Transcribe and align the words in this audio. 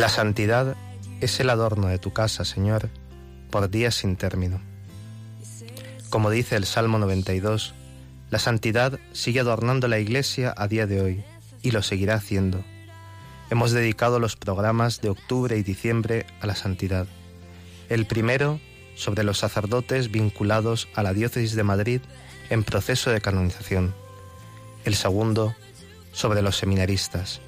La 0.00 0.08
santidad 0.08 0.76
es 1.20 1.40
el 1.40 1.50
adorno 1.50 1.88
de 1.88 1.98
tu 1.98 2.10
casa, 2.10 2.46
Señor, 2.46 2.88
por 3.50 3.68
días 3.68 3.96
sin 3.96 4.16
término. 4.16 4.58
Como 6.08 6.30
dice 6.30 6.56
el 6.56 6.64
Salmo 6.64 6.98
92, 6.98 7.74
la 8.30 8.38
santidad 8.38 8.98
sigue 9.12 9.40
adornando 9.40 9.88
la 9.88 9.98
Iglesia 9.98 10.54
a 10.56 10.68
día 10.68 10.86
de 10.86 11.02
hoy 11.02 11.24
y 11.60 11.72
lo 11.72 11.82
seguirá 11.82 12.14
haciendo. 12.14 12.64
Hemos 13.50 13.72
dedicado 13.72 14.18
los 14.20 14.36
programas 14.36 15.02
de 15.02 15.10
octubre 15.10 15.58
y 15.58 15.62
diciembre 15.62 16.24
a 16.40 16.46
la 16.46 16.54
santidad. 16.54 17.06
El 17.90 18.06
primero 18.06 18.58
sobre 18.94 19.22
los 19.22 19.36
sacerdotes 19.36 20.10
vinculados 20.10 20.88
a 20.94 21.02
la 21.02 21.12
diócesis 21.12 21.54
de 21.54 21.62
Madrid 21.62 22.00
en 22.48 22.64
proceso 22.64 23.10
de 23.10 23.20
canonización. 23.20 23.94
El 24.86 24.94
segundo 24.94 25.54
sobre 26.10 26.40
los 26.40 26.56
seminaristas. 26.56 27.42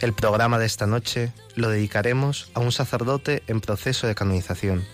El 0.00 0.12
programa 0.12 0.60
de 0.60 0.66
esta 0.66 0.86
noche 0.86 1.32
lo 1.56 1.70
dedicaremos 1.70 2.52
a 2.54 2.60
un 2.60 2.70
sacerdote 2.70 3.42
en 3.48 3.60
proceso 3.60 4.06
de 4.06 4.14
canonización, 4.14 4.84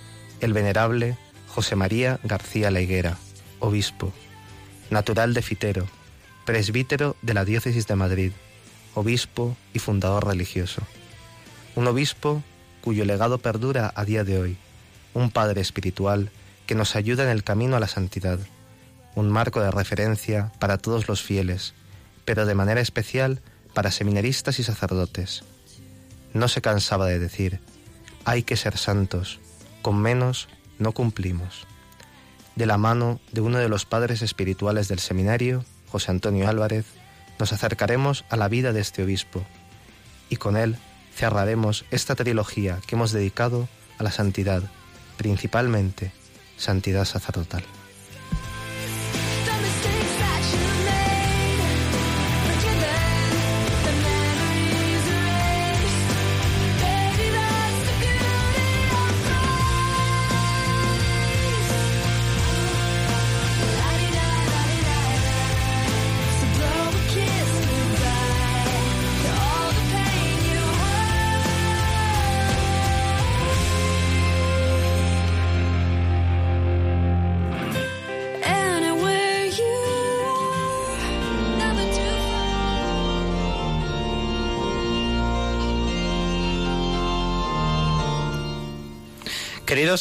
el 0.41 0.55
venerable 0.55 1.19
José 1.47 1.77
María 1.77 2.21
García 2.25 2.71
La 2.71 2.81
Higuera, 2.81 3.19
obispo, 3.61 4.15
natural 4.89 5.35
de 5.35 5.43
Fitero, 5.43 5.87
presbítero 6.47 7.17
de 7.21 7.35
la 7.35 7.45
diócesis 7.45 7.87
de 7.87 7.97
Madrid, 7.97 8.33
obispo 8.95 9.59
y 9.75 9.79
fundador 9.79 10.27
religioso. 10.27 10.81
Un 11.75 11.87
obispo 11.87 12.43
cuyo 12.81 13.05
legado 13.05 13.37
perdura 13.37 13.93
a 13.95 14.07
día 14.07 14.25
de 14.25 14.39
hoy, 14.39 14.57
un 15.13 15.31
padre 15.31 15.61
espiritual 15.61 16.31
que 16.67 16.75
nos 16.75 16.97
ayuda 16.97 17.25
en 17.25 17.29
el 17.29 17.45
camino 17.45 17.77
a 17.77 17.81
la 17.81 17.89
santidad, 17.89 18.39
un 19.15 19.29
marco 19.29 19.61
de 19.61 19.71
referencia 19.71 20.51
para 20.59 20.79
todos 20.79 21.09
los 21.09 21.21
fieles, 21.21 21.75
pero 22.25 22.47
de 22.47 22.55
manera 22.55 22.81
especial 22.81 23.43
para 23.75 23.91
seminaristas 23.91 24.59
y 24.59 24.63
sacerdotes. 24.63 25.43
No 26.33 26.49
se 26.49 26.63
cansaba 26.63 27.07
de 27.07 27.19
decir, 27.19 27.61
hay 28.25 28.43
que 28.43 28.57
ser 28.57 28.79
santos, 28.79 29.41
con 29.83 30.01
menos 30.01 30.49
no 30.79 30.93
cumplimos. 30.93 31.67
De 32.57 32.67
la 32.67 32.79
mano 32.79 33.21
de 33.33 33.41
uno 33.41 33.59
de 33.59 33.69
los 33.69 33.85
padres 33.85 34.23
espirituales 34.23 34.89
del 34.89 35.01
seminario, 35.01 35.65
José 35.91 36.11
Antonio 36.11 36.49
Álvarez, 36.49 36.87
nos 37.39 37.53
acercaremos 37.53 38.25
a 38.31 38.37
la 38.37 38.49
vida 38.49 38.73
de 38.73 38.81
este 38.81 39.03
obispo 39.03 39.45
y 40.31 40.37
con 40.37 40.57
él 40.57 40.77
cerraremos 41.15 41.85
esta 41.91 42.15
trilogía 42.15 42.81
que 42.87 42.95
hemos 42.95 43.13
dedicado 43.13 43.69
a 43.99 44.03
la 44.03 44.11
santidad, 44.11 44.63
principalmente 45.17 46.13
santidad 46.57 47.05
sacerdotal. 47.05 47.65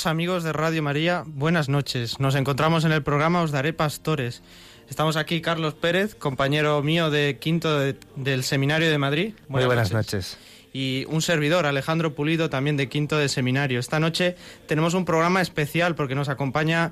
Queridos 0.03 0.11
amigos 0.11 0.43
de 0.43 0.51
Radio 0.51 0.83
María, 0.83 1.23
buenas 1.25 1.69
noches. 1.69 2.19
Nos 2.19 2.35
encontramos 2.35 2.83
en 2.83 2.91
el 2.91 3.03
programa 3.03 3.41
Os 3.41 3.51
Daré 3.51 3.71
Pastores. 3.71 4.43
Estamos 4.89 5.15
aquí 5.15 5.39
Carlos 5.39 5.75
Pérez, 5.75 6.13
compañero 6.13 6.83
mío 6.83 7.09
de 7.09 7.37
quinto 7.39 7.79
del 7.79 8.43
Seminario 8.43 8.91
de 8.91 8.97
Madrid. 8.97 9.33
Muy 9.47 9.63
buenas 9.63 9.93
noches. 9.93 10.37
Y 10.73 11.05
un 11.07 11.21
servidor, 11.21 11.65
Alejandro 11.65 12.15
Pulido, 12.15 12.49
también 12.49 12.75
de 12.75 12.89
quinto 12.89 13.17
del 13.17 13.29
Seminario. 13.29 13.79
Esta 13.79 14.01
noche 14.01 14.35
tenemos 14.67 14.93
un 14.93 15.05
programa 15.05 15.41
especial 15.41 15.95
porque 15.95 16.15
nos 16.15 16.27
acompaña 16.27 16.91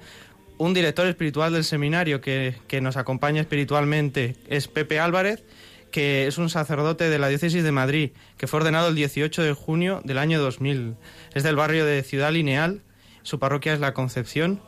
un 0.58 0.74
director 0.74 1.06
espiritual 1.06 1.52
del 1.52 1.66
seminario 1.66 2.22
que, 2.22 2.56
que 2.70 2.80
nos 2.80 2.96
acompaña 2.96 3.42
espiritualmente. 3.42 4.38
Es 4.48 4.70
Pepe 4.70 5.02
Álvarez 5.02 5.44
que 5.92 6.28
es 6.28 6.38
un 6.38 6.50
sacerdote 6.50 7.10
de 7.10 7.20
la 7.20 7.28
diócesis 7.28 7.66
de 7.66 7.72
Madrid, 7.74 8.12
que 8.38 8.48
fue 8.48 8.62
ordenado 8.62 8.88
el 8.88 8.96
18 8.96 9.44
de 9.44 9.52
junio 9.52 10.00
del 10.06 10.20
año 10.20 10.40
2000. 10.40 10.96
Es 11.34 11.44
del 11.44 11.58
barrio 11.58 11.86
de 11.86 12.02
Ciudad 12.04 12.32
Lineal, 12.32 12.82
su 13.24 13.40
parroquia 13.40 13.74
es 13.74 13.80
la 13.80 13.94
Concepción 13.94 14.62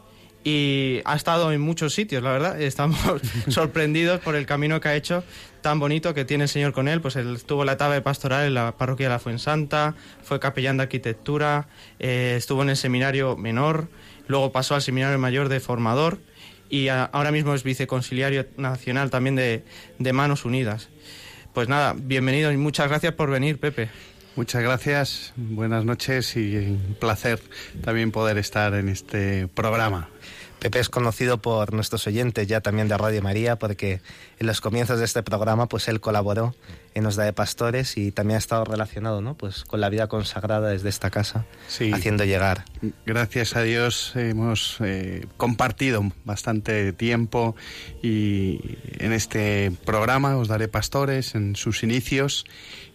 y 0.44 1.00
ha 1.06 1.16
estado 1.16 1.52
en 1.52 1.62
muchos 1.62 1.94
sitios, 1.94 2.22
la 2.22 2.32
verdad. 2.32 2.62
Estamos 2.62 3.00
sorprendidos 3.48 4.20
por 4.20 4.36
el 4.36 4.46
camino 4.46 4.80
que 4.82 4.90
ha 4.90 4.96
hecho 4.96 5.24
tan 5.62 5.80
bonito 5.80 6.14
que 6.14 6.26
tiene 6.26 6.44
el 6.44 6.50
Señor 6.50 6.74
con 6.74 6.88
él. 6.88 7.02
Pues 7.02 7.16
él 7.16 7.36
estuvo 7.36 7.64
la 7.64 7.74
etapa 7.74 7.94
de 7.94 8.02
pastoral 8.02 8.46
en 8.46 8.54
la 8.54 8.74
parroquia 8.74 9.08
de 9.08 9.14
la 9.14 9.20
Fuensanta, 9.20 9.96
fue 10.24 10.40
capellán 10.40 10.78
de 10.78 10.84
arquitectura, 10.84 11.68
eh, 12.00 12.36
estuvo 12.38 12.62
en 12.62 12.70
el 12.70 12.78
seminario 12.78 13.38
menor, 13.38 13.88
luego 14.28 14.52
pasó 14.52 14.76
al 14.76 14.82
seminario 14.82 15.18
mayor 15.18 15.50
de 15.50 15.60
formador 15.60 16.20
y 16.70 16.90
ahora 16.90 17.32
mismo 17.32 17.54
es 17.54 17.64
viceconciliario 17.64 18.48
nacional 18.58 19.10
también 19.12 19.36
de, 19.36 19.64
de 20.00 20.14
Manos 20.14 20.44
Unidas. 20.44 20.90
Pues 21.54 21.70
nada, 21.70 21.94
bienvenido 21.96 22.52
y 22.52 22.58
muchas 22.58 22.90
gracias 22.90 23.14
por 23.14 23.30
venir, 23.30 23.60
Pepe. 23.60 23.90
Muchas 24.36 24.64
gracias, 24.64 25.34
buenas 25.36 25.86
noches 25.86 26.36
y 26.36 26.58
un 26.58 26.98
placer 27.00 27.40
también 27.84 28.12
poder 28.12 28.40
estar 28.40 28.74
en 28.74 28.90
este 28.90 29.48
programa. 29.48 30.10
Pepe 30.58 30.80
es 30.80 30.90
conocido 30.90 31.38
por 31.38 31.72
nuestros 31.72 32.08
oyentes 32.08 32.48
ya 32.48 32.60
también 32.60 32.88
de 32.88 32.98
Radio 32.98 33.22
María 33.22 33.60
porque 33.60 34.02
en 34.40 34.48
los 34.48 34.60
comienzos 34.60 34.98
de 34.98 35.06
este 35.06 35.22
programa 35.22 35.68
pues 35.68 35.88
él 35.88 36.00
colaboró 36.00 36.56
en 36.94 37.06
Osda 37.06 37.24
de 37.24 37.34
Pastores 37.34 37.98
y 37.98 38.12
también 38.12 38.36
ha 38.36 38.40
estado 38.40 38.66
relacionado 38.66 39.22
¿no? 39.22 39.36
pues 39.36 39.64
con 39.64 39.82
la 39.82 39.90
vida 39.90 40.08
consagrada 40.08 40.70
desde 40.70 40.90
esta 40.90 41.10
casa, 41.10 41.46
haciendo 41.92 42.24
llegar. 42.26 42.66
Gracias 43.06 43.56
a 43.56 43.62
Dios 43.62 44.14
hemos 44.16 44.78
eh, 44.82 45.26
compartido 45.38 46.04
bastante 46.26 46.94
tiempo 46.94 47.56
y 48.02 48.78
en 49.00 49.14
este 49.14 49.72
programa 49.86 50.38
Os 50.38 50.48
Daré 50.48 50.68
Pastores, 50.68 51.36
en 51.36 51.56
sus 51.56 51.84
inicios 51.84 52.46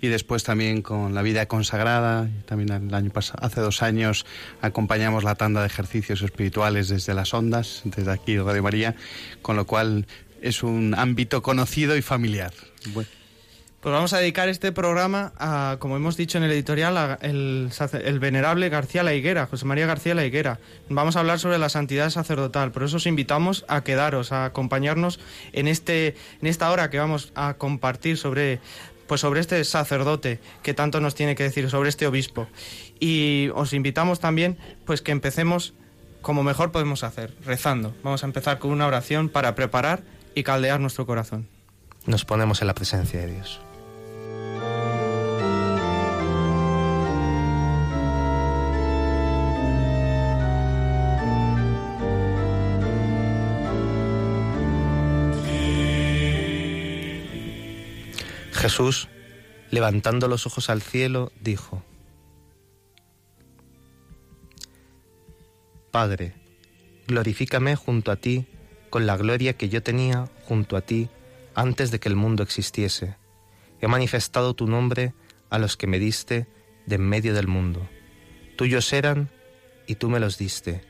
y 0.01 0.09
después 0.09 0.45
también 0.45 0.83
con 0.83 1.15
la 1.15 1.23
vida 1.23 1.47
consagrada. 1.47 2.29
También 2.47 2.71
el 2.71 2.95
año 2.95 3.11
pasado, 3.11 3.45
hace 3.45 3.61
dos 3.61 3.83
años 3.83 4.27
acompañamos 4.61 5.25
la 5.25 5.35
tanda 5.35 5.61
de 5.61 5.67
ejercicios 5.67 6.23
espirituales 6.23 6.89
desde 6.89 7.15
las 7.15 7.35
ondas, 7.35 7.83
desde 7.85 8.11
aquí 8.11 8.39
Radio 8.39 8.63
María, 8.63 8.95
con 9.43 9.57
lo 9.57 9.67
cual 9.67 10.07
es 10.41 10.63
un 10.63 10.95
ámbito 10.97 11.43
conocido 11.43 11.97
y 11.97 12.03
familiar. 12.03 12.53
Pues 13.89 13.95
vamos 13.95 14.13
a 14.13 14.19
dedicar 14.19 14.51
este 14.51 14.71
programa 14.71 15.33
a, 15.39 15.79
como 15.79 15.97
hemos 15.97 16.19
dicho 16.19 16.37
en 16.37 16.45
el 16.45 16.53
editorial, 16.53 16.95
a 16.99 17.19
el, 17.23 17.71
venerable 18.21 18.69
García 18.69 19.03
La 19.03 19.15
Higuera, 19.15 19.47
José 19.47 19.65
María 19.65 19.87
García 19.87 20.15
La 20.15 20.27
Higuera. 20.27 20.61
Vamos 20.91 21.17
a 21.17 21.21
hablar 21.21 21.39
sobre 21.39 21.57
la 21.57 21.71
santidad 21.71 22.11
sacerdotal, 22.11 22.71
por 22.71 22.83
eso 22.83 22.99
os 22.99 23.07
invitamos 23.07 23.65
a 23.67 23.83
quedaros, 23.85 24.31
a 24.31 24.45
acompañarnos 24.45 25.21
en, 25.55 25.69
este, 25.69 26.17
en 26.43 26.49
esta 26.49 26.71
hora 26.71 26.91
que 26.91 26.99
vamos 26.99 27.33
a 27.35 27.55
compartir 27.55 28.19
sobre, 28.19 28.61
pues 29.07 29.23
sobre 29.23 29.41
este 29.41 29.65
sacerdote 29.65 30.39
que 30.63 30.75
tanto 30.75 31.01
nos 31.01 31.15
tiene 31.15 31.35
que 31.35 31.45
decir, 31.45 31.71
sobre 31.71 31.89
este 31.89 32.07
obispo. 32.07 32.47
Y 33.01 33.49
os 33.55 33.73
invitamos 33.73 34.21
también 34.21 34.59
pues 34.85 35.01
que 35.01 35.13
empecemos 35.13 35.73
como 36.21 36.43
mejor 36.43 36.73
podemos 36.73 37.05
hacer, 37.05 37.33
rezando. 37.43 37.95
Vamos 38.03 38.23
a 38.23 38.27
empezar 38.27 38.59
con 38.59 38.71
una 38.71 38.87
oración 38.87 39.31
para 39.31 39.55
preparar 39.55 40.03
y 40.35 40.43
caldear 40.43 40.79
nuestro 40.79 41.07
corazón. 41.07 41.49
Nos 42.05 42.27
ponemos 42.27 42.61
en 42.61 42.67
la 42.67 42.75
presencia 42.75 43.21
de 43.21 43.33
Dios. 43.33 43.63
Jesús, 58.69 59.09
levantando 59.71 60.29
los 60.29 60.47
ojos 60.47 60.69
al 60.69 60.83
cielo, 60.83 61.33
dijo, 61.41 61.83
Padre, 65.91 66.35
glorifícame 67.07 67.77
junto 67.77 68.13
a 68.13 68.17
ti 68.17 68.47
con 68.91 69.07
la 69.07 69.17
gloria 69.17 69.57
que 69.57 69.71
yo 69.71 69.83
tenía 69.83 70.29
junto 70.45 70.77
a 70.77 70.83
ti 70.83 71.09
antes 71.55 71.91
de 71.91 71.99
que 71.99 72.11
el 72.11 72.15
mundo 72.15 72.43
existiese. 72.43 73.17
He 73.81 73.89
manifestado 73.89 74.53
tu 74.53 74.67
nombre 74.67 75.15
a 75.49 75.59
los 75.59 75.79
que 75.79 75.87
me 75.87 75.99
diste 75.99 76.47
de 76.85 76.97
en 76.97 77.09
medio 77.09 77.33
del 77.33 77.47
mundo. 77.47 77.89
Tuyos 78.59 78.93
eran 78.93 79.31
y 79.87 79.95
tú 79.95 80.11
me 80.11 80.21
los 80.21 80.37
diste, 80.37 80.83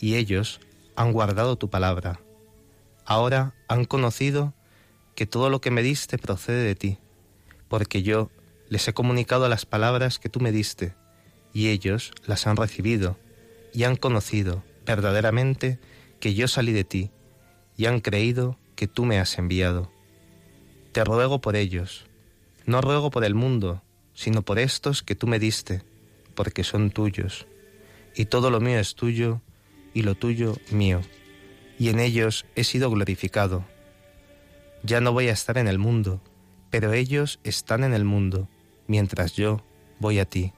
y 0.00 0.14
ellos 0.14 0.60
han 0.96 1.12
guardado 1.12 1.56
tu 1.56 1.68
palabra. 1.68 2.22
Ahora 3.04 3.52
han 3.68 3.84
conocido 3.84 4.54
que 5.14 5.26
todo 5.26 5.50
lo 5.50 5.60
que 5.60 5.70
me 5.70 5.82
diste 5.82 6.16
procede 6.16 6.64
de 6.64 6.74
ti, 6.74 6.98
porque 7.68 8.02
yo 8.02 8.30
les 8.68 8.86
he 8.88 8.92
comunicado 8.92 9.48
las 9.48 9.66
palabras 9.66 10.18
que 10.18 10.28
tú 10.28 10.40
me 10.40 10.52
diste, 10.52 10.94
y 11.52 11.68
ellos 11.68 12.12
las 12.26 12.46
han 12.46 12.56
recibido 12.56 13.16
y 13.72 13.84
han 13.84 13.96
conocido 13.96 14.62
verdaderamente 14.86 15.78
que 16.20 16.34
yo 16.34 16.48
salí 16.48 16.72
de 16.72 16.84
ti 16.84 17.10
y 17.76 17.86
han 17.86 18.00
creído 18.00 18.58
que 18.74 18.86
tú 18.88 19.04
me 19.04 19.18
has 19.18 19.38
enviado. 19.38 19.90
Te 20.92 21.04
ruego 21.04 21.40
por 21.40 21.56
ellos, 21.56 22.06
no 22.66 22.80
ruego 22.80 23.10
por 23.10 23.24
el 23.24 23.34
mundo, 23.34 23.82
sino 24.14 24.42
por 24.42 24.58
estos 24.58 25.02
que 25.02 25.14
tú 25.14 25.26
me 25.26 25.38
diste, 25.38 25.82
porque 26.34 26.64
son 26.64 26.90
tuyos, 26.90 27.46
y 28.14 28.26
todo 28.26 28.50
lo 28.50 28.60
mío 28.60 28.78
es 28.78 28.94
tuyo, 28.94 29.40
y 29.94 30.02
lo 30.02 30.14
tuyo 30.14 30.56
mío, 30.70 31.00
y 31.78 31.88
en 31.88 32.00
ellos 32.00 32.46
he 32.56 32.64
sido 32.64 32.90
glorificado. 32.90 33.64
Ya 34.82 35.00
no 35.00 35.12
voy 35.12 35.28
a 35.28 35.32
estar 35.32 35.58
en 35.58 35.68
el 35.68 35.78
mundo, 35.78 36.20
pero 36.70 36.92
ellos 36.92 37.40
están 37.44 37.84
en 37.84 37.94
el 37.94 38.04
mundo, 38.04 38.48
mientras 38.86 39.34
yo 39.34 39.64
voy 39.98 40.18
a 40.18 40.24
ti. 40.24 40.52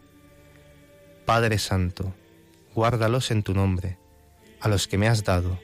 Padre 1.26 1.58
Santo, 1.58 2.14
guárdalos 2.74 3.30
en 3.30 3.42
tu 3.42 3.54
nombre, 3.54 3.98
a 4.60 4.68
los 4.68 4.88
que 4.88 4.98
me 4.98 5.08
has 5.08 5.24
dado, 5.24 5.58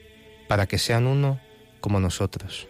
para 0.47 0.67
que 0.67 0.77
sean 0.77 1.07
uno 1.07 1.39
como 1.81 1.99
nosotros. 1.99 2.67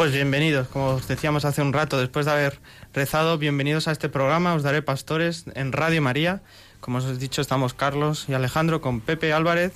Pues 0.00 0.12
bienvenidos, 0.12 0.66
como 0.68 0.94
os 0.94 1.08
decíamos 1.08 1.44
hace 1.44 1.60
un 1.60 1.74
rato, 1.74 2.00
después 2.00 2.24
de 2.24 2.32
haber 2.32 2.58
rezado, 2.94 3.36
bienvenidos 3.36 3.86
a 3.86 3.92
este 3.92 4.08
programa, 4.08 4.54
os 4.54 4.62
daré 4.62 4.80
pastores 4.80 5.44
en 5.54 5.72
Radio 5.72 6.00
María. 6.00 6.40
Como 6.80 6.96
os 6.96 7.04
he 7.04 7.18
dicho, 7.18 7.42
estamos 7.42 7.74
Carlos 7.74 8.24
y 8.26 8.32
Alejandro 8.32 8.80
con 8.80 9.02
Pepe 9.02 9.34
Álvarez, 9.34 9.74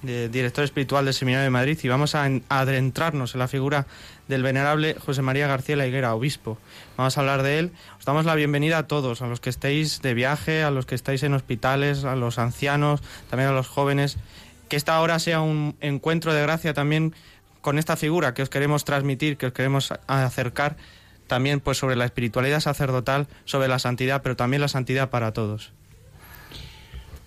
director 0.00 0.64
espiritual 0.64 1.04
del 1.04 1.12
Seminario 1.12 1.44
de 1.44 1.50
Madrid, 1.50 1.78
y 1.82 1.88
vamos 1.88 2.14
a 2.14 2.26
adentrarnos 2.48 3.34
en 3.34 3.38
la 3.38 3.48
figura 3.48 3.86
del 4.28 4.42
venerable 4.42 4.94
José 4.94 5.20
María 5.20 5.46
García 5.46 5.76
La 5.76 5.86
Higuera, 5.86 6.14
obispo. 6.14 6.56
Vamos 6.96 7.18
a 7.18 7.20
hablar 7.20 7.42
de 7.42 7.58
él. 7.58 7.72
Os 7.98 8.06
damos 8.06 8.24
la 8.24 8.34
bienvenida 8.34 8.78
a 8.78 8.86
todos, 8.86 9.20
a 9.20 9.26
los 9.26 9.40
que 9.40 9.50
estéis 9.50 10.00
de 10.00 10.14
viaje, 10.14 10.62
a 10.62 10.70
los 10.70 10.86
que 10.86 10.94
estáis 10.94 11.22
en 11.22 11.34
hospitales, 11.34 12.04
a 12.04 12.16
los 12.16 12.38
ancianos, 12.38 13.02
también 13.28 13.50
a 13.50 13.52
los 13.52 13.68
jóvenes. 13.68 14.16
Que 14.70 14.76
esta 14.76 14.98
hora 15.00 15.18
sea 15.18 15.42
un 15.42 15.76
encuentro 15.80 16.32
de 16.32 16.42
gracia 16.42 16.74
también 16.74 17.14
con 17.66 17.80
esta 17.80 17.96
figura 17.96 18.32
que 18.32 18.42
os 18.42 18.48
queremos 18.48 18.84
transmitir, 18.84 19.36
que 19.36 19.46
os 19.46 19.52
queremos 19.52 19.92
acercar 20.06 20.76
también 21.26 21.58
pues 21.58 21.76
sobre 21.76 21.96
la 21.96 22.04
espiritualidad 22.04 22.60
sacerdotal, 22.60 23.26
sobre 23.44 23.66
la 23.66 23.80
santidad, 23.80 24.22
pero 24.22 24.36
también 24.36 24.60
la 24.60 24.68
santidad 24.68 25.10
para 25.10 25.32
todos. 25.32 25.72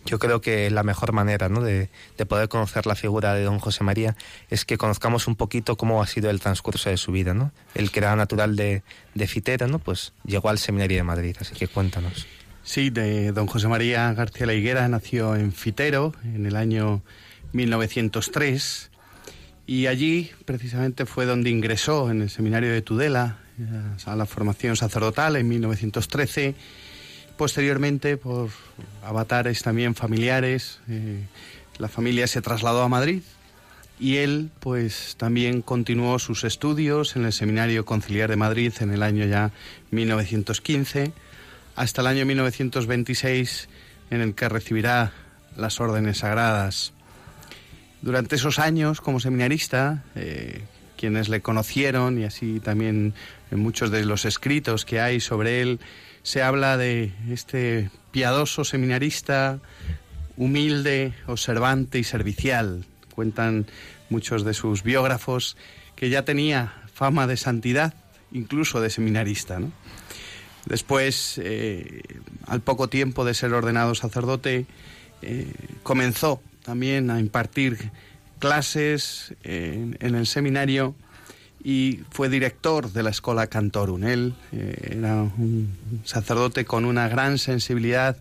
Yo 0.05 0.17
creo 0.17 0.39
que 0.39 0.69
la 0.69 0.83
mejor 0.83 1.11
manera 1.11 1.49
¿no? 1.49 1.59
de, 1.59 1.89
poder 2.25 2.47
conocer 2.47 2.85
la 2.85 2.95
figura 2.95 3.33
de 3.33 3.43
don 3.43 3.59
José 3.59 3.83
María 3.83 4.15
es 4.49 4.63
que 4.63 4.77
conozcamos 4.77 5.27
un 5.27 5.35
poquito 5.35 5.75
cómo 5.75 6.01
ha 6.01 6.07
sido 6.07 6.29
el 6.29 6.39
transcurso 6.39 6.89
de 6.89 6.95
su 6.95 7.11
vida. 7.11 7.33
¿no? 7.33 7.51
El 7.75 7.91
que 7.91 7.99
era 7.99 8.15
natural 8.15 8.55
de, 8.55 8.83
de 9.15 9.27
Fitera, 9.27 9.67
¿no? 9.67 9.79
pues 9.79 10.13
llegó 10.23 10.47
al 10.47 10.57
Seminario 10.57 10.95
de 10.95 11.03
Madrid, 11.03 11.35
así 11.37 11.53
que 11.53 11.67
cuéntanos. 11.67 12.27
Sí, 12.63 12.91
de 12.91 13.33
don 13.33 13.47
José 13.47 13.67
María 13.67 14.13
García 14.13 14.45
La 14.45 14.53
Higuera 14.53 14.87
nació 14.87 15.35
en 15.35 15.51
Fitero 15.51 16.13
en 16.23 16.45
el 16.45 16.55
año 16.55 17.01
1903 17.51 18.88
y 19.69 19.85
allí 19.85 20.31
precisamente 20.45 21.05
fue 21.05 21.27
donde 21.27 21.51
ingresó 21.51 22.09
en 22.09 22.23
el 22.23 22.31
seminario 22.31 22.71
de 22.71 22.81
Tudela 22.81 23.37
eh, 23.59 23.65
a 24.05 24.15
la 24.15 24.25
formación 24.25 24.75
sacerdotal 24.75 25.35
en 25.35 25.47
1913. 25.47 26.55
Posteriormente, 27.37 28.17
por 28.17 28.49
avatares 29.03 29.61
también 29.61 29.93
familiares, 29.93 30.79
eh, 30.89 31.21
la 31.77 31.87
familia 31.87 32.25
se 32.25 32.41
trasladó 32.41 32.81
a 32.81 32.89
Madrid 32.89 33.21
y 33.99 34.15
él 34.17 34.49
pues 34.59 35.13
también 35.19 35.61
continuó 35.61 36.17
sus 36.17 36.45
estudios 36.45 37.15
en 37.15 37.25
el 37.25 37.31
Seminario 37.31 37.85
Conciliar 37.85 38.31
de 38.31 38.37
Madrid 38.37 38.73
en 38.79 38.89
el 38.89 39.03
año 39.03 39.23
ya 39.27 39.51
1915 39.91 41.11
hasta 41.75 42.01
el 42.01 42.07
año 42.07 42.25
1926 42.25 43.69
en 44.09 44.21
el 44.21 44.33
que 44.33 44.49
recibirá 44.49 45.11
las 45.55 45.79
órdenes 45.79 46.17
sagradas. 46.17 46.91
Durante 48.01 48.35
esos 48.35 48.59
años 48.59 49.01
como 49.01 49.19
seminarista, 49.19 50.03
eh, 50.15 50.61
quienes 50.97 51.29
le 51.29 51.41
conocieron 51.41 52.19
y 52.19 52.23
así 52.23 52.59
también 52.59 53.13
en 53.51 53.59
muchos 53.59 53.91
de 53.91 54.05
los 54.05 54.25
escritos 54.25 54.85
que 54.85 54.99
hay 54.99 55.19
sobre 55.19 55.61
él, 55.61 55.79
se 56.23 56.41
habla 56.41 56.77
de 56.77 57.11
este 57.29 57.89
piadoso 58.11 58.63
seminarista, 58.63 59.59
humilde, 60.37 61.13
observante 61.27 61.99
y 61.99 62.03
servicial. 62.03 62.85
Cuentan 63.13 63.65
muchos 64.09 64.43
de 64.43 64.53
sus 64.53 64.83
biógrafos 64.83 65.57
que 65.95 66.09
ya 66.09 66.23
tenía 66.23 66.73
fama 66.93 67.27
de 67.27 67.37
santidad, 67.37 67.93
incluso 68.31 68.81
de 68.81 68.89
seminarista. 68.89 69.59
Después, 70.65 71.39
eh, 71.43 72.01
al 72.45 72.61
poco 72.61 72.89
tiempo 72.89 73.25
de 73.25 73.33
ser 73.33 73.53
ordenado 73.53 73.95
sacerdote, 73.95 74.65
eh, 75.21 75.51
comenzó 75.83 76.41
también 76.69 77.09
a 77.09 77.19
impartir 77.19 77.89
clases 78.37 79.33
en, 79.43 79.97
el 80.01 80.27
seminario 80.27 80.93
y 81.63 82.01
fue 82.11 82.29
director 82.29 82.93
de 82.93 83.01
la 83.01 83.09
Escola 83.09 83.47
Cantorum. 83.47 84.03
Él 84.03 84.35
eh, 84.51 84.97
era 84.99 85.15
un 85.23 85.75
sacerdote 86.03 86.65
con 86.65 86.85
una 86.85 87.07
gran 87.07 87.39
sensibilidad 87.39 88.17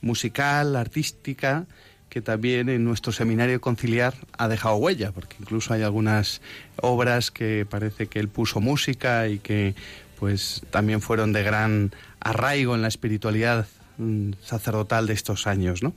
musical, 0.00 0.74
artística, 0.74 1.66
que 2.08 2.20
también 2.20 2.68
en 2.70 2.82
nuestro 2.82 3.12
seminario 3.12 3.60
conciliar 3.60 4.14
ha 4.36 4.48
dejado 4.48 4.74
huella, 4.78 5.12
porque 5.12 5.36
incluso 5.38 5.72
hay 5.72 5.82
algunas 5.82 6.40
obras 6.80 7.30
que 7.30 7.64
parece 7.70 8.08
que 8.08 8.18
él 8.18 8.26
puso 8.26 8.60
música 8.60 9.28
y 9.28 9.38
que 9.38 9.76
pues 10.18 10.62
también 10.72 11.02
fueron 11.02 11.32
de 11.32 11.44
gran 11.44 11.92
arraigo 12.18 12.74
en 12.74 12.82
la 12.82 12.88
espiritualidad 12.88 13.68
mm, 13.98 14.32
sacerdotal 14.42 15.06
de 15.06 15.14
estos 15.14 15.46
años, 15.46 15.84
¿no? 15.84 15.94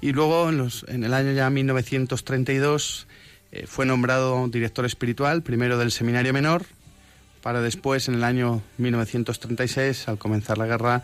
Y 0.00 0.12
luego, 0.12 0.48
en, 0.48 0.58
los, 0.58 0.84
en 0.88 1.04
el 1.04 1.14
año 1.14 1.32
ya 1.32 1.50
1932, 1.50 3.06
eh, 3.52 3.66
fue 3.66 3.86
nombrado 3.86 4.48
director 4.48 4.84
espiritual, 4.84 5.42
primero 5.42 5.76
del 5.78 5.90
Seminario 5.90 6.32
Menor, 6.32 6.64
para 7.42 7.60
después, 7.60 8.08
en 8.08 8.14
el 8.14 8.24
año 8.24 8.62
1936, 8.78 10.08
al 10.08 10.18
comenzar 10.18 10.58
la 10.58 10.66
guerra, 10.66 11.02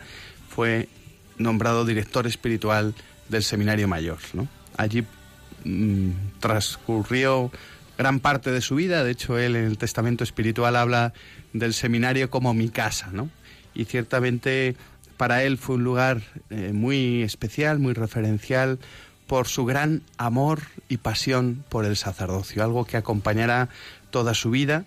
fue 0.49 0.87
nombrado 1.37 1.85
director 1.85 2.25
espiritual 2.27 2.95
del 3.29 3.43
Seminario 3.43 3.87
Mayor. 3.87 4.19
¿no? 4.33 4.47
Allí 4.77 5.05
mm, 5.63 6.11
transcurrió 6.39 7.51
gran 7.97 8.19
parte 8.19 8.51
de 8.51 8.61
su 8.61 8.75
vida, 8.75 9.03
de 9.03 9.11
hecho 9.11 9.37
él 9.37 9.55
en 9.55 9.65
el 9.65 9.77
Testamento 9.77 10.23
Espiritual 10.23 10.75
habla 10.75 11.13
del 11.53 11.73
seminario 11.73 12.29
como 12.29 12.53
mi 12.53 12.69
casa, 12.69 13.09
¿no? 13.11 13.29
Y 13.73 13.85
ciertamente 13.85 14.75
para 15.17 15.43
él 15.43 15.57
fue 15.57 15.75
un 15.75 15.83
lugar 15.83 16.21
eh, 16.49 16.71
muy 16.73 17.23
especial, 17.23 17.79
muy 17.79 17.93
referencial 17.93 18.79
por 19.27 19.47
su 19.47 19.65
gran 19.65 20.01
amor 20.17 20.61
y 20.87 20.97
pasión 20.97 21.63
por 21.69 21.85
el 21.85 21.97
sacerdocio, 21.97 22.63
algo 22.63 22.85
que 22.85 22.97
acompañará 22.97 23.69
toda 24.09 24.33
su 24.33 24.51
vida 24.51 24.85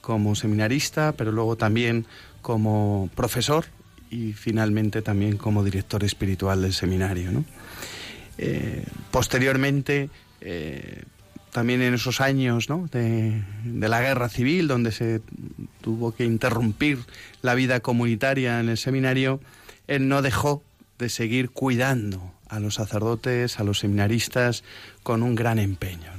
como 0.00 0.34
seminarista, 0.34 1.12
pero 1.12 1.32
luego 1.32 1.56
también 1.56 2.06
como 2.42 3.10
profesor 3.14 3.64
y 4.10 4.32
finalmente 4.32 5.02
también 5.02 5.36
como 5.36 5.64
director 5.64 6.04
espiritual 6.04 6.62
del 6.62 6.72
seminario. 6.72 7.44
Eh, 8.38 8.84
posteriormente, 9.10 10.10
eh, 10.40 11.02
también 11.54 11.82
en 11.82 11.94
esos 11.94 12.20
años 12.20 12.66
de, 12.90 13.40
de, 13.62 13.88
la 13.88 14.00
guerra 14.00 14.28
civil, 14.28 14.66
donde 14.66 14.90
se 14.90 15.20
tuvo 15.82 16.12
que 16.12 16.24
interrumpir 16.24 16.98
la 17.42 17.54
vida 17.54 17.78
comunitaria 17.78 18.58
en 18.58 18.68
el 18.68 18.76
seminario, 18.76 19.38
él 19.86 20.08
no 20.08 20.20
dejó 20.20 20.64
de 20.98 21.08
seguir 21.08 21.50
cuidando 21.50 22.34
a 22.48 22.58
los 22.58 22.74
sacerdotes, 22.74 23.60
a 23.60 23.62
los 23.62 23.78
seminaristas, 23.78 24.64
con 25.04 25.22
un 25.22 25.36
gran 25.36 25.60
empeño. 25.60 26.10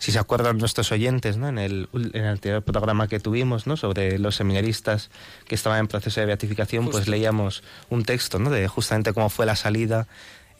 si 0.00 0.10
se 0.10 0.18
acuerdan 0.18 0.58
nuestros 0.58 0.90
oyentes, 0.90 1.36
¿no? 1.36 1.48
En 1.48 1.58
el, 1.58 1.88
en 1.92 2.24
el 2.24 2.26
anterior 2.26 2.64
programa 2.64 3.06
que 3.06 3.20
tuvimos, 3.20 3.68
¿no? 3.68 3.76
Sobre 3.76 4.18
los 4.18 4.34
seminaristas 4.34 5.10
que 5.46 5.54
estaban 5.54 5.78
en 5.78 5.86
proceso 5.86 6.18
de 6.18 6.26
beatificación, 6.26 6.90
pues 6.90 7.06
leíamos 7.06 7.62
un 7.90 8.02
texto, 8.02 8.40
¿no? 8.40 8.50
De 8.50 8.66
justamente 8.66 9.12
cómo 9.12 9.30
fue 9.30 9.46
la 9.46 9.54
salida 9.54 10.08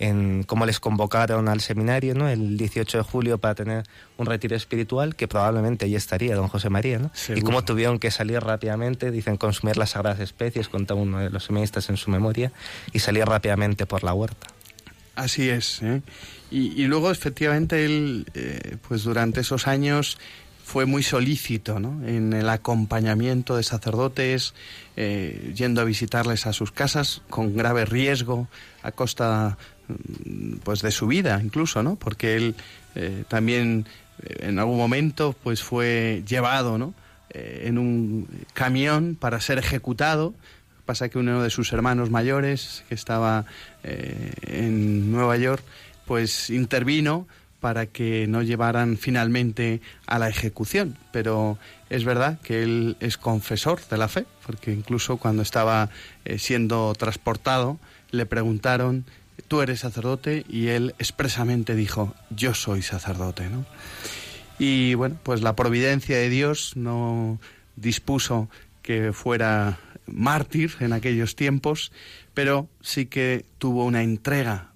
en 0.01 0.45
cómo 0.45 0.65
les 0.65 0.81
convocaron 0.81 1.49
al 1.49 1.61
seminario 1.61 2.15
¿no? 2.15 2.29
el 2.29 2.57
18 2.57 2.99
de 2.99 3.05
julio 3.05 3.39
para 3.39 3.55
tener 3.55 3.85
un 4.17 4.27
retiro 4.27 4.57
espiritual, 4.57 5.15
que 5.15 5.29
probablemente 5.29 5.85
allí 5.85 5.95
estaría 5.95 6.35
don 6.35 6.49
José 6.49 6.71
María, 6.71 6.99
¿no? 6.99 7.13
y 7.37 7.43
cómo 7.43 7.63
tuvieron 7.63 7.99
que 7.99 8.11
salir 8.11 8.41
rápidamente, 8.41 9.11
dicen 9.11 9.37
consumir 9.37 9.77
las 9.77 9.91
sagradas 9.91 10.21
especies, 10.21 10.69
contaba 10.71 11.01
uno 11.01 11.19
de 11.19 11.29
los 11.29 11.45
seminaristas 11.45 11.91
en 11.91 11.99
su 11.99 12.11
memoria, 12.11 12.51
y 12.95 13.01
salir 13.01 13.27
rápidamente 13.27 13.85
por 13.85 14.03
la 14.03 14.15
huerta. 14.15 14.47
Así 15.17 15.51
es. 15.51 15.83
¿eh? 15.83 16.01
Y, 16.51 16.85
luego, 16.87 17.11
efectivamente, 17.11 17.85
él, 17.85 18.27
eh, 18.35 18.79
pues 18.89 19.05
durante 19.05 19.41
esos 19.41 19.67
años 19.67 20.19
fue 20.71 20.87
muy 20.87 21.03
solícito 21.03 21.81
¿no? 21.81 22.07
en 22.07 22.33
el 22.33 22.49
acompañamiento 22.49 23.57
de 23.57 23.63
sacerdotes, 23.63 24.55
eh, 24.97 25.53
yendo 25.55 25.81
a 25.81 25.85
visitarles 25.85 26.47
a 26.47 26.53
sus 26.53 26.71
casas 26.71 27.23
con 27.29 27.57
grave 27.57 27.85
riesgo 27.85 28.49
a 28.83 28.93
costa 28.93 29.59
Mm, 29.91 30.59
pues 30.63 30.83
de 30.83 30.91
su 30.91 31.07
vida 31.07 31.41
incluso, 31.43 31.83
¿no? 31.83 31.97
Porque 31.97 32.37
él 32.37 32.55
eh, 32.95 33.25
también 33.29 33.87
eh, 34.23 34.49
en 34.49 34.59
algún 34.59 34.77
momento 34.77 35.35
pues 35.43 35.63
fue 35.63 36.23
llevado, 36.27 36.79
¿no? 36.79 36.95
En 37.33 37.79
un 37.79 38.27
camión 38.55 39.17
para 39.19 39.41
ser 39.41 39.59
ejecutado. 39.59 40.35
Pasa 40.85 41.09
que 41.09 41.19
uno 41.19 41.45
de 41.45 41.51
sus 41.51 41.73
hermanos 41.73 42.11
mayores, 42.11 42.83
que 42.89 42.97
estaba 42.97 43.45
en 43.85 45.13
Nueva 45.13 45.37
York, 45.37 45.63
pues 46.07 46.51
intervino 46.51 47.29
para 47.61 47.87
que 47.87 48.27
no 48.27 48.43
llevaran 48.43 48.97
finalmente 48.97 49.81
a 50.07 50.19
la 50.19 50.29
ejecución. 50.29 50.97
Pero 51.13 51.59
es 51.89 52.05
verdad 52.05 52.41
que 52.41 52.63
él 52.63 52.97
es 53.01 53.17
confesor 53.19 53.81
de 53.89 53.99
la 53.99 54.09
fe, 54.09 54.27
porque 54.47 54.73
incluso 54.73 55.19
cuando 55.19 55.43
estaba 55.43 55.91
siendo 56.39 56.95
transportado 56.95 57.79
le 58.11 58.27
preguntaron 58.27 59.05
tú 59.49 59.63
eres 59.63 59.81
sacerdote 59.81 60.45
y 60.49 60.69
él 60.69 60.95
expresamente 60.99 61.75
dijo, 61.75 62.15
yo 62.31 62.55
soy 62.55 62.83
sacerdote, 62.83 63.49
¿no? 63.49 63.67
Y 64.59 64.95
bueno, 64.95 65.19
pues 65.23 65.43
la 65.43 65.57
providencia 65.57 66.17
de 66.17 66.29
Dios 66.29 66.77
no 66.77 67.41
dispuso 67.77 68.49
que 68.83 69.13
fuera 69.13 69.79
mártir 70.07 70.75
en 70.81 70.93
aquellos 70.93 71.35
tiempos, 71.35 71.93
pero 72.35 72.69
sí 72.81 73.07
que 73.07 73.45
tuvo 73.59 73.85
una 73.85 74.03
entrega 74.03 74.70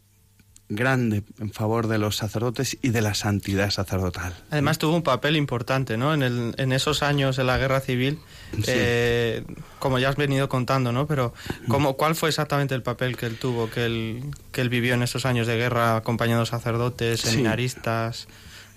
grande 0.68 1.22
en 1.38 1.52
favor 1.52 1.88
de 1.88 1.98
los 1.98 2.16
sacerdotes 2.16 2.78
y 2.80 2.88
de 2.90 3.02
la 3.02 3.14
santidad 3.14 3.70
sacerdotal. 3.70 4.34
Además 4.50 4.78
tuvo 4.78 4.96
un 4.96 5.02
papel 5.02 5.36
importante, 5.36 5.96
¿no? 5.96 6.14
En, 6.14 6.22
el, 6.22 6.54
en 6.56 6.72
esos 6.72 7.02
años 7.02 7.36
de 7.36 7.44
la 7.44 7.58
guerra 7.58 7.80
civil, 7.80 8.18
eh, 8.66 9.44
como 9.78 9.98
ya 9.98 10.08
has 10.08 10.16
venido 10.16 10.48
contando, 10.48 10.92
¿no? 10.92 11.06
Pero 11.06 11.34
¿cómo, 11.68 11.96
¿cuál 11.96 12.14
fue 12.14 12.30
exactamente 12.30 12.74
el 12.74 12.82
papel 12.82 13.16
que 13.16 13.26
él 13.26 13.38
tuvo, 13.38 13.70
que 13.70 13.84
él, 13.84 14.24
que 14.52 14.62
él 14.62 14.68
vivió 14.68 14.94
en 14.94 15.02
esos 15.02 15.26
años 15.26 15.46
de 15.46 15.56
guerra 15.56 15.96
acompañando 15.96 16.46
sacerdotes, 16.46 17.20
seminaristas? 17.20 18.26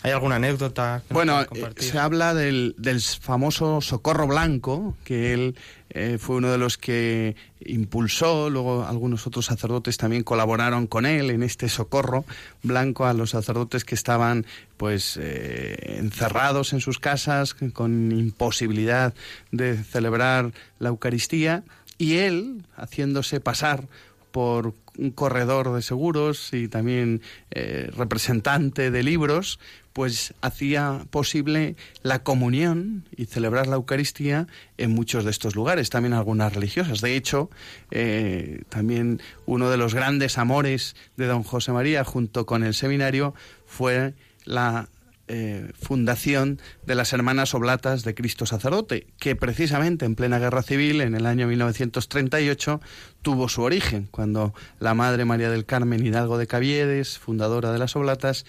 ¿Hay 0.07 0.13
alguna 0.13 0.37
anécdota? 0.37 1.03
bueno, 1.09 1.41
eh, 1.41 1.69
se 1.79 1.99
habla 1.99 2.33
del, 2.33 2.75
del, 2.77 3.01
famoso 3.01 3.81
Socorro 3.81 4.25
Blanco, 4.25 4.95
que 5.03 5.33
él 5.33 5.55
eh, 5.89 6.17
fue 6.17 6.37
uno 6.37 6.49
de 6.49 6.57
los 6.57 6.77
que 6.77 7.35
impulsó, 7.59 8.49
luego 8.49 8.85
algunos 8.85 9.27
otros 9.27 9.47
sacerdotes 9.47 9.97
también 9.97 10.23
colaboraron 10.23 10.87
con 10.87 11.05
él 11.05 11.29
en 11.29 11.43
este 11.43 11.67
Socorro 11.67 12.23
Blanco. 12.63 13.05
A 13.05 13.11
los 13.11 13.31
sacerdotes 13.31 13.83
que 13.83 13.95
estaban 13.95 14.45
pues 14.77 15.19
eh, 15.21 15.97
encerrados 15.99 16.71
en 16.71 16.79
sus 16.79 16.99
casas 16.99 17.53
con 17.73 18.13
imposibilidad 18.13 19.13
de 19.51 19.75
celebrar 19.75 20.53
la 20.79 20.87
Eucaristía. 20.87 21.63
Y 21.97 22.19
él 22.19 22.63
haciéndose 22.77 23.41
pasar 23.41 23.89
por 24.31 24.73
un 24.97 25.11
corredor 25.11 25.73
de 25.73 25.81
seguros 25.81 26.53
y 26.53 26.67
también 26.67 27.21
representante 27.49 28.91
de 28.91 29.01
libros, 29.01 29.59
pues 29.97 30.35
hacía 30.41 31.07
posible 31.09 31.75
la 32.03 32.21
comunión 32.21 33.09
y 33.17 33.25
celebrar 33.25 33.65
la 33.65 33.77
Eucaristía 33.77 34.45
en 34.77 34.91
muchos 34.91 35.25
de 35.25 35.31
estos 35.31 35.55
lugares, 35.55 35.89
también 35.89 36.13
algunas 36.13 36.53
religiosas. 36.53 37.01
De 37.01 37.15
hecho, 37.15 37.49
eh, 37.89 38.61
también 38.69 39.23
uno 39.47 39.71
de 39.71 39.77
los 39.77 39.95
grandes 39.95 40.37
amores 40.37 40.95
de 41.15 41.25
don 41.25 41.41
José 41.41 41.71
María 41.71 42.03
junto 42.03 42.45
con 42.45 42.63
el 42.63 42.75
seminario 42.75 43.33
fue 43.65 44.13
la 44.45 44.87
eh, 45.27 45.71
fundación 45.79 46.59
de 46.85 46.95
las 46.95 47.11
Hermanas 47.13 47.53
Oblatas 47.53 48.03
de 48.03 48.15
Cristo 48.15 48.45
Sacerdote, 48.45 49.07
que 49.19 49.35
precisamente 49.35 50.05
en 50.05 50.15
plena 50.15 50.39
guerra 50.39 50.63
civil, 50.63 51.01
en 51.01 51.15
el 51.15 51.25
año 51.25 51.47
1938, 51.47 52.81
tuvo 53.21 53.49
su 53.49 53.61
origen, 53.61 54.07
cuando 54.09 54.53
la 54.79 54.93
Madre 54.93 55.25
María 55.25 55.49
del 55.49 55.65
Carmen 55.65 56.05
Hidalgo 56.05 56.37
de 56.37 56.47
Caviedes, 56.47 57.17
fundadora 57.17 57.71
de 57.71 57.79
las 57.79 57.95
Oblatas, 57.95 58.45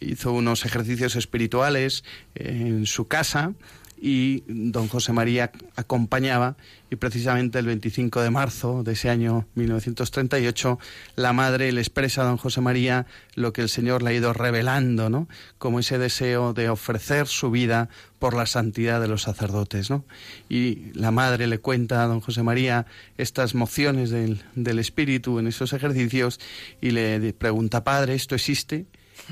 hizo 0.00 0.32
unos 0.32 0.64
ejercicios 0.64 1.16
espirituales 1.16 2.04
en 2.34 2.86
su 2.86 3.06
casa 3.06 3.52
y 3.98 4.44
don 4.46 4.88
José 4.88 5.12
María 5.12 5.50
acompañaba 5.74 6.56
y 6.90 6.96
precisamente 6.96 7.58
el 7.58 7.66
25 7.66 8.20
de 8.20 8.30
marzo 8.30 8.82
de 8.82 8.92
ese 8.92 9.08
año 9.08 9.46
1938 9.54 10.78
la 11.16 11.32
madre 11.32 11.72
le 11.72 11.80
expresa 11.80 12.22
a 12.22 12.24
don 12.26 12.36
José 12.36 12.60
María 12.60 13.06
lo 13.34 13.52
que 13.52 13.62
el 13.62 13.68
Señor 13.68 14.02
le 14.02 14.10
ha 14.10 14.14
ido 14.14 14.32
revelando, 14.32 15.10
¿no? 15.10 15.28
Como 15.58 15.80
ese 15.80 15.98
deseo 15.98 16.52
de 16.52 16.68
ofrecer 16.68 17.26
su 17.26 17.50
vida 17.50 17.88
por 18.18 18.34
la 18.34 18.46
santidad 18.46 19.00
de 19.00 19.08
los 19.08 19.22
sacerdotes, 19.22 19.90
¿no? 19.90 20.04
Y 20.48 20.92
la 20.94 21.10
madre 21.10 21.46
le 21.46 21.58
cuenta 21.58 22.02
a 22.02 22.06
don 22.06 22.20
José 22.20 22.42
María 22.42 22.86
estas 23.16 23.54
mociones 23.54 24.10
del, 24.10 24.42
del 24.54 24.78
Espíritu 24.78 25.38
en 25.38 25.46
esos 25.46 25.72
ejercicios 25.72 26.38
y 26.80 26.90
le 26.90 27.32
pregunta, 27.32 27.82
Padre, 27.84 28.14
¿esto 28.14 28.34
existe? 28.34 28.86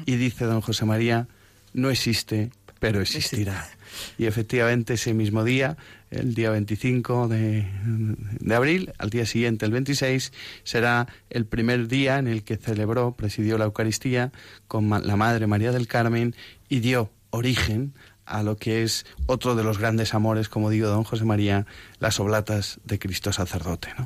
Y 0.06 0.16
dice 0.16 0.44
don 0.47 0.61
José 0.61 0.85
María, 0.85 1.28
no 1.73 1.90
existe, 1.90 2.50
pero 2.85 3.00
existirá. 3.00 3.67
Y 4.19 4.26
efectivamente 4.26 4.95
ese 4.95 5.14
mismo 5.14 5.43
día, 5.43 5.79
el 6.11 6.35
día 6.35 6.50
25 6.50 7.29
de, 7.29 7.67
de, 8.41 8.55
abril, 8.55 8.93
al 8.99 9.09
día 9.09 9.25
siguiente, 9.25 9.64
el 9.64 9.73
26, 9.73 10.35
será 10.64 11.09
el 11.31 11.47
primer 11.47 11.88
día 11.88 12.19
en 12.19 12.29
el 12.29 12.45
que 12.45 12.59
celebró, 12.59 13.12
presidió 13.12 13.57
la 13.57 13.64
Eucaristía 13.64 14.33
con 14.69 14.91
la 14.91 15.17
Madre 15.17 15.47
María 15.47 15.73
del 15.73 15.87
Carmen 15.87 16.37
y 16.69 16.81
dio 16.81 17.11
origen 17.31 17.95
a 18.26 18.43
lo 18.43 18.59
que 18.59 18.83
es 18.83 19.07
otro 19.25 19.55
de 19.55 19.64
los 19.64 19.79
grandes 19.79 20.12
amores, 20.12 20.50
como 20.50 20.69
digo, 20.69 20.88
don 20.88 21.05
José 21.05 21.25
María, 21.25 21.64
las 22.00 22.21
oblatas 22.21 22.81
de 22.85 22.99
Cristo 22.99 23.33
sacerdote. 23.33 23.95
¿no? 23.97 24.05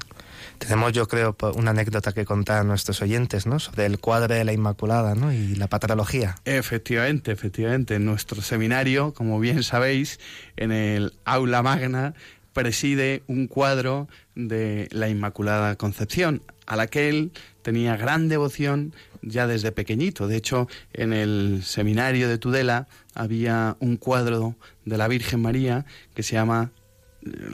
Tenemos, 0.58 0.92
yo 0.92 1.06
creo, 1.06 1.36
una 1.54 1.70
anécdota 1.70 2.12
que 2.12 2.24
contar 2.24 2.58
a 2.58 2.64
nuestros 2.64 3.02
oyentes, 3.02 3.46
¿no? 3.46 3.58
Sobre 3.58 3.86
el 3.86 3.98
cuadro 3.98 4.34
de 4.34 4.44
la 4.44 4.52
Inmaculada, 4.52 5.14
¿no? 5.14 5.32
Y 5.32 5.54
la 5.54 5.68
patrología. 5.68 6.36
Efectivamente, 6.44 7.30
efectivamente. 7.32 7.96
En 7.96 8.04
nuestro 8.04 8.42
seminario, 8.42 9.12
como 9.14 9.38
bien 9.40 9.62
sabéis, 9.62 10.18
en 10.56 10.72
el 10.72 11.12
aula 11.24 11.62
magna 11.62 12.14
preside 12.52 13.22
un 13.28 13.46
cuadro 13.46 14.08
de 14.34 14.88
la 14.90 15.08
Inmaculada 15.08 15.76
Concepción, 15.76 16.42
a 16.66 16.76
la 16.76 16.86
que 16.88 17.08
él 17.08 17.32
tenía 17.62 17.96
gran 17.96 18.28
devoción 18.28 18.94
ya 19.22 19.46
desde 19.46 19.72
pequeñito. 19.72 20.26
De 20.26 20.36
hecho, 20.36 20.68
en 20.92 21.12
el 21.12 21.62
seminario 21.64 22.28
de 22.28 22.38
Tudela 22.38 22.88
había 23.14 23.76
un 23.80 23.96
cuadro 23.96 24.56
de 24.84 24.98
la 24.98 25.08
Virgen 25.08 25.40
María 25.40 25.86
que 26.14 26.22
se 26.22 26.34
llama 26.34 26.72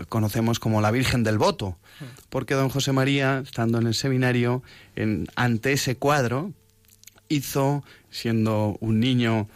conocemos 0.09 0.59
como 0.59 0.81
la 0.81 0.91
Virgen 0.91 1.23
del 1.23 1.39
Voto, 1.39 1.77
porque 2.29 2.55
don 2.55 2.69
José 2.69 2.93
María, 2.93 3.43
estando 3.45 3.79
en 3.79 3.87
el 3.87 3.95
seminario, 3.95 4.63
en, 4.97 5.27
ante 5.37 5.73
ese 5.73 5.97
cuadro, 5.97 6.53
hizo, 7.29 7.85
siendo 8.11 8.77
un 8.81 9.01
niño 9.01 9.49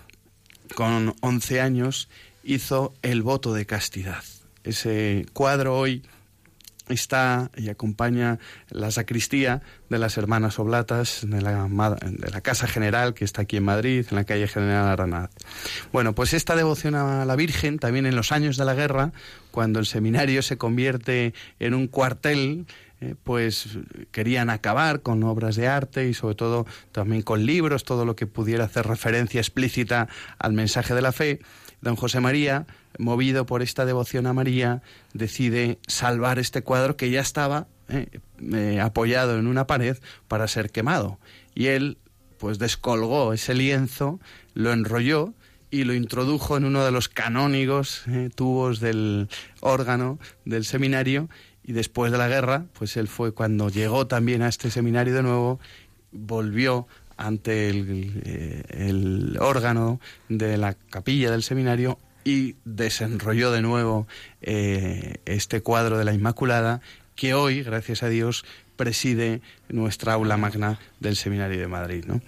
con 0.75 1.15
11 1.21 1.61
años, 1.61 2.09
hizo 2.43 2.95
el 3.03 3.23
voto 3.23 3.53
de 3.53 3.67
castidad. 3.67 4.23
Ese 4.65 5.27
cuadro 5.33 5.79
hoy 5.79 6.03
está 6.89 7.51
y 7.57 7.69
acompaña 7.69 8.39
la 8.71 8.91
sacristía 8.91 9.63
de 9.89 9.99
las 9.99 10.17
hermanas 10.17 10.59
oblatas 10.59 11.21
de 11.27 11.41
la, 11.41 11.69
Casa 12.43 12.67
General 12.67 13.15
que 13.15 13.25
está 13.25 13.43
aquí 13.43 13.57
en 13.57 13.65
Madrid, 13.65 14.07
en 14.11 14.17
la 14.17 14.25
calle 14.25 14.49
General 14.49 14.87
Aranaz. 14.87 15.31
Bueno, 15.93 16.15
pues 16.15 16.33
esta 16.33 16.57
devoción 16.57 16.95
a 16.95 17.25
la 17.25 17.37
Virgen, 17.37 17.79
también 17.79 18.07
en 18.07 18.17
los 18.17 18.33
años 18.33 18.57
de 18.57 18.65
la 18.65 18.75
guerra, 18.75 19.13
cuando 19.51 19.81
el 19.81 19.87
seminario 19.87 20.43
se 20.43 20.57
convierte 20.57 21.35
en 21.59 21.75
un 21.75 21.89
cuartel, 21.89 22.67
eh, 23.01 23.15
pues 23.23 23.79
querían 24.11 24.51
acabar 24.51 25.03
con 25.03 25.23
obras 25.23 25.55
de 25.55 25.69
arte 25.69 26.09
y 26.09 26.15
sobre 26.15 26.35
todo 26.35 26.67
también 26.91 27.23
con 27.23 27.47
libros, 27.47 27.85
todo 27.85 28.05
lo 28.05 28.17
que 28.17 28.27
pudiera 28.27 28.65
hacer 28.65 28.87
referencia 28.87 29.41
explícita 29.41 30.09
al 30.39 30.53
mensaje 30.53 30.95
de 30.95 31.03
la 31.03 31.13
fe. 31.13 31.41
Don 31.81 31.95
José 31.95 32.21
María 32.21 32.67
movido 32.99 33.47
por 33.47 33.63
esta 33.63 33.87
devoción 33.87 34.27
a 34.27 34.35
María, 34.35 34.83
decide 35.15 35.79
salvar 35.87 36.39
este 36.39 36.63
cuadro 36.63 36.97
que 36.97 37.11
ya 37.11 37.21
estaba 37.21 37.69
eh, 37.89 38.21
eh, 38.53 38.81
apoyado 38.81 39.39
en 39.39 39.47
una 39.47 39.67
pared 39.67 39.97
para 40.27 40.47
ser 40.49 40.71
quemado. 40.71 41.19
Y 41.55 41.67
él, 41.67 41.97
pues, 42.39 42.59
descolgó 42.59 43.33
ese 43.33 43.55
lienzo, 43.55 44.21
lo 44.53 44.73
enrolló 44.73 45.33
y 45.71 45.85
lo 45.85 45.95
introdujo 45.95 46.57
en 46.57 46.65
uno 46.65 46.85
de 46.85 46.91
los 46.91 47.09
canónigos 47.09 48.03
eh, 48.09 48.31
tubos 48.35 48.81
del 48.81 49.29
órgano 49.61 50.19
del 50.45 50.65
seminario 50.65 51.29
y 51.63 51.73
después 51.73 52.11
de 52.11 52.19
la 52.19 52.29
guerra, 52.29 52.65
pues 52.73 52.97
él 52.97 53.09
fue 53.09 53.33
cuando 53.33 53.69
llegó 53.69 54.07
también 54.07 54.43
a 54.43 54.49
este 54.49 54.71
seminario 54.71 55.15
de 55.15 55.23
nuevo, 55.23 55.61
volvió 56.11 56.87
ante 57.19 57.69
el, 57.69 58.65
el 58.71 59.37
órgano 59.41 60.01
de 60.31 60.57
la 60.57 60.75
capilla 60.75 61.31
del 61.31 61.43
seminario 61.43 61.99
y 62.29 62.57
desenrolló 62.67 63.51
de 63.51 63.63
nuevo 63.63 64.07
eh, 64.43 65.15
este 65.25 65.63
cuadro 65.63 65.97
de 65.97 66.05
la 66.05 66.13
Inmaculada 66.13 66.83
que 67.17 67.33
hoy, 67.33 67.63
gracias 67.63 68.03
a 68.03 68.11
Dios, 68.11 68.45
preside 68.77 69.41
nuestra 69.71 70.13
aula 70.13 70.37
magna 70.37 70.79
del 71.01 71.17
Seminario 71.17 71.59
de 71.59 71.69
Madrid. 71.69 72.05
¿no? 72.07 72.21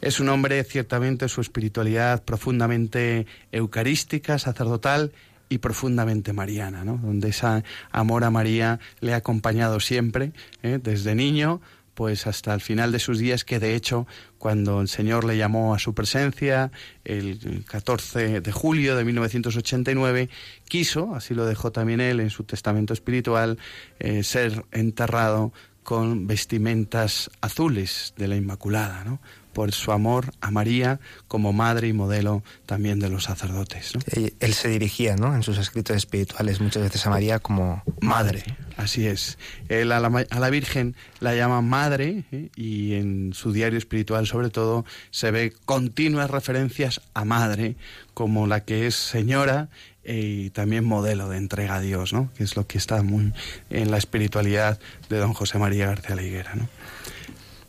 Es 0.00 0.18
un 0.18 0.28
hombre, 0.28 0.64
ciertamente, 0.64 1.28
su 1.28 1.40
espiritualidad 1.40 2.24
profundamente 2.24 3.26
eucarística, 3.52 4.40
sacerdotal 4.40 5.12
y 5.48 5.58
profundamente 5.58 6.32
mariana, 6.32 6.84
¿no? 6.84 6.98
donde 6.98 7.28
ese 7.28 7.62
amor 7.92 8.24
a 8.24 8.30
María 8.30 8.80
le 9.00 9.14
ha 9.14 9.18
acompañado 9.18 9.78
siempre, 9.78 10.32
¿eh? 10.64 10.80
desde 10.82 11.14
niño 11.14 11.60
pues 11.94 12.26
hasta 12.26 12.52
el 12.54 12.60
final 12.60 12.92
de 12.92 12.98
sus 12.98 13.18
días, 13.18 13.44
que 13.44 13.58
de 13.58 13.74
hecho, 13.74 14.06
cuando 14.38 14.80
el 14.80 14.88
Señor 14.88 15.24
le 15.24 15.36
llamó 15.36 15.74
a 15.74 15.78
su 15.78 15.94
presencia, 15.94 16.70
el 17.04 17.64
14 17.66 18.40
de 18.40 18.52
julio 18.52 18.96
de 18.96 19.04
1989, 19.04 20.28
quiso, 20.68 21.14
así 21.14 21.34
lo 21.34 21.46
dejó 21.46 21.72
también 21.72 22.00
él 22.00 22.20
en 22.20 22.30
su 22.30 22.44
testamento 22.44 22.92
espiritual, 22.92 23.58
eh, 23.98 24.22
ser 24.22 24.64
enterrado 24.72 25.52
con 25.82 26.26
vestimentas 26.26 27.30
azules 27.40 28.14
de 28.16 28.28
la 28.28 28.36
Inmaculada, 28.36 29.04
¿no? 29.04 29.20
Por 29.54 29.72
su 29.72 29.92
amor 29.92 30.34
a 30.42 30.50
María 30.50 31.00
como 31.28 31.54
madre 31.54 31.88
y 31.88 31.92
modelo 31.94 32.42
también 32.66 32.98
de 32.98 33.08
los 33.08 33.24
sacerdotes. 33.24 33.92
Él 34.40 34.52
se 34.52 34.68
dirigía 34.68 35.16
¿no? 35.16 35.34
en 35.34 35.42
sus 35.42 35.56
escritos 35.56 35.96
espirituales 35.96 36.60
muchas 36.60 36.82
veces 36.82 37.06
a 37.06 37.10
María 37.10 37.38
como 37.38 37.82
madre. 38.00 38.44
Así 38.76 39.06
es. 39.06 39.38
Él 39.68 39.92
a 39.92 40.00
la, 40.00 40.50
Virgen 40.50 40.96
la 41.20 41.34
llama 41.34 41.62
madre 41.62 42.24
¿eh? 42.32 42.50
y 42.56 42.94
en 42.94 43.32
su 43.32 43.52
diario 43.52 43.78
espiritual 43.78 44.26
sobre 44.26 44.50
todo 44.50 44.84
se 45.10 45.30
ve 45.30 45.54
continuas 45.64 46.30
referencias 46.30 47.00
a 47.14 47.24
madre 47.24 47.76
como 48.12 48.46
la 48.46 48.60
que 48.64 48.86
es 48.86 48.96
señora 48.96 49.68
y 50.04 50.50
también 50.50 50.84
modelo 50.84 51.28
de 51.28 51.38
entrega 51.38 51.76
a 51.76 51.80
Dios, 51.80 52.12
¿no? 52.12 52.30
que 52.36 52.44
es 52.44 52.56
lo 52.56 52.66
que 52.66 52.78
está 52.78 53.02
muy 53.02 53.32
en 53.70 53.90
la 53.90 53.96
espiritualidad 53.96 54.78
de 55.08 55.18
don 55.18 55.32
José 55.32 55.58
María 55.58 55.86
García 55.86 56.16
La 56.16 56.22
Higuera. 56.22 56.54
¿no? 56.54 56.68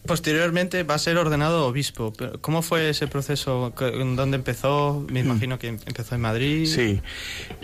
Posteriormente 0.06 0.84
va 0.84 0.96
a 0.96 1.00
ser 1.00 1.18
ordenado 1.18 1.66
obispo. 1.68 2.14
¿Cómo 2.42 2.62
fue 2.62 2.90
ese 2.90 3.08
proceso? 3.08 3.74
¿Dónde 3.76 4.36
empezó? 4.36 5.06
Me 5.10 5.24
mm. 5.24 5.26
imagino 5.26 5.60
que 5.60 5.70
empezó 5.70 6.16
en 6.16 6.22
Madrid. 6.22 6.66
Sí. 6.68 7.02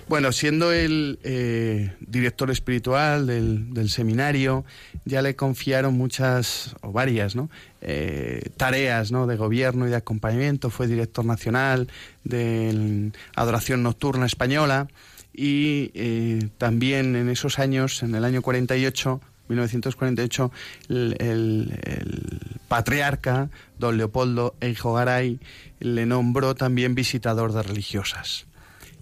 Bueno, 0.07 0.31
siendo 0.31 0.71
el 0.71 1.19
eh, 1.23 1.93
director 1.99 2.49
espiritual 2.49 3.27
del, 3.27 3.89
seminario, 3.89 4.65
ya 5.05 5.21
le 5.21 5.35
confiaron 5.35 5.95
muchas, 5.95 6.75
o 6.81 6.91
varias, 6.91 7.35
¿no? 7.35 7.49
Eh, 7.81 8.49
tareas 8.57 9.11
¿no? 9.11 9.27
de 9.27 9.35
gobierno 9.35 9.87
y 9.87 9.89
de 9.91 9.95
acompañamiento. 9.95 10.69
Fue 10.69 10.87
director 10.87 11.25
nacional 11.25 11.87
de 12.23 13.11
Adoración 13.35 13.83
Nocturna 13.83 14.25
Española 14.25 14.87
y 15.33 15.91
eh, 15.93 16.49
también 16.57 17.15
en 17.15 17.29
esos 17.29 17.59
años, 17.59 18.03
en 18.03 18.15
el 18.15 18.25
año 18.25 18.41
48, 18.41 19.21
1948, 19.51 20.51
el, 20.89 21.79
patriarca 22.67 23.49
don 23.77 23.97
Leopoldo 23.97 24.55
Eijogaray 24.61 25.39
le 25.79 26.05
nombró 26.05 26.55
también 26.55 26.95
visitador 26.95 27.53
de 27.53 27.63
religiosas. 27.63 28.47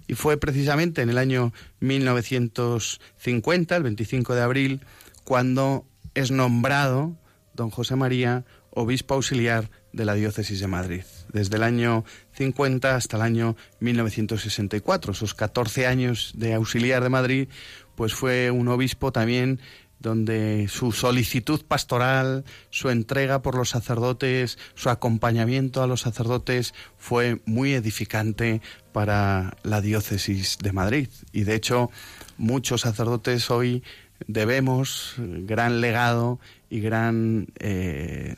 Y 0.07 0.15
fue 0.15 0.37
precisamente 0.37 1.03
en 1.03 1.09
el 1.09 1.19
año 1.19 1.53
1950, 1.81 3.75
el 3.75 3.83
25 3.83 4.33
de 4.33 4.41
abril, 4.41 4.81
cuando 5.23 5.85
es 6.15 6.31
nombrado 6.31 7.15
don 7.53 7.69
José 7.69 7.95
María 7.95 8.43
obispo 8.71 9.13
auxiliar 9.13 9.69
de 9.93 10.05
la 10.05 10.13
diócesis 10.13 10.59
de 10.59 10.67
Madrid. 10.67 11.03
Desde 11.31 11.57
el 11.57 11.63
año 11.63 12.05
50 12.33 12.95
hasta 12.95 13.17
el 13.17 13.23
año 13.23 13.55
1964, 13.79 15.11
esos 15.11 15.33
14 15.33 15.87
años 15.87 16.33
de 16.35 16.53
auxiliar 16.53 17.03
de 17.03 17.09
Madrid, 17.09 17.47
pues 17.95 18.13
fue 18.13 18.51
un 18.51 18.67
obispo 18.67 19.11
también 19.11 19.59
donde 19.99 20.67
su 20.69 20.91
solicitud 20.91 21.63
pastoral, 21.65 22.45
su 22.69 22.89
entrega 22.89 23.41
por 23.41 23.55
los 23.55 23.69
sacerdotes, 23.69 24.57
su 24.75 24.89
acompañamiento 24.89 25.83
a 25.83 25.87
los 25.87 26.01
sacerdotes 26.01 26.73
fue 26.97 27.41
muy 27.45 27.73
edificante 27.73 28.61
para 28.91 29.57
la 29.63 29.81
diócesis 29.81 30.57
de 30.61 30.71
Madrid. 30.71 31.09
Y 31.31 31.43
de 31.43 31.55
hecho, 31.55 31.91
muchos 32.37 32.81
sacerdotes 32.81 33.51
hoy 33.51 33.83
debemos 34.27 35.15
gran 35.17 35.81
legado 35.81 36.39
y 36.69 36.81
gran 36.81 37.47
eh, 37.59 38.35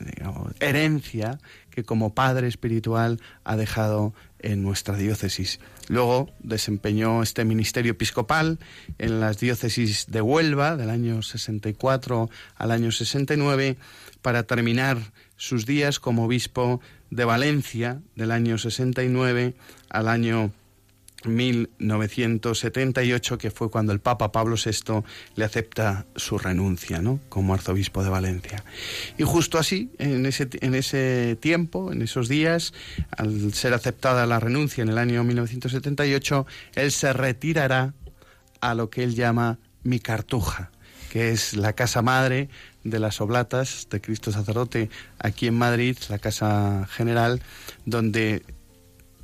herencia 0.60 1.38
que 1.70 1.84
como 1.84 2.14
padre 2.14 2.48
espiritual 2.48 3.20
ha 3.44 3.56
dejado 3.56 4.14
en 4.38 4.62
nuestra 4.62 4.96
diócesis. 4.96 5.60
Luego 5.92 6.30
desempeñó 6.38 7.22
este 7.22 7.44
ministerio 7.44 7.92
episcopal 7.92 8.58
en 8.96 9.20
las 9.20 9.38
diócesis 9.38 10.06
de 10.08 10.22
Huelva 10.22 10.78
del 10.78 10.88
año 10.88 11.20
64 11.20 12.30
al 12.56 12.70
año 12.70 12.90
69 12.90 13.76
para 14.22 14.44
terminar 14.44 14.96
sus 15.36 15.66
días 15.66 16.00
como 16.00 16.24
obispo 16.24 16.80
de 17.10 17.26
Valencia 17.26 18.00
del 18.16 18.30
año 18.30 18.56
69 18.56 19.54
al 19.90 20.08
año 20.08 20.50
1978, 21.24 23.38
que 23.38 23.50
fue 23.50 23.70
cuando 23.70 23.92
el 23.92 24.00
Papa 24.00 24.32
Pablo 24.32 24.56
VI 24.56 25.04
le 25.36 25.44
acepta 25.44 26.06
su 26.16 26.38
renuncia 26.38 27.00
¿no? 27.00 27.20
como 27.28 27.54
arzobispo 27.54 28.02
de 28.02 28.10
Valencia. 28.10 28.64
Y 29.18 29.24
justo 29.24 29.58
así, 29.58 29.90
en 29.98 30.26
ese, 30.26 30.48
en 30.60 30.74
ese 30.74 31.36
tiempo, 31.40 31.92
en 31.92 32.02
esos 32.02 32.28
días, 32.28 32.74
al 33.16 33.54
ser 33.54 33.74
aceptada 33.74 34.26
la 34.26 34.40
renuncia 34.40 34.82
en 34.82 34.88
el 34.88 34.98
año 34.98 35.22
1978, 35.24 36.46
él 36.74 36.92
se 36.92 37.12
retirará 37.12 37.94
a 38.60 38.74
lo 38.74 38.90
que 38.90 39.04
él 39.04 39.14
llama 39.14 39.58
mi 39.82 39.98
cartuja, 39.98 40.70
que 41.10 41.30
es 41.30 41.54
la 41.54 41.72
casa 41.72 42.02
madre 42.02 42.48
de 42.84 42.98
las 42.98 43.20
Oblatas 43.20 43.88
de 43.90 44.00
Cristo 44.00 44.32
Sacerdote 44.32 44.90
aquí 45.18 45.46
en 45.46 45.54
Madrid, 45.54 45.96
la 46.08 46.18
casa 46.18 46.86
general, 46.90 47.42
donde 47.84 48.42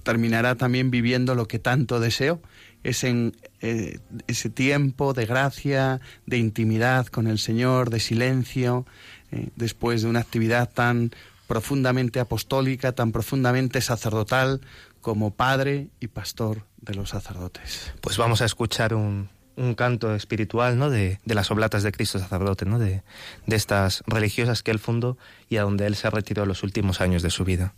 terminará 0.09 0.55
también 0.55 0.90
viviendo 0.90 1.35
lo 1.35 1.49
que 1.49 1.59
tanto 1.59 2.01
deseo, 2.01 2.40
ese, 2.83 3.33
eh, 3.61 3.99
ese 4.27 4.49
tiempo 4.49 5.12
de 5.12 5.27
gracia, 5.27 6.01
de 6.25 6.38
intimidad 6.38 7.09
con 7.09 7.27
el 7.27 7.38
Señor, 7.38 7.90
de 7.90 8.01
silencio, 8.01 8.87
eh, 9.33 9.51
después 9.57 10.01
de 10.01 10.09
una 10.09 10.21
actividad 10.21 10.71
tan 10.73 11.11
profundamente 11.47 12.21
apostólica, 12.21 12.92
tan 12.92 13.12
profundamente 13.12 13.83
sacerdotal 13.83 14.62
como 15.03 15.31
padre 15.31 15.88
y 16.01 16.07
pastor 16.07 16.62
de 16.81 16.94
los 16.94 17.11
sacerdotes. 17.11 17.92
Pues 18.01 18.16
vamos 18.16 18.40
a 18.40 18.47
escuchar 18.47 18.94
un, 18.94 19.29
un 19.57 19.75
canto 19.75 20.14
espiritual 20.14 20.79
¿no? 20.79 20.88
de, 20.88 21.21
de, 21.23 21.35
las 21.35 21.51
oblatas 21.51 21.83
de 21.83 21.92
Cristo 21.92 22.18
sacerdote, 22.18 22.64
¿no? 22.64 22.79
de, 22.79 23.03
de 23.47 23.57
estas 23.57 24.03
religiosas 24.07 24.62
que 24.62 24.71
él 24.71 24.79
fundó 24.79 25.18
y 25.51 25.59
a 25.59 25.64
donde 25.64 25.85
él 25.85 25.97
se 25.97 26.09
retiró 26.09 26.47
los 26.47 26.62
últimos 26.62 27.03
años 27.03 27.21
de 27.23 27.29
su 27.29 27.44
vida. 27.44 27.75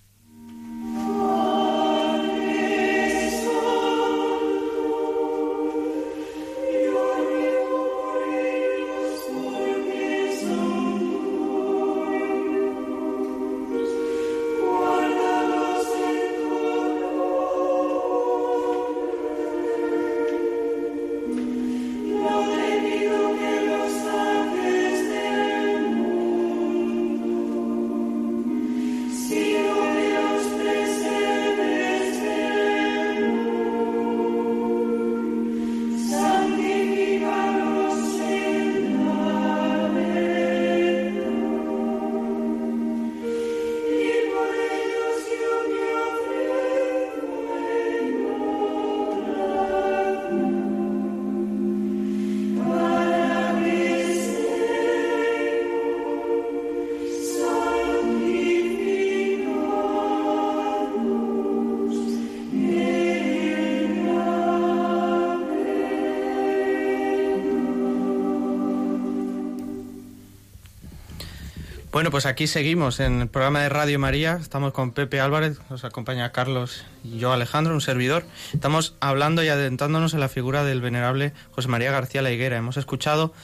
Bueno, 72.01 72.11
pues 72.11 72.25
aquí 72.25 72.47
seguimos 72.47 72.99
en 72.99 73.21
el 73.21 73.29
programa 73.29 73.61
de 73.61 73.69
Radio 73.69 73.99
María. 73.99 74.39
Estamos 74.41 74.73
con 74.73 74.93
Pepe 74.93 75.21
Álvarez, 75.21 75.59
nos 75.69 75.85
acompaña 75.85 76.33
Carlos 76.33 76.87
y 77.05 77.19
yo, 77.19 77.31
Alejandro, 77.31 77.75
un 77.75 77.83
servidor. 77.83 78.25
Estamos 78.55 78.95
hablando 79.01 79.45
y 79.45 79.49
adentrándonos 79.49 80.15
en 80.15 80.21
la 80.21 80.31
figura 80.31 80.65
del 80.65 80.81
venerable 80.81 81.35
José 81.51 81.69
María 81.69 81.93
García 81.93 82.23
La 82.23 82.31
Higuera. 82.31 82.57
Hemos 82.57 82.79
escuchado 82.79 83.35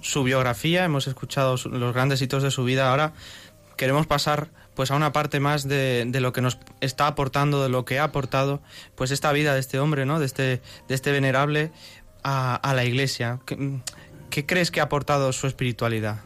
su 0.00 0.22
biografía, 0.22 0.84
hemos 0.84 1.08
escuchado 1.08 1.56
los 1.56 1.92
grandes 1.92 2.22
hitos 2.22 2.44
de 2.44 2.52
su 2.52 2.62
vida. 2.62 2.88
Ahora 2.88 3.14
queremos 3.76 4.06
pasar 4.06 4.50
pues 4.76 4.92
a 4.92 4.94
una 4.94 5.12
parte 5.12 5.40
más 5.40 5.66
de, 5.66 6.08
lo 6.20 6.32
que 6.32 6.42
nos 6.42 6.58
está 6.80 7.08
aportando, 7.08 7.64
de 7.64 7.68
lo 7.68 7.84
que 7.84 7.98
ha 7.98 8.04
aportado, 8.04 8.62
pues 8.94 9.10
esta 9.10 9.32
vida 9.32 9.54
de 9.54 9.58
este 9.58 9.80
hombre, 9.80 10.06
¿no? 10.06 10.20
De 10.20 10.26
este, 10.26 10.62
de 10.86 10.94
este 10.94 11.10
venerable 11.10 11.72
a, 12.22 12.72
la 12.76 12.84
Iglesia. 12.84 13.40
¿Qué, 13.44 13.80
¿Qué, 14.30 14.46
crees 14.46 14.70
que 14.70 14.78
ha 14.78 14.84
aportado 14.84 15.32
su 15.32 15.48
espiritualidad? 15.48 16.20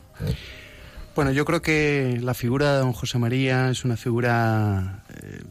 Bueno, 1.14 1.32
yo 1.32 1.44
creo 1.44 1.60
que 1.60 2.18
la 2.22 2.34
figura 2.34 2.74
de 2.74 2.78
don 2.78 2.92
José 2.92 3.18
María 3.18 3.68
es 3.70 3.84
una 3.84 3.96
figura 3.96 5.04
eh, 5.10 5.42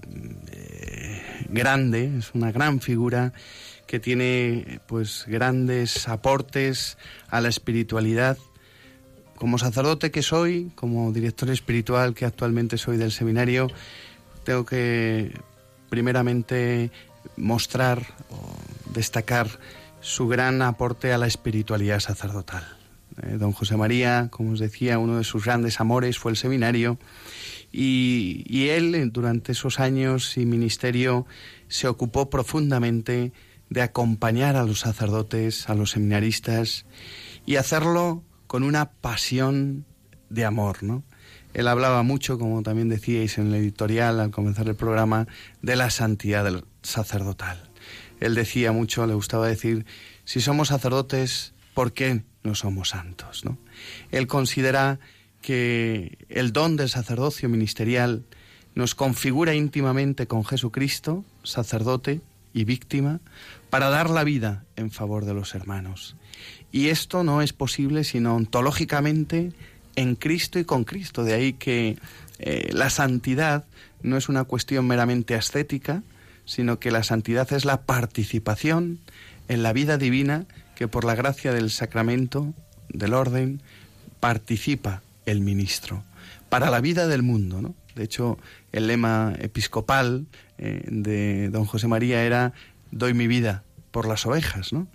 eh, 0.51 1.21
grande, 1.49 2.17
es 2.17 2.33
una 2.33 2.51
gran 2.51 2.79
figura 2.79 3.33
que 3.85 3.99
tiene 3.99 4.79
pues 4.87 5.25
grandes 5.27 6.07
aportes 6.07 6.97
a 7.29 7.41
la 7.41 7.49
espiritualidad 7.49 8.37
como 9.35 9.57
sacerdote 9.57 10.11
que 10.11 10.21
soy, 10.21 10.71
como 10.75 11.11
director 11.11 11.49
espiritual 11.49 12.13
que 12.13 12.25
actualmente 12.25 12.77
soy 12.77 12.97
del 12.97 13.11
seminario, 13.11 13.67
tengo 14.43 14.65
que 14.65 15.33
primeramente 15.89 16.91
mostrar 17.37 18.05
o 18.29 18.55
destacar 18.93 19.47
su 20.01 20.27
gran 20.27 20.61
aporte 20.61 21.13
a 21.13 21.17
la 21.17 21.27
espiritualidad 21.27 21.99
sacerdotal. 21.99 22.78
Eh, 23.23 23.37
don 23.37 23.51
José 23.51 23.77
María, 23.77 24.27
como 24.31 24.51
os 24.51 24.59
decía, 24.59 24.99
uno 24.99 25.17
de 25.17 25.23
sus 25.23 25.45
grandes 25.45 25.79
amores 25.79 26.17
fue 26.17 26.31
el 26.31 26.37
seminario 26.37 26.99
y, 27.71 28.67
él 28.69 29.11
durante 29.11 29.51
esos 29.51 29.79
años 29.79 30.37
y 30.37 30.45
ministerio 30.45 31.25
se 31.67 31.87
ocupó 31.87 32.29
profundamente 32.29 33.31
de 33.69 33.81
acompañar 33.81 34.55
a 34.55 34.63
los 34.63 34.79
sacerdotes, 34.79 35.69
a 35.69 35.75
los 35.75 35.91
seminaristas 35.91 36.85
y 37.45 37.57
hacerlo 37.57 38.23
con 38.47 38.63
una 38.63 38.91
pasión 38.91 39.85
de 40.29 40.45
amor, 40.45 40.83
¿no? 40.83 41.03
Él 41.53 41.67
hablaba 41.67 42.03
mucho, 42.03 42.37
como 42.37 42.61
también 42.63 42.89
decíais 42.89 43.37
en 43.37 43.47
el 43.47 43.55
editorial 43.55 44.19
al 44.19 44.31
comenzar 44.31 44.67
el 44.67 44.75
programa, 44.75 45.27
de 45.61 45.75
la 45.75 45.89
santidad 45.89 46.43
del 46.43 46.63
sacerdotal. 46.83 47.69
Él 48.19 48.35
decía 48.35 48.71
mucho, 48.71 49.07
le 49.07 49.13
gustaba 49.13 49.47
decir, 49.47 49.85
si 50.25 50.41
somos 50.41 50.67
sacerdotes, 50.67 51.53
¿por 51.73 51.93
qué 51.93 52.23
no 52.43 52.55
somos 52.55 52.89
santos? 52.89 53.45
¿no? 53.45 53.57
Él 54.11 54.27
considera 54.27 54.99
que 55.41 56.17
el 56.29 56.51
don 56.51 56.75
del 56.75 56.89
sacerdocio 56.89 57.49
ministerial 57.49 58.23
nos 58.75 58.95
configura 58.95 59.55
íntimamente 59.55 60.27
con 60.27 60.45
Jesucristo, 60.45 61.23
sacerdote 61.43 62.21
y 62.53 62.63
víctima, 62.63 63.19
para 63.69 63.89
dar 63.89 64.09
la 64.09 64.23
vida 64.23 64.63
en 64.75 64.91
favor 64.91 65.25
de 65.25 65.33
los 65.33 65.55
hermanos. 65.55 66.15
Y 66.71 66.87
esto 66.87 67.23
no 67.23 67.41
es 67.41 67.53
posible 67.53 68.03
sino 68.03 68.35
ontológicamente 68.35 69.51
en 69.95 70.15
Cristo 70.15 70.59
y 70.59 70.65
con 70.65 70.83
Cristo. 70.83 71.23
De 71.23 71.33
ahí 71.33 71.53
que 71.53 71.97
eh, 72.39 72.69
la 72.71 72.89
santidad 72.89 73.65
no 74.01 74.17
es 74.17 74.29
una 74.29 74.43
cuestión 74.45 74.87
meramente 74.87 75.35
ascética, 75.35 76.03
sino 76.45 76.79
que 76.79 76.91
la 76.91 77.03
santidad 77.03 77.51
es 77.53 77.65
la 77.65 77.81
participación 77.81 78.99
en 79.47 79.63
la 79.63 79.73
vida 79.73 79.97
divina 79.97 80.45
que 80.79 80.87
por 80.87 81.03
la 81.03 81.13
gracia 81.13 81.51
del 81.51 81.71
sacramento, 81.71 82.53
del 82.87 83.13
orden, 83.13 83.61
participa 84.21 85.01
el 85.25 85.41
ministro 85.41 86.05
para 86.47 86.69
la 86.69 86.79
vida 86.79 87.05
del 87.05 87.21
mundo. 87.21 87.61
¿no? 87.61 87.75
De 87.95 88.05
hecho, 88.05 88.37
el 88.71 88.87
lema 88.87 89.33
episcopal 89.39 90.27
eh, 90.57 90.81
de 90.87 91.49
don 91.49 91.65
José 91.65 91.89
María 91.89 92.23
era 92.23 92.53
doy 92.91 93.13
mi 93.13 93.27
vida 93.27 93.65
por 93.91 94.07
las 94.07 94.25
ovejas, 94.25 94.71
¿no? 94.71 94.87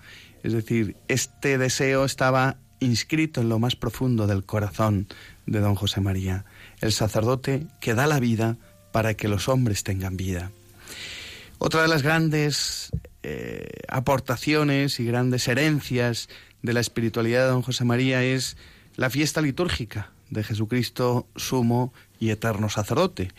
Es 0.43 0.55
decir, 0.55 0.97
este 1.09 1.59
deseo 1.59 2.07
estaba 2.07 2.57
inscrito 2.81 3.43
en 3.43 3.51
lo 3.51 3.59
más 3.59 3.77
profundo 3.77 4.27
del 4.27 4.43
corazón 4.43 5.07
de 5.45 5.61
don 5.61 5.75
José 5.75 6.01
María, 6.01 6.47
el 6.81 6.93
sacerdote 6.93 7.67
que 7.81 7.93
da 7.93 8.07
la 8.07 8.21
vida 8.21 8.57
para 8.91 9.13
que 9.13 9.29
los 9.29 9.51
hombres 9.51 9.85
tengan 9.85 10.17
vida. 10.17 10.51
Otra 11.59 11.83
de 11.83 11.89
las 11.89 12.03
grandes 12.03 12.91
eh, 13.27 13.67
aportaciones 13.89 15.01
y 15.01 15.07
grandes 15.07 15.49
herencias 15.49 16.29
de 16.61 16.75
la 16.75 16.81
espiritualidad 16.81 17.45
de 17.45 17.53
don 17.53 17.63
José 17.63 17.87
María 17.87 18.23
es 18.23 18.59
la 18.97 19.09
fiesta 19.09 19.41
litúrgica 19.41 20.13
de 20.29 20.45
Jesucristo 20.45 21.27
sumo 21.35 21.95
y 22.21 22.29
eterno 22.29 22.69
sacerdote, 22.69 23.31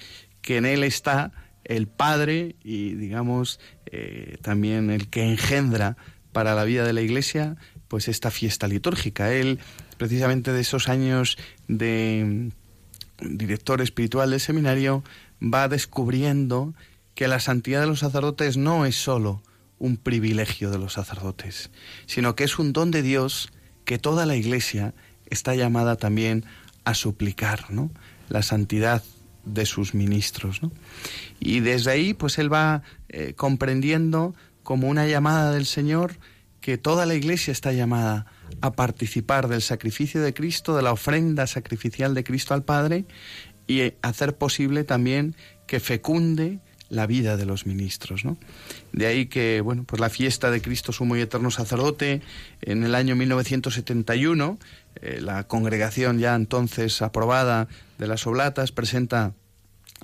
que 0.41 0.57
en 0.57 0.65
él 0.65 0.83
está 0.83 1.33
el 1.65 1.85
Padre 1.85 2.55
y 2.63 2.95
digamos 2.95 3.59
eh, 3.85 4.39
también 4.41 4.89
el 4.89 5.07
que 5.07 5.21
engendra 5.21 5.97
para 6.31 6.55
la 6.55 6.63
vida 6.63 6.83
de 6.83 6.93
la 6.93 7.01
Iglesia, 7.01 7.55
pues 7.87 8.07
esta 8.07 8.31
fiesta 8.31 8.67
litúrgica. 8.67 9.31
Él, 9.31 9.59
precisamente 9.99 10.51
de 10.51 10.61
esos 10.61 10.89
años 10.89 11.37
de 11.67 12.49
mm, 13.21 13.37
director 13.37 13.83
espiritual 13.83 14.31
del 14.31 14.39
seminario, 14.39 15.03
va 15.39 15.67
descubriendo 15.67 16.73
que 17.13 17.27
la 17.27 17.39
santidad 17.39 17.81
de 17.81 17.87
los 17.87 17.99
sacerdotes 17.99 18.57
no 18.57 18.87
es 18.87 18.95
sólo 18.95 19.43
un 19.79 19.97
privilegio 19.97 20.71
de 20.71 20.77
los 20.77 20.93
sacerdotes, 20.93 21.69
sino 22.05 22.35
que 22.35 22.43
es 22.43 22.59
un 22.59 22.73
don 22.73 22.91
de 22.91 23.01
Dios 23.01 23.51
que 23.83 23.97
toda 23.97 24.25
la 24.25 24.35
Iglesia 24.35 24.93
está 25.27 25.55
llamada 25.55 25.95
también 25.95 26.45
a 26.83 26.93
suplicar, 26.93 27.71
¿no? 27.71 27.91
La 28.29 28.41
santidad 28.41 29.03
de 29.43 29.65
sus 29.65 29.93
ministros, 29.93 30.63
¿no? 30.63 30.71
Y 31.39 31.59
desde 31.59 31.91
ahí, 31.91 32.13
pues 32.13 32.37
él 32.37 32.51
va 32.51 32.83
eh, 33.09 33.33
comprendiendo 33.35 34.33
como 34.63 34.87
una 34.87 35.07
llamada 35.07 35.51
del 35.51 35.65
Señor 35.65 36.17
que 36.61 36.77
toda 36.79 37.05
la 37.05 37.13
Iglesia 37.13 37.51
está 37.51 37.71
llamada 37.73 38.25
a 38.61 38.71
participar 38.71 39.47
del 39.47 39.61
sacrificio 39.61 40.21
de 40.21 40.33
Cristo, 40.33 40.75
de 40.75 40.81
la 40.81 40.91
ofrenda 40.91 41.45
sacrificial 41.45 42.15
de 42.15 42.23
Cristo 42.23 42.55
al 42.55 42.63
Padre 42.63 43.05
y 43.67 43.93
hacer 44.01 44.35
posible 44.35 44.83
también 44.83 45.35
que 45.67 45.79
fecunde 45.79 46.59
la 46.89 47.07
vida 47.07 47.37
de 47.37 47.45
los 47.45 47.65
ministros. 47.65 48.25
¿no? 48.25 48.37
De 48.91 49.07
ahí 49.07 49.25
que, 49.27 49.61
bueno, 49.61 49.83
pues 49.85 49.99
la 49.99 50.09
fiesta 50.09 50.51
de 50.51 50.61
Cristo 50.61 50.91
Sumo 50.91 51.15
y 51.15 51.21
Eterno 51.21 51.51
Sacerdote, 51.51 52.21
en 52.61 52.83
el 52.83 52.95
año 52.95 53.15
1971, 53.15 54.57
eh, 55.01 55.19
la 55.21 55.45
congregación 55.45 56.19
ya 56.19 56.35
entonces 56.35 57.01
aprobada 57.01 57.67
de 57.97 58.07
las 58.07 58.25
Oblatas 58.27 58.71
presenta 58.71 59.33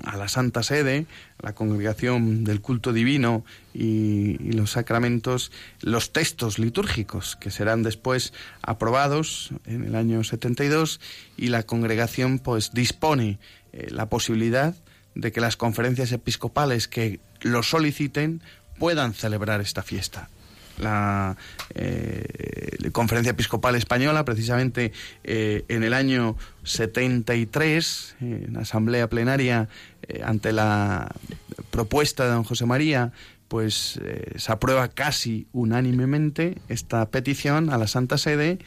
a 0.04 0.16
la 0.16 0.30
Santa 0.30 0.64
Sede, 0.64 1.06
la 1.42 1.54
congregación 1.54 2.46
del 2.46 2.62
culto 2.62 2.94
divino 2.94 3.44
y, 3.74 4.38
y, 4.42 4.54
los 4.54 4.72
sacramentos, 4.72 5.52
los 5.82 6.14
textos 6.14 6.60
litúrgicos 6.60 7.36
que 7.36 7.52
serán 7.52 7.84
después 7.84 8.34
aprobados 8.62 9.52
en 9.66 9.84
el 9.84 9.96
año 9.96 10.24
72 10.24 11.02
y 11.36 11.48
la 11.48 11.64
congregación 11.64 12.40
pues 12.40 12.74
dispone 12.74 13.38
eh, 13.74 13.88
la 13.92 14.08
posibilidad 14.08 14.76
de 15.16 15.32
que 15.32 15.42
las 15.42 15.58
conferencias 15.58 16.12
episcopales 16.12 16.88
que 16.88 17.20
lo 17.42 17.64
soliciten 17.64 18.42
puedan 18.80 19.14
celebrar 19.14 19.62
esta 19.62 19.84
fiesta. 19.84 20.30
La 20.80 21.38
eh, 21.76 22.90
Conferencia 22.92 23.32
Episcopal 23.32 23.76
Española, 23.76 24.26
precisamente 24.26 24.92
eh, 25.24 25.64
en 25.68 25.84
el 25.84 25.94
año 25.94 26.36
73, 26.64 28.16
en 28.22 28.58
asamblea 28.58 29.08
plenaria, 29.08 29.70
eh, 30.08 30.22
ante 30.26 30.52
la 30.52 31.14
propuesta 31.70 32.26
de 32.26 32.32
don 32.32 32.44
José 32.44 32.66
María, 32.66 33.12
pues 33.48 34.00
se 34.38 34.52
aprueba 34.52 34.88
casi 34.88 35.46
unánimemente 35.52 36.58
esta 36.70 37.10
petición 37.10 37.70
a 37.70 37.78
la 37.78 37.88
Santa 37.88 38.18
Sede, 38.18 38.60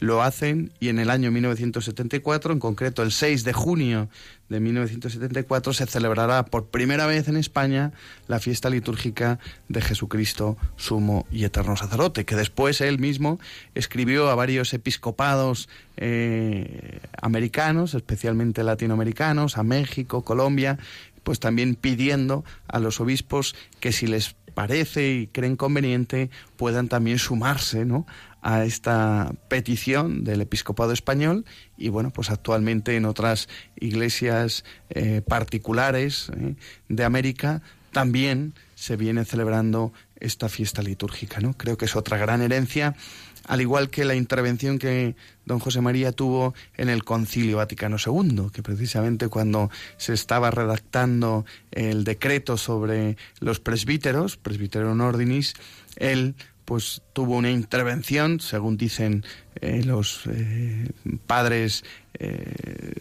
lo 0.00 0.22
hacen 0.22 0.72
y 0.80 0.88
en 0.88 0.98
el 0.98 1.10
año 1.10 1.30
1974, 1.30 2.52
en 2.52 2.60
concreto 2.60 3.02
el 3.02 3.12
6 3.12 3.44
de 3.44 3.52
junio 3.52 4.08
de 4.48 4.60
1974, 4.60 5.72
se 5.72 5.86
celebrará 5.86 6.44
por 6.44 6.66
primera 6.66 7.06
vez 7.06 7.28
en 7.28 7.36
España 7.36 7.92
la 8.28 8.38
fiesta 8.38 8.70
litúrgica 8.70 9.38
de 9.68 9.80
Jesucristo, 9.80 10.56
sumo 10.76 11.26
y 11.30 11.44
eterno 11.44 11.76
sacerdote, 11.76 12.24
que 12.24 12.36
después 12.36 12.80
él 12.80 12.98
mismo 12.98 13.38
escribió 13.74 14.28
a 14.28 14.34
varios 14.34 14.72
episcopados 14.74 15.68
eh, 15.96 17.00
americanos, 17.20 17.94
especialmente 17.94 18.62
latinoamericanos, 18.62 19.58
a 19.58 19.62
México, 19.62 20.22
Colombia, 20.22 20.78
pues 21.24 21.40
también 21.40 21.74
pidiendo 21.74 22.44
a 22.68 22.78
los 22.78 23.00
obispos 23.00 23.56
que 23.80 23.90
si 23.90 24.06
les 24.06 24.36
parece 24.54 25.12
y 25.12 25.26
creen 25.26 25.56
conveniente 25.56 26.30
puedan 26.56 26.88
también 26.88 27.18
sumarse 27.18 27.84
¿no? 27.84 28.06
A 28.46 28.64
esta 28.64 29.32
petición 29.48 30.22
del 30.22 30.40
episcopado 30.40 30.92
español 30.92 31.44
y 31.76 31.88
bueno 31.88 32.12
pues 32.12 32.30
actualmente 32.30 32.94
en 32.94 33.04
otras 33.04 33.48
iglesias 33.74 34.64
eh, 34.88 35.20
particulares 35.20 36.30
eh, 36.32 36.54
de 36.88 37.04
América 37.04 37.60
también 37.90 38.54
se 38.76 38.94
viene 38.94 39.24
celebrando 39.24 39.92
esta 40.20 40.48
fiesta 40.48 40.80
litúrgica 40.80 41.40
no 41.40 41.54
creo 41.54 41.76
que 41.76 41.86
es 41.86 41.96
otra 41.96 42.18
gran 42.18 42.40
herencia 42.40 42.94
al 43.48 43.60
igual 43.60 43.90
que 43.90 44.04
la 44.04 44.14
intervención 44.14 44.78
que 44.78 45.16
don 45.44 45.58
José 45.58 45.80
María 45.80 46.12
tuvo 46.12 46.54
en 46.76 46.88
el 46.88 47.04
Concilio 47.04 47.58
Vaticano 47.58 47.96
II, 48.04 48.50
que 48.52 48.62
precisamente 48.62 49.28
cuando 49.28 49.70
se 49.98 50.14
estaba 50.14 50.50
redactando 50.50 51.46
el 51.70 52.02
decreto 52.02 52.56
sobre 52.56 53.16
los 53.38 53.60
presbíteros, 53.60 54.36
presbiterum 54.36 55.00
ordinis, 55.00 55.54
él 55.94 56.34
pues 56.66 57.00
tuvo 57.12 57.36
una 57.36 57.50
intervención, 57.50 58.40
según 58.40 58.76
dicen 58.76 59.24
eh, 59.60 59.82
los 59.84 60.22
eh, 60.26 60.90
padres 61.26 61.84
eh, 62.18 62.92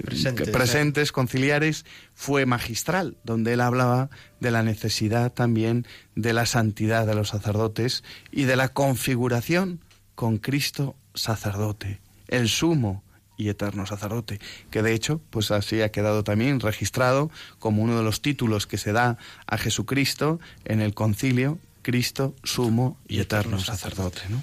presentes, 0.54 1.12
conciliares, 1.12 1.84
fue 2.14 2.46
magistral, 2.46 3.18
donde 3.24 3.54
él 3.54 3.62
hablaba 3.62 4.10
de 4.40 4.52
la 4.52 4.62
necesidad 4.62 5.34
también 5.34 5.86
de 6.16 6.32
la 6.32 6.46
santidad 6.46 7.08
de 7.08 7.16
los 7.16 7.30
sacerdotes 7.30 8.04
y 8.32 8.44
de 8.44 8.56
la 8.56 8.70
configuración 8.70 9.82
con 10.14 10.38
Cristo 10.38 10.96
sacerdote, 11.16 12.00
el 12.28 12.48
sumo 12.48 13.04
y 13.36 13.50
eterno 13.50 13.86
sacerdote, 13.88 14.40
que 14.70 14.84
de 14.84 14.94
hecho, 14.94 15.22
pues 15.32 15.50
así 15.50 15.82
ha 15.82 15.92
quedado 15.92 16.24
también 16.24 16.60
registrado 16.60 17.32
como 17.58 17.82
uno 17.82 17.98
de 17.98 18.04
los 18.04 18.22
títulos 18.22 18.68
que 18.68 18.78
se 18.78 18.94
da 18.94 19.18
a 19.48 19.58
Jesucristo 19.58 20.40
en 20.66 20.82
el 20.82 20.94
concilio, 20.94 21.58
Cristo, 21.86 22.34
sumo 22.44 22.98
y 23.08 23.20
eterno 23.20 23.60
sacerdote, 23.60 24.22
¿no? 24.30 24.42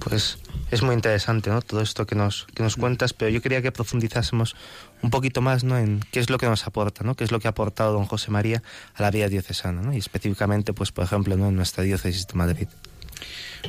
Pues 0.00 0.38
es 0.72 0.82
muy 0.82 0.92
interesante, 0.92 1.50
¿no? 1.50 1.62
Todo 1.62 1.82
esto 1.82 2.04
que 2.04 2.16
nos, 2.16 2.46
que 2.52 2.64
nos 2.64 2.74
cuentas, 2.74 3.12
pero 3.12 3.30
yo 3.30 3.40
quería 3.40 3.62
que 3.62 3.70
profundizásemos 3.70 4.56
un 5.02 5.10
poquito 5.10 5.40
más, 5.40 5.62
¿no? 5.62 5.78
En 5.78 6.00
qué 6.10 6.18
es 6.18 6.28
lo 6.28 6.38
que 6.38 6.46
nos 6.46 6.66
aporta, 6.66 7.04
¿no? 7.04 7.14
Qué 7.14 7.22
es 7.22 7.30
lo 7.30 7.38
que 7.38 7.46
ha 7.46 7.50
aportado 7.50 7.92
don 7.92 8.06
José 8.06 8.32
María 8.32 8.60
a 8.94 9.02
la 9.02 9.12
vida 9.12 9.28
diocesana, 9.28 9.82
¿no? 9.82 9.94
Y 9.94 9.98
específicamente, 9.98 10.72
pues, 10.72 10.90
por 10.90 11.04
ejemplo, 11.04 11.36
¿no? 11.36 11.48
En 11.48 11.54
nuestra 11.54 11.84
diócesis 11.84 12.26
de 12.26 12.34
Madrid. 12.34 12.66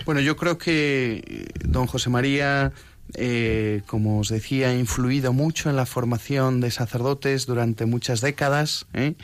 Bueno, 0.04 0.20
yo 0.20 0.36
creo 0.36 0.58
que 0.58 1.24
eh, 1.28 1.46
don 1.63 1.86
José 1.86 2.10
María, 2.10 2.72
eh, 3.13 3.82
como 3.86 4.20
os 4.20 4.30
decía, 4.30 4.70
ha 4.70 4.74
influido 4.74 5.34
mucho 5.34 5.70
en 5.70 5.76
la 5.76 5.86
formación 5.86 6.60
de 6.60 6.72
sacerdotes 6.72 7.46
durante 7.46 7.86
muchas 7.86 8.22
décadas. 8.22 8.86
¿eh? 8.93 9.15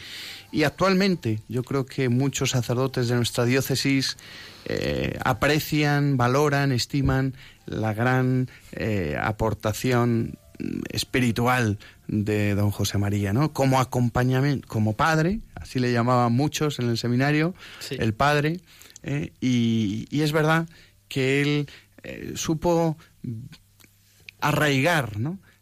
Y 0.52 0.64
actualmente 0.64 1.42
yo 1.48 1.64
creo 1.64 1.86
que 1.86 2.10
muchos 2.10 2.52
sacerdotes 2.52 3.08
de 3.08 3.16
nuestra 3.16 3.46
diócesis 3.46 4.18
aprecian, 5.26 6.16
valoran, 6.16 6.72
estiman 6.72 7.34
la 7.66 7.94
gran 7.94 8.50
aportación 9.20 10.38
espiritual 10.90 11.80
de 12.08 12.56
don 12.56 12.72
José 12.72 12.98
María, 12.98 13.34
¿no? 13.34 13.54
Como 13.54 13.80
acompañamiento, 13.80 14.68
como 14.68 14.94
padre, 14.94 15.40
así 15.56 15.80
le 15.80 15.92
llamaban 15.92 16.34
muchos 16.34 16.80
en 16.80 16.90
el 16.90 16.98
seminario, 16.98 17.54
el 17.90 18.14
padre, 18.14 18.60
¿eh? 19.04 19.34
y, 19.42 20.08
es 20.12 20.32
verdad 20.32 20.68
que 21.08 21.42
él 21.42 21.70
eh, 22.04 22.34
supo 22.36 22.98
arraigar 24.44 25.14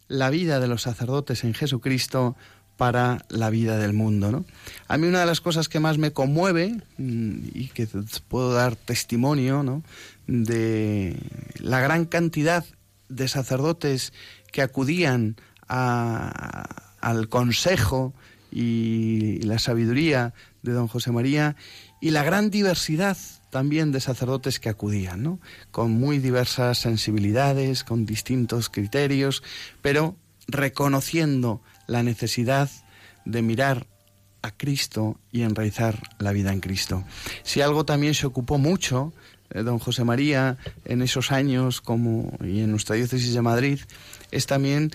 la 0.07 0.29
vida 0.29 0.59
de 0.59 0.67
los 0.67 0.81
sacerdotes 0.81 1.43
en 1.43 1.53
Jesucristo 1.53 2.35
para 2.77 3.25
la 3.29 3.51
vida 3.51 3.77
del 3.77 3.93
mundo. 3.93 4.31
¿no? 4.31 4.43
A 4.87 4.97
mí 4.97 5.07
una 5.07 5.19
de 5.19 5.27
las 5.27 5.39
cosas 5.39 5.69
que 5.69 5.79
más 5.79 5.99
me 5.99 6.13
conmueve 6.13 6.81
mm, 6.97 7.49
y 7.53 7.67
que 7.67 7.87
puedo 8.27 8.53
dar 8.53 8.75
testimonio 8.75 9.61
¿no? 9.61 9.83
de 10.25 11.15
la 11.59 11.79
gran 11.79 12.05
cantidad 12.05 12.65
de 13.07 13.27
sacerdotes 13.27 14.13
que 14.51 14.63
acudían 14.63 15.35
al 15.67 17.29
consejo 17.29 18.13
y 18.51 19.41
la 19.43 19.59
sabiduría 19.59 20.33
de 20.63 20.73
don 20.73 20.87
José 20.87 21.11
María 21.11 21.55
y 22.01 22.09
la 22.09 22.23
gran 22.23 22.49
diversidad 22.49 23.17
también 23.51 23.91
de 23.91 23.99
sacerdotes 23.99 24.59
que 24.59 24.69
acudían, 24.69 25.21
¿no? 25.21 25.39
con 25.69 25.91
muy 25.91 26.17
diversas 26.17 26.79
sensibilidades, 26.79 27.83
con 27.83 28.05
distintos 28.07 28.69
criterios, 28.69 29.43
pero 29.81 30.15
reconociendo 30.47 31.61
la 31.85 32.01
necesidad 32.01 32.69
de 33.25 33.41
mirar 33.43 33.85
a 34.41 34.51
Cristo 34.51 35.19
y 35.31 35.43
enraizar 35.43 36.01
la 36.17 36.31
vida 36.31 36.51
en 36.51 36.61
Cristo. 36.61 37.03
Si 37.43 37.61
algo 37.61 37.85
también 37.85 38.15
se 38.15 38.25
ocupó 38.25 38.57
mucho 38.57 39.13
eh, 39.51 39.63
don 39.63 39.79
José 39.79 40.03
María 40.03 40.57
en 40.85 41.01
esos 41.01 41.31
años 41.31 41.81
como 41.81 42.37
y 42.43 42.61
en 42.61 42.71
nuestra 42.71 42.95
diócesis 42.95 43.33
de 43.33 43.41
Madrid 43.41 43.79
es 44.31 44.47
también 44.47 44.91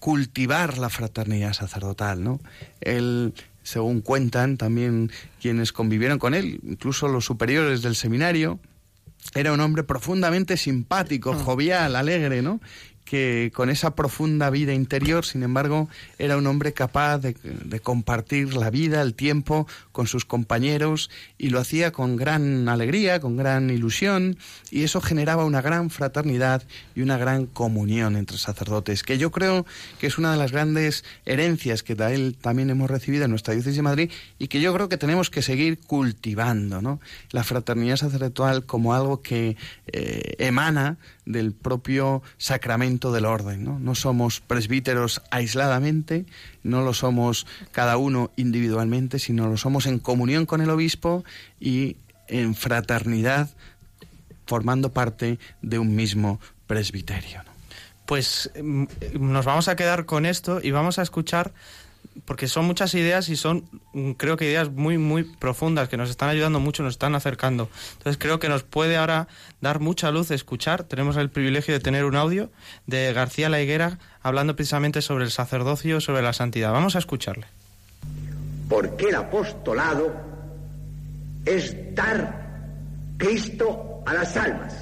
cultivar 0.00 0.78
la 0.78 0.90
fraternidad 0.90 1.52
sacerdotal, 1.52 2.22
¿no? 2.22 2.40
El 2.80 3.34
según 3.64 4.00
cuentan 4.00 4.56
también 4.56 5.10
quienes 5.40 5.72
convivieron 5.72 6.20
con 6.20 6.34
él, 6.34 6.60
incluso 6.62 7.08
los 7.08 7.24
superiores 7.24 7.82
del 7.82 7.96
seminario, 7.96 8.60
era 9.34 9.52
un 9.52 9.60
hombre 9.60 9.82
profundamente 9.82 10.56
simpático, 10.56 11.32
ah. 11.32 11.42
jovial, 11.42 11.96
alegre, 11.96 12.42
¿no? 12.42 12.60
Que 13.04 13.52
con 13.54 13.70
esa 13.70 13.94
profunda 13.94 14.50
vida 14.50 14.72
interior, 14.72 15.24
sin 15.24 15.42
embargo, 15.42 15.88
era 16.18 16.36
un 16.36 16.46
hombre 16.46 16.72
capaz 16.72 17.18
de, 17.18 17.34
compartir 17.80 18.54
la 18.54 18.70
vida, 18.70 19.02
el 19.02 19.14
tiempo 19.14 19.66
con 19.92 20.06
sus 20.06 20.24
compañeros 20.24 21.10
y 21.36 21.50
lo 21.50 21.60
hacía 21.60 21.92
con 21.92 22.16
gran 22.16 22.68
alegría, 22.68 23.20
con 23.20 23.36
gran 23.36 23.68
ilusión 23.70 24.38
y 24.70 24.84
eso 24.84 25.00
generaba 25.00 25.44
una 25.44 25.60
gran 25.60 25.90
fraternidad 25.90 26.62
y 26.94 27.02
una 27.02 27.18
gran 27.18 27.46
comunión 27.46 28.16
entre 28.16 28.38
sacerdotes, 28.38 29.02
que 29.02 29.18
yo 29.18 29.30
creo 29.30 29.66
que 29.98 30.06
es 30.06 30.16
una 30.16 30.32
de 30.32 30.38
las 30.38 30.52
grandes 30.52 31.04
herencias 31.26 31.82
que 31.82 31.94
de 31.94 32.14
él 32.14 32.36
también 32.40 32.70
hemos 32.70 32.90
recibido 32.90 33.24
en 33.24 33.30
nuestra 33.30 33.54
diócesis 33.54 33.76
de 33.76 33.82
Madrid 33.82 34.10
y 34.38 34.48
que 34.48 34.60
yo 34.60 34.72
creo 34.72 34.88
que 34.88 34.96
tenemos 34.96 35.30
que 35.30 35.42
seguir 35.42 35.78
cultivando, 35.80 36.80
¿no? 36.80 37.00
La 37.30 37.44
fraternidad 37.44 37.96
sacerdotal 37.96 38.64
como 38.64 38.94
algo 38.94 39.20
que 39.20 39.56
eh, 39.86 40.34
emana 40.38 40.96
del 41.26 41.52
propio 41.52 42.22
sacramento 42.36 42.93
del 42.98 43.26
orden. 43.26 43.84
¿no? 43.84 43.94
somos 43.94 44.40
presbíteros 44.40 45.22
aisladamente, 45.30 46.26
no 46.62 46.82
lo 46.82 46.94
somos 46.94 47.46
cada 47.72 47.96
uno 47.96 48.30
individualmente, 48.36 49.18
sino 49.18 49.48
lo 49.48 49.56
somos 49.56 49.86
en 49.86 49.98
comunión 49.98 50.46
con 50.46 50.60
el 50.60 50.70
obispo 50.70 51.24
y 51.60 51.96
en 52.28 52.54
fraternidad, 52.54 53.50
formando 54.46 54.92
parte 54.92 55.38
de 55.62 55.78
un 55.78 55.94
mismo 55.94 56.40
presbiterio. 56.66 57.42
Pues 58.06 58.50
mm, 58.62 58.84
nos 59.14 59.44
vamos 59.44 59.68
a 59.68 59.76
quedar 59.76 60.04
con 60.04 60.26
esto 60.26 60.60
y 60.62 60.70
vamos 60.70 60.98
a 60.98 61.02
escuchar 61.02 61.52
porque 62.24 62.48
son 62.48 62.64
muchas 62.64 62.94
ideas 62.94 63.28
y 63.28 63.36
son, 63.36 63.64
mm, 63.92 64.12
creo 64.12 64.36
que 64.36 64.46
ideas 64.46 64.70
muy, 64.70 64.98
muy 64.98 65.24
profundas 65.24 65.88
que 65.88 65.96
nos 65.96 66.10
están 66.10 66.28
ayudando 66.28 66.60
mucho, 66.60 66.82
nos 66.82 66.94
están 66.94 67.14
acercando. 67.14 67.68
Entonces 67.98 68.18
creo 68.18 68.38
que 68.38 68.48
nos 68.48 68.62
puede 68.62 68.96
ahora 68.96 69.28
dar 69.60 69.80
mucha 69.80 70.10
luz 70.10 70.30
escuchar. 70.30 70.84
Tenemos 70.84 71.16
el 71.16 71.30
privilegio 71.30 71.74
de 71.74 71.80
tener 71.80 72.04
un 72.04 72.16
audio 72.16 72.50
de 72.86 73.12
García 73.12 73.48
La 73.48 73.58
hablando 74.22 74.56
precisamente 74.56 75.02
sobre 75.02 75.24
el 75.24 75.30
sacerdocio, 75.30 76.00
sobre 76.00 76.22
la 76.22 76.32
santidad. 76.32 76.72
Vamos 76.72 76.96
a 76.96 76.98
escucharle. 76.98 77.46
Porque 78.68 79.08
el 79.08 79.14
apostolado 79.16 80.12
es 81.44 81.94
dar 81.94 82.44
Cristo 83.18 84.02
a 84.06 84.14
las 84.14 84.36
almas. 84.36 84.74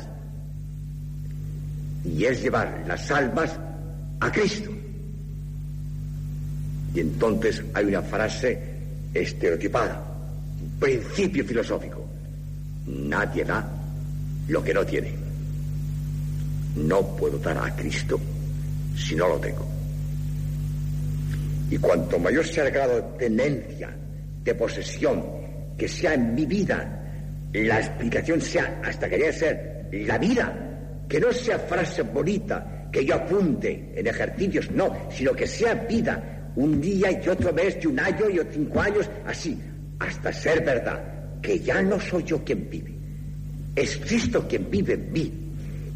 Y 2.05 2.25
es 2.25 2.42
llevar 2.42 2.85
las 2.87 3.11
almas 3.11 3.59
a 4.21 4.31
Cristo. 4.31 4.82
Y 6.94 7.00
entonces 7.00 7.62
hay 7.72 7.87
una 7.87 8.02
frase 8.02 8.59
estereotipada, 9.14 10.02
un 10.62 10.78
principio 10.78 11.44
filosófico. 11.44 12.07
Nadie 12.87 13.44
da 13.44 13.66
lo 14.48 14.62
que 14.62 14.74
no 14.74 14.85
tiene. 14.85 15.14
No 16.76 17.16
puedo 17.16 17.38
dar 17.38 17.59
a 17.59 17.74
Cristo 17.74 18.20
si 18.96 19.14
no 19.14 19.28
lo 19.28 19.38
tengo. 19.38 19.66
Y 21.70 21.78
cuanto 21.78 22.18
mayor 22.18 22.46
sea 22.46 22.66
el 22.66 22.72
grado 22.72 22.96
de 22.96 23.02
tenencia, 23.18 23.90
de 24.44 24.55
posesión, 24.55 25.24
que 25.78 25.88
sea 25.88 26.14
en 26.14 26.35
mi 26.35 26.44
vida, 26.44 27.02
la 27.52 27.78
explicación 27.78 28.40
sea 28.40 28.81
hasta 28.85 29.09
que 29.09 29.33
ser 29.33 29.88
la 29.92 30.18
vida, 30.18 30.55
que 31.09 31.20
no 31.20 31.33
sea 31.33 31.59
frase 31.59 32.02
bonita, 32.02 32.88
que 32.90 33.05
yo 33.05 33.14
apunte 33.14 33.92
en 33.94 34.07
ejercicios, 34.07 34.70
no, 34.70 35.09
sino 35.11 35.33
que 35.33 35.46
sea 35.46 35.74
vida, 35.74 36.41
un 36.57 36.81
día 36.81 37.11
y 37.11 37.29
otro 37.29 37.53
mes 37.53 37.79
y 37.83 37.87
un 37.87 37.99
año 37.99 38.29
y 38.29 38.41
cinco 38.53 38.81
años, 38.81 39.09
así, 39.27 39.59
hasta 39.99 40.33
ser 40.33 40.65
verdad, 40.65 41.03
que 41.41 41.59
ya 41.59 41.83
no 41.83 41.99
soy 42.01 42.25
yo 42.25 42.45
quien 42.45 42.69
vive, 42.69 42.93
es 43.75 43.97
Cristo 43.99 44.47
quien 44.49 44.71
vive 44.71 44.95
en 44.95 45.12
mí. 45.12 45.33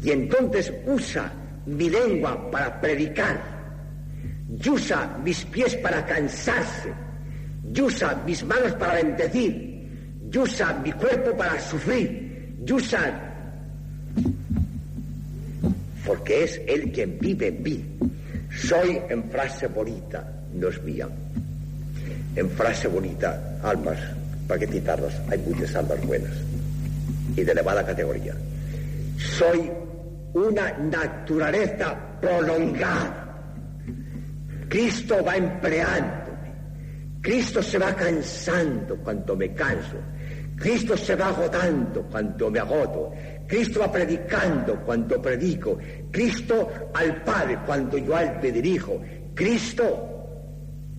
Y 0.03 0.11
entonces 0.11 0.71
usa 0.85 1.31
mi 1.65 1.89
lengua 1.89 2.49
para 2.51 2.79
predicar, 2.79 3.39
y 4.63 4.69
usa 4.69 5.17
mis 5.23 5.43
pies 5.45 5.75
para 5.75 6.05
cansarse, 6.05 6.93
y 7.73 7.81
usa 7.81 8.21
mis 8.25 8.43
manos 8.45 8.73
para 8.73 8.95
bendecir, 8.95 9.89
y 10.31 10.37
usa 10.37 10.73
mi 10.83 10.91
cuerpo 10.91 11.35
para 11.35 11.59
sufrir, 11.59 12.55
y 12.65 12.71
usa... 12.71 13.23
Porque 16.05 16.43
es 16.45 16.61
Él 16.67 16.89
quien 16.93 17.19
vive 17.19 17.47
en 17.47 17.63
mí. 17.63 17.85
Soy 18.49 18.97
en 19.09 19.29
frase 19.29 19.67
bonita, 19.67 20.36
no 20.57 20.69
es 20.69 20.81
mía. 20.83 21.07
En 22.35 22.49
frase 22.51 22.87
bonita, 22.87 23.59
almas, 23.63 23.97
¿para 24.47 24.61
hay 25.29 25.39
muchas 25.39 25.75
almas 25.75 26.05
buenas 26.05 26.31
y 27.35 27.43
de 27.43 27.51
elevada 27.51 27.85
categoría. 27.85 28.33
Soy 29.17 29.71
una 30.33 30.71
naturaleza 30.77 31.95
prolongada. 32.19 33.23
Cristo 34.67 35.23
va 35.23 35.37
empleándome. 35.37 36.27
Cristo 37.21 37.61
se 37.61 37.77
va 37.77 37.93
cansando 37.93 38.97
cuando 38.97 39.35
me 39.35 39.53
canso. 39.53 39.97
Cristo 40.55 40.97
se 40.97 41.15
va 41.15 41.27
agotando 41.27 42.03
cuando 42.03 42.49
me 42.49 42.59
agoto. 42.59 43.11
Cristo 43.47 43.79
va 43.79 43.91
predicando 43.91 44.75
cuando 44.81 45.21
predico. 45.21 45.77
Cristo 46.11 46.89
al 46.93 47.23
Padre 47.23 47.59
cuando 47.65 47.97
yo 47.97 48.15
al 48.15 48.39
te 48.39 48.51
dirijo. 48.51 48.99
Cristo 49.35 50.16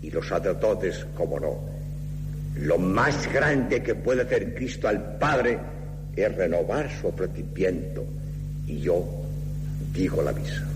y 0.09 0.11
los 0.11 0.27
sacerdotes, 0.27 1.07
como 1.15 1.39
no. 1.39 1.59
Lo 2.57 2.79
más 2.79 3.31
grande 3.31 3.83
que 3.83 3.95
puede 3.95 4.23
hacer 4.23 4.55
Cristo 4.55 4.89
al 4.89 5.19
Padre 5.19 5.59
es 6.17 6.35
renovar 6.35 6.91
su 6.99 7.09
ofrecimiento. 7.09 8.07
Y 8.67 8.81
yo 8.81 9.05
digo 9.93 10.23
la 10.23 10.33
misa. 10.33 10.67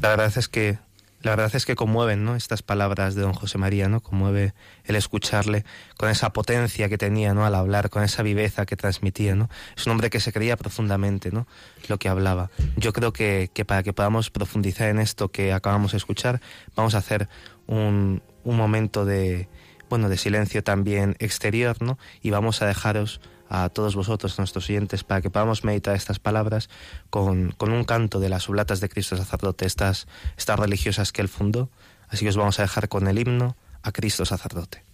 La 0.00 0.10
verdad 0.10 0.32
es 0.36 0.48
que 0.48 0.78
la 1.22 1.32
verdad 1.32 1.54
es 1.54 1.66
que 1.66 1.74
conmueven, 1.74 2.24
¿no? 2.24 2.34
Estas 2.34 2.62
palabras 2.62 3.14
de 3.14 3.22
don 3.22 3.34
José 3.34 3.58
María, 3.58 3.88
¿no? 3.88 4.00
Conmueve 4.00 4.54
el 4.84 4.96
escucharle 4.96 5.64
con 5.96 6.08
esa 6.08 6.32
potencia 6.32 6.88
que 6.88 6.96
tenía, 6.96 7.34
¿no? 7.34 7.44
Al 7.44 7.54
hablar, 7.54 7.90
con 7.90 8.02
esa 8.02 8.22
viveza 8.22 8.64
que 8.64 8.76
transmitía, 8.76 9.34
¿no? 9.34 9.50
Es 9.76 9.86
un 9.86 9.92
hombre 9.92 10.08
que 10.08 10.20
se 10.20 10.32
creía 10.32 10.56
profundamente, 10.56 11.30
¿no? 11.30 11.46
Lo 11.88 11.98
que 11.98 12.08
hablaba. 12.08 12.50
Yo 12.76 12.92
creo 12.92 13.12
que, 13.12 13.50
que 13.52 13.64
para 13.64 13.82
que 13.82 13.92
podamos 13.92 14.30
profundizar 14.30 14.88
en 14.88 14.98
esto 14.98 15.28
que 15.28 15.52
acabamos 15.52 15.92
de 15.92 15.98
escuchar, 15.98 16.40
vamos 16.74 16.94
a 16.94 16.98
hacer 16.98 17.28
un, 17.66 18.22
un 18.44 18.56
momento 18.56 19.04
de, 19.04 19.48
bueno, 19.90 20.08
de 20.08 20.16
silencio 20.16 20.64
también 20.64 21.16
exterior, 21.18 21.82
¿no? 21.82 21.98
Y 22.22 22.30
vamos 22.30 22.62
a 22.62 22.66
dejaros 22.66 23.20
a 23.50 23.68
todos 23.68 23.96
vosotros, 23.96 24.38
nuestros 24.38 24.70
oyentes, 24.70 25.04
para 25.04 25.20
que 25.20 25.28
podamos 25.28 25.64
meditar 25.64 25.96
estas 25.96 26.20
palabras 26.20 26.70
con, 27.10 27.50
con 27.50 27.72
un 27.72 27.84
canto 27.84 28.20
de 28.20 28.28
las 28.28 28.48
oblatas 28.48 28.80
de 28.80 28.88
Cristo 28.88 29.16
sacerdote, 29.16 29.66
estas, 29.66 30.06
estas 30.38 30.58
religiosas 30.58 31.12
que 31.12 31.20
él 31.20 31.28
fundó. 31.28 31.68
Así 32.08 32.24
que 32.24 32.30
os 32.30 32.36
vamos 32.36 32.58
a 32.60 32.62
dejar 32.62 32.88
con 32.88 33.08
el 33.08 33.18
himno 33.18 33.56
a 33.82 33.90
Cristo 33.90 34.24
sacerdote. 34.24 34.89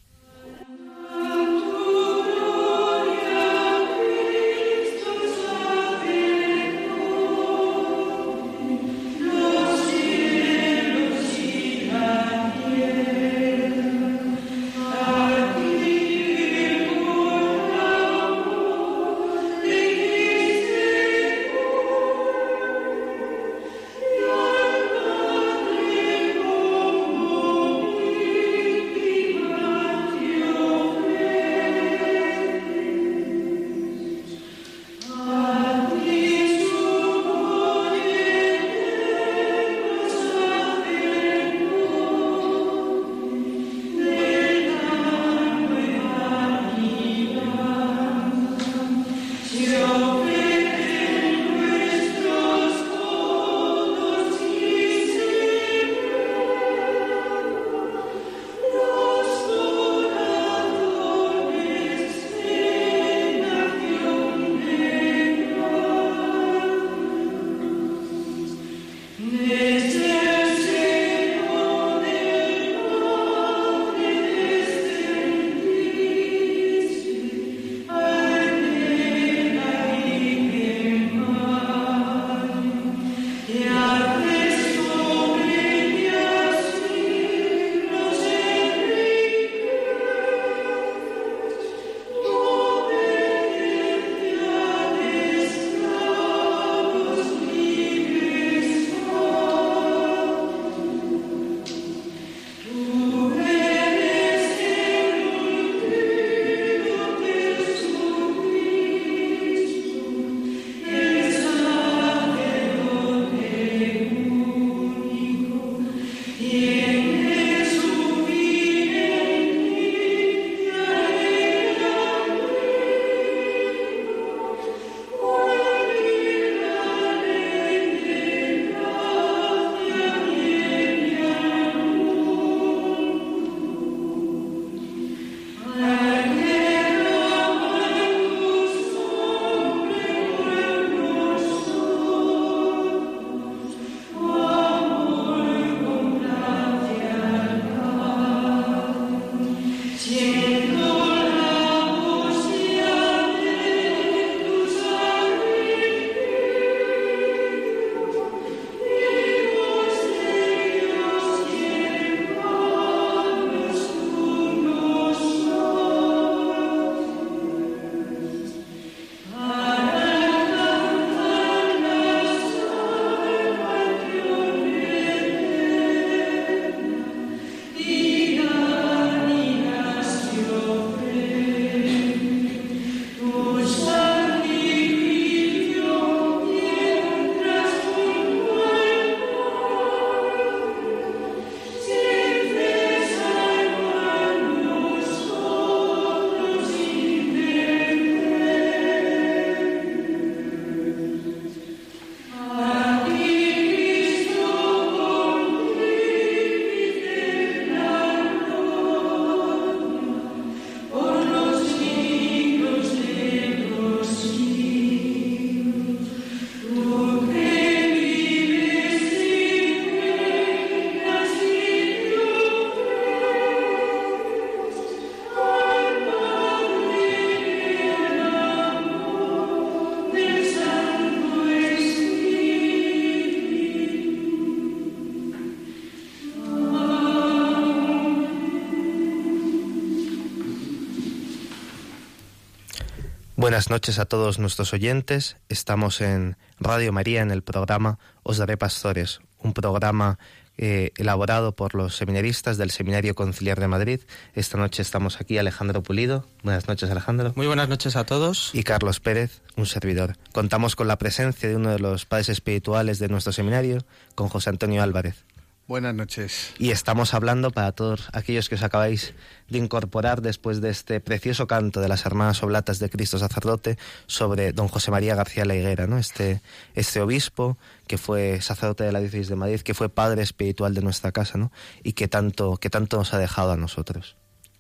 Buenas 243.57 243.71
noches 243.71 243.99
a 243.99 244.05
todos 244.05 244.39
nuestros 244.39 244.75
oyentes. 244.75 245.39
Estamos 245.49 246.03
en 246.03 246.37
Radio 246.61 246.93
María 246.93 247.23
en 247.23 247.31
el 247.31 247.43
programa 247.43 247.99
Os 248.23 248.37
Daré 248.37 248.59
Pastores, 248.59 249.21
un 249.39 249.55
programa 249.55 250.19
eh, 250.59 250.91
elaborado 250.99 251.53
por 251.53 251.75
los 251.75 251.97
seminaristas 251.97 252.59
del 252.59 252.71
Seminario 252.71 253.15
Conciliar 253.15 253.59
de 253.59 253.67
Madrid. 253.67 254.01
Esta 254.35 254.59
noche 254.59 254.83
estamos 254.83 255.23
aquí 255.23 255.39
Alejandro 255.39 255.83
Pulido. 255.83 256.27
Buenas 256.43 256.69
noches 256.69 256.91
Alejandro. 256.91 257.33
Muy 257.35 257.47
buenas 257.47 257.71
noches 257.71 257.97
a 257.97 258.05
todos. 258.05 258.51
Y 258.53 258.63
Carlos 258.63 259.01
Pérez, 259.01 259.41
un 259.57 259.65
servidor. 259.65 260.19
Contamos 260.33 260.77
con 260.77 260.87
la 260.87 260.99
presencia 260.99 261.49
de 261.49 261.57
uno 261.57 261.71
de 261.71 261.79
los 261.79 262.05
padres 262.05 262.29
espirituales 262.29 262.99
de 262.99 263.09
nuestro 263.09 263.33
seminario, 263.33 263.87
con 264.15 264.29
José 264.29 264.51
Antonio 264.51 264.83
Álvarez. 264.83 265.25
Buenas 265.69 265.97
noches. 265.97 266.55
Y 266.59 266.71
estamos 266.71 267.13
hablando 267.13 267.51
para 267.51 267.73
todos 267.73 268.09
aquellos 268.13 268.49
que 268.49 268.55
os 268.55 268.63
acabáis 268.63 269.15
de 269.49 269.59
incorporar 269.59 270.23
después 270.23 270.61
de 270.61 270.71
este 270.71 271.01
precioso 271.01 271.49
canto 271.49 271.81
de 271.81 271.89
las 271.89 272.07
hermanas 272.07 272.41
oblatas 272.45 272.79
de 272.79 272.89
Cristo 272.89 273.19
sacerdote 273.19 273.77
sobre 274.07 274.53
don 274.53 274.69
José 274.69 274.93
María 274.93 275.17
García 275.17 275.45
La 275.45 275.57
Higuera, 275.57 275.89
¿no? 275.89 275.99
Este, 275.99 276.41
este 276.77 277.01
obispo 277.01 277.59
que 277.89 277.99
fue 277.99 278.41
sacerdote 278.41 278.85
de 278.85 278.93
la 278.93 279.01
diócesis 279.01 279.29
de 279.29 279.35
Madrid, 279.35 279.61
que 279.61 279.75
fue 279.75 279.89
padre 279.89 280.23
espiritual 280.23 280.73
de 280.73 280.83
nuestra 280.83 281.11
casa, 281.11 281.37
¿no? 281.37 281.51
Y 281.83 281.95
que 281.95 282.07
tanto, 282.07 282.59
que 282.59 282.71
tanto 282.71 282.99
nos 282.99 283.13
ha 283.13 283.19
dejado 283.19 283.51
a 283.51 283.57
nosotros. 283.57 284.15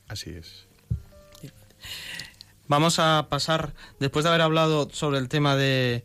Así 0.08 0.30
es. 0.30 0.66
Vamos 2.66 2.98
a 2.98 3.28
pasar, 3.28 3.74
después 4.00 4.24
de 4.24 4.30
haber 4.30 4.40
hablado 4.40 4.88
sobre 4.90 5.18
el 5.18 5.28
tema 5.28 5.54
de, 5.54 6.02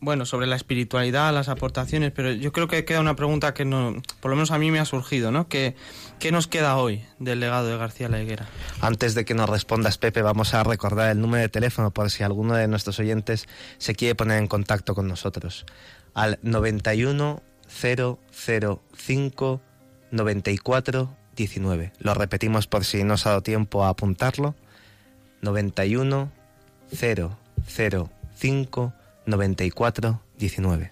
bueno, 0.00 0.26
sobre 0.26 0.46
la 0.46 0.56
espiritualidad, 0.56 1.34
las 1.34 1.48
aportaciones, 1.48 2.12
pero 2.12 2.30
yo 2.30 2.52
creo 2.52 2.68
que 2.68 2.84
queda 2.84 3.00
una 3.00 3.16
pregunta 3.16 3.52
que 3.52 3.64
no, 3.64 4.00
por 4.20 4.30
lo 4.30 4.36
menos 4.36 4.52
a 4.52 4.58
mí 4.58 4.70
me 4.70 4.78
ha 4.78 4.84
surgido, 4.84 5.32
¿no? 5.32 5.48
¿Qué, 5.48 5.74
qué 6.20 6.30
nos 6.30 6.46
queda 6.46 6.76
hoy 6.76 7.04
del 7.18 7.40
legado 7.40 7.66
de 7.66 7.76
García 7.76 8.08
La? 8.08 8.18
Antes 8.80 9.14
de 9.14 9.24
que 9.24 9.34
nos 9.34 9.50
respondas, 9.50 9.98
Pepe, 9.98 10.22
vamos 10.22 10.54
a 10.54 10.62
recordar 10.62 11.10
el 11.10 11.20
número 11.20 11.42
de 11.42 11.48
teléfono 11.48 11.90
por 11.90 12.10
si 12.10 12.22
alguno 12.22 12.54
de 12.54 12.68
nuestros 12.68 12.98
oyentes 13.00 13.48
se 13.78 13.94
quiere 13.94 14.14
poner 14.14 14.38
en 14.38 14.46
contacto 14.46 14.94
con 14.94 15.08
nosotros. 15.08 15.66
Al 16.14 16.38
91 16.42 17.42
005 17.68 19.60
94 20.10 21.16
19. 21.36 21.92
Lo 21.98 22.14
repetimos 22.14 22.66
por 22.66 22.84
si 22.84 23.04
no 23.04 23.14
os 23.14 23.26
ha 23.26 23.30
dado 23.30 23.42
tiempo 23.42 23.84
a 23.84 23.90
apuntarlo. 23.90 24.54
91 25.42 26.32
005 26.90 28.92
94 29.28 30.20
19. 30.38 30.90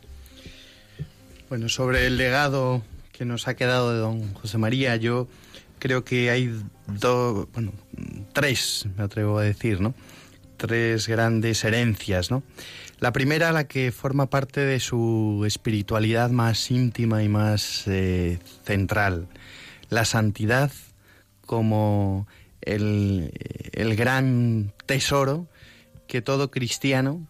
Bueno, 1.48 1.68
sobre 1.68 2.06
el 2.06 2.16
legado 2.16 2.82
que 3.12 3.24
nos 3.24 3.48
ha 3.48 3.54
quedado 3.54 3.92
de 3.92 3.98
don 3.98 4.34
José 4.34 4.58
María, 4.58 4.96
yo 4.96 5.28
creo 5.78 6.04
que 6.04 6.30
hay 6.30 6.60
dos, 6.86 7.48
bueno, 7.52 7.72
tres, 8.32 8.86
me 8.96 9.04
atrevo 9.04 9.38
a 9.38 9.42
decir, 9.42 9.80
¿no? 9.80 9.94
Tres 10.56 11.06
grandes 11.06 11.64
herencias, 11.64 12.30
¿no? 12.30 12.42
La 12.98 13.12
primera, 13.12 13.52
la 13.52 13.68
que 13.68 13.92
forma 13.92 14.26
parte 14.26 14.60
de 14.60 14.80
su 14.80 15.44
espiritualidad 15.46 16.30
más 16.30 16.70
íntima 16.70 17.22
y 17.22 17.28
más 17.28 17.84
eh, 17.86 18.38
central, 18.64 19.28
la 19.90 20.04
santidad 20.04 20.72
como 21.44 22.26
el, 22.62 23.32
el 23.72 23.96
gran 23.96 24.72
tesoro 24.86 25.46
que 26.06 26.22
todo 26.22 26.50
cristiano 26.50 27.26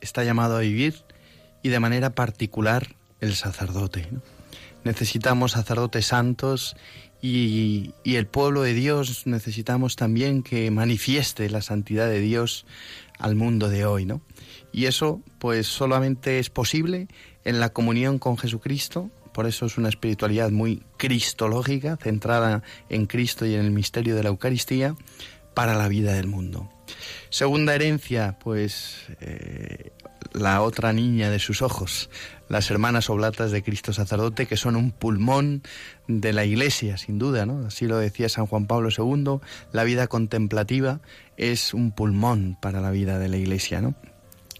está 0.00 0.24
llamado 0.24 0.56
a 0.56 0.60
vivir 0.60 1.04
y 1.62 1.68
de 1.68 1.80
manera 1.80 2.10
particular 2.10 2.94
el 3.20 3.34
sacerdote. 3.34 4.08
Necesitamos 4.84 5.52
sacerdotes 5.52 6.06
santos 6.06 6.76
y, 7.20 7.92
y, 8.02 8.16
el 8.16 8.26
pueblo 8.26 8.62
de 8.62 8.72
Dios 8.72 9.26
necesitamos 9.26 9.96
también 9.96 10.42
que 10.42 10.70
manifieste 10.70 11.50
la 11.50 11.60
santidad 11.60 12.08
de 12.08 12.20
Dios 12.20 12.64
al 13.18 13.34
mundo 13.34 13.68
de 13.68 13.84
hoy, 13.84 14.06
¿no? 14.06 14.22
Y 14.72 14.86
eso 14.86 15.20
pues 15.38 15.66
solamente 15.66 16.38
es 16.38 16.48
posible 16.48 17.08
en 17.44 17.60
la 17.60 17.70
comunión 17.70 18.18
con 18.18 18.38
Jesucristo, 18.38 19.10
por 19.32 19.46
eso 19.46 19.66
es 19.66 19.78
una 19.78 19.88
espiritualidad 19.88 20.50
muy 20.50 20.82
cristológica, 20.96 21.96
centrada 21.96 22.62
en 22.88 23.06
Cristo 23.06 23.46
y 23.46 23.54
en 23.54 23.60
el 23.60 23.70
misterio 23.70 24.16
de 24.16 24.22
la 24.22 24.30
Eucaristía, 24.30 24.96
para 25.54 25.74
la 25.74 25.88
vida 25.88 26.14
del 26.14 26.26
mundo. 26.26 26.70
Segunda 27.28 27.74
herencia, 27.74 28.36
pues 28.38 29.06
eh, 29.20 29.92
la 30.32 30.62
otra 30.62 30.92
niña 30.92 31.30
de 31.30 31.38
sus 31.38 31.62
ojos, 31.62 32.10
las 32.48 32.70
hermanas 32.70 33.10
oblatas 33.10 33.50
de 33.50 33.62
Cristo 33.62 33.92
sacerdote, 33.92 34.46
que 34.46 34.56
son 34.56 34.76
un 34.76 34.90
pulmón 34.90 35.62
de 36.08 36.32
la 36.32 36.44
Iglesia, 36.44 36.98
sin 36.98 37.18
duda, 37.18 37.46
¿no? 37.46 37.66
Así 37.66 37.86
lo 37.86 37.98
decía 37.98 38.28
San 38.28 38.46
Juan 38.46 38.66
Pablo 38.66 38.88
II, 38.96 39.40
la 39.72 39.84
vida 39.84 40.06
contemplativa 40.06 41.00
es 41.36 41.74
un 41.74 41.92
pulmón 41.92 42.56
para 42.60 42.80
la 42.80 42.90
vida 42.90 43.18
de 43.18 43.28
la 43.28 43.36
Iglesia, 43.36 43.80
¿no? 43.80 43.94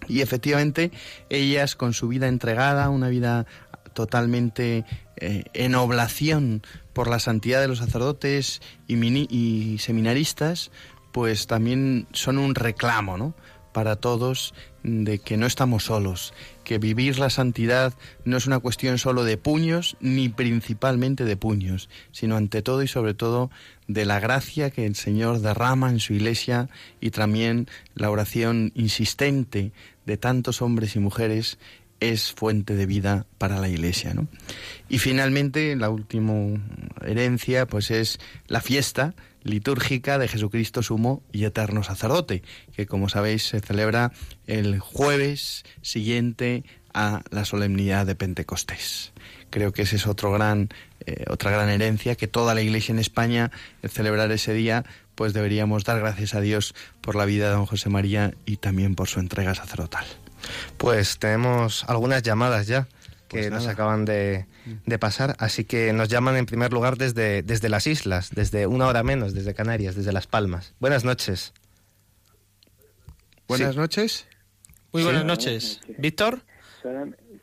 Y 0.07 0.21
efectivamente, 0.21 0.91
ellas 1.29 1.75
con 1.75 1.93
su 1.93 2.07
vida 2.07 2.27
entregada, 2.27 2.89
una 2.89 3.09
vida 3.09 3.45
totalmente 3.93 4.85
eh, 5.17 5.43
en 5.53 5.75
oblación 5.75 6.63
por 6.93 7.07
la 7.07 7.19
santidad 7.19 7.61
de 7.61 7.67
los 7.67 7.77
sacerdotes 7.77 8.61
y, 8.87 8.95
y 8.95 9.77
seminaristas, 9.77 10.71
pues 11.11 11.47
también 11.47 12.07
son 12.11 12.37
un 12.37 12.55
reclamo, 12.55 13.17
¿no? 13.17 13.33
para 13.71 13.95
todos 13.95 14.53
de 14.83 15.19
que 15.19 15.37
no 15.37 15.45
estamos 15.45 15.85
solos, 15.85 16.33
que 16.63 16.79
vivir 16.79 17.19
la 17.19 17.29
santidad 17.29 17.93
no 18.25 18.37
es 18.37 18.47
una 18.47 18.59
cuestión 18.59 18.97
solo 18.97 19.23
de 19.23 19.37
puños 19.37 19.95
ni 19.99 20.29
principalmente 20.29 21.23
de 21.23 21.37
puños, 21.37 21.89
sino 22.11 22.35
ante 22.35 22.61
todo 22.61 22.81
y 22.83 22.87
sobre 22.87 23.13
todo 23.13 23.51
de 23.87 24.05
la 24.05 24.19
gracia 24.19 24.71
que 24.71 24.85
el 24.85 24.95
Señor 24.95 25.39
derrama 25.39 25.89
en 25.89 25.99
su 25.99 26.13
iglesia 26.13 26.69
y 26.99 27.11
también 27.11 27.67
la 27.95 28.09
oración 28.09 28.71
insistente 28.75 29.71
de 30.05 30.17
tantos 30.17 30.61
hombres 30.61 30.95
y 30.95 30.99
mujeres 30.99 31.59
es 32.01 32.33
fuente 32.33 32.75
de 32.75 32.85
vida 32.85 33.25
para 33.37 33.59
la 33.59 33.69
iglesia, 33.69 34.13
¿no? 34.13 34.27
Y 34.89 34.97
finalmente 34.97 35.75
la 35.77 35.89
última 35.89 36.33
herencia 37.05 37.65
pues 37.67 37.91
es 37.91 38.19
la 38.47 38.59
fiesta 38.59 39.13
litúrgica 39.43 40.17
de 40.17 40.27
Jesucristo 40.27 40.83
sumo 40.83 41.23
y 41.31 41.45
eterno 41.45 41.83
sacerdote, 41.83 42.43
que 42.75 42.85
como 42.85 43.07
sabéis 43.07 43.43
se 43.43 43.61
celebra 43.61 44.11
el 44.47 44.79
jueves 44.79 45.63
siguiente 45.81 46.63
a 46.93 47.21
la 47.29 47.45
solemnidad 47.45 48.05
de 48.05 48.15
Pentecostés. 48.15 49.13
Creo 49.49 49.71
que 49.71 49.83
ese 49.83 49.95
es 49.95 50.07
otro 50.07 50.31
gran, 50.31 50.69
eh, 51.05 51.25
otra 51.29 51.51
gran 51.51 51.69
herencia 51.69 52.15
que 52.15 52.27
toda 52.27 52.53
la 52.55 52.61
Iglesia 52.61 52.93
en 52.93 52.99
España, 52.99 53.51
el 53.81 53.89
celebrar 53.89 54.31
ese 54.31 54.53
día, 54.53 54.85
pues 55.15 55.33
deberíamos 55.33 55.83
dar 55.83 55.99
gracias 55.99 56.33
a 56.35 56.41
Dios 56.41 56.73
por 56.99 57.15
la 57.15 57.25
vida 57.25 57.47
de 57.47 57.53
don 57.53 57.65
José 57.65 57.89
María 57.89 58.33
y 58.45 58.57
también 58.57 58.95
por 58.95 59.07
su 59.07 59.19
entrega 59.19 59.55
sacerdotal. 59.55 60.05
Pues 60.77 61.17
tenemos 61.19 61.83
algunas 61.87 62.23
llamadas 62.23 62.67
ya 62.67 62.87
que 63.27 63.39
Pues 63.39 63.51
nos 63.51 63.67
acaban 63.67 64.03
de, 64.03 64.45
de 64.85 64.99
pasar, 64.99 65.35
así 65.39 65.63
que 65.63 65.93
nos 65.93 66.09
llaman 66.09 66.35
en 66.35 66.45
primer 66.45 66.73
lugar 66.73 66.97
desde, 66.97 67.43
desde 67.43 67.69
las 67.69 67.87
islas, 67.87 68.29
desde 68.31 68.67
una 68.67 68.87
hora 68.87 69.03
menos, 69.03 69.33
desde 69.33 69.53
Canarias, 69.53 69.95
desde 69.95 70.11
Las 70.11 70.27
Palmas. 70.27 70.73
Buenas 70.79 71.05
noches. 71.05 71.53
Buenas 73.47 73.73
Sí. 73.73 73.77
noches. 73.79 74.27
Muy 74.91 75.01
Sí. 75.01 75.05
buenas 75.05 75.25
noches. 75.25 75.81
Víctor, 75.97 76.41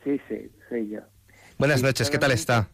Sí, 0.04 0.20
sí, 0.28 0.50
soy 0.68 0.88
yo. 0.90 1.00
Buenas 1.58 1.78
Sí, 1.80 1.86
noches, 1.86 2.10
¿qué 2.10 2.18
tal 2.18 2.32
está? 2.32 2.68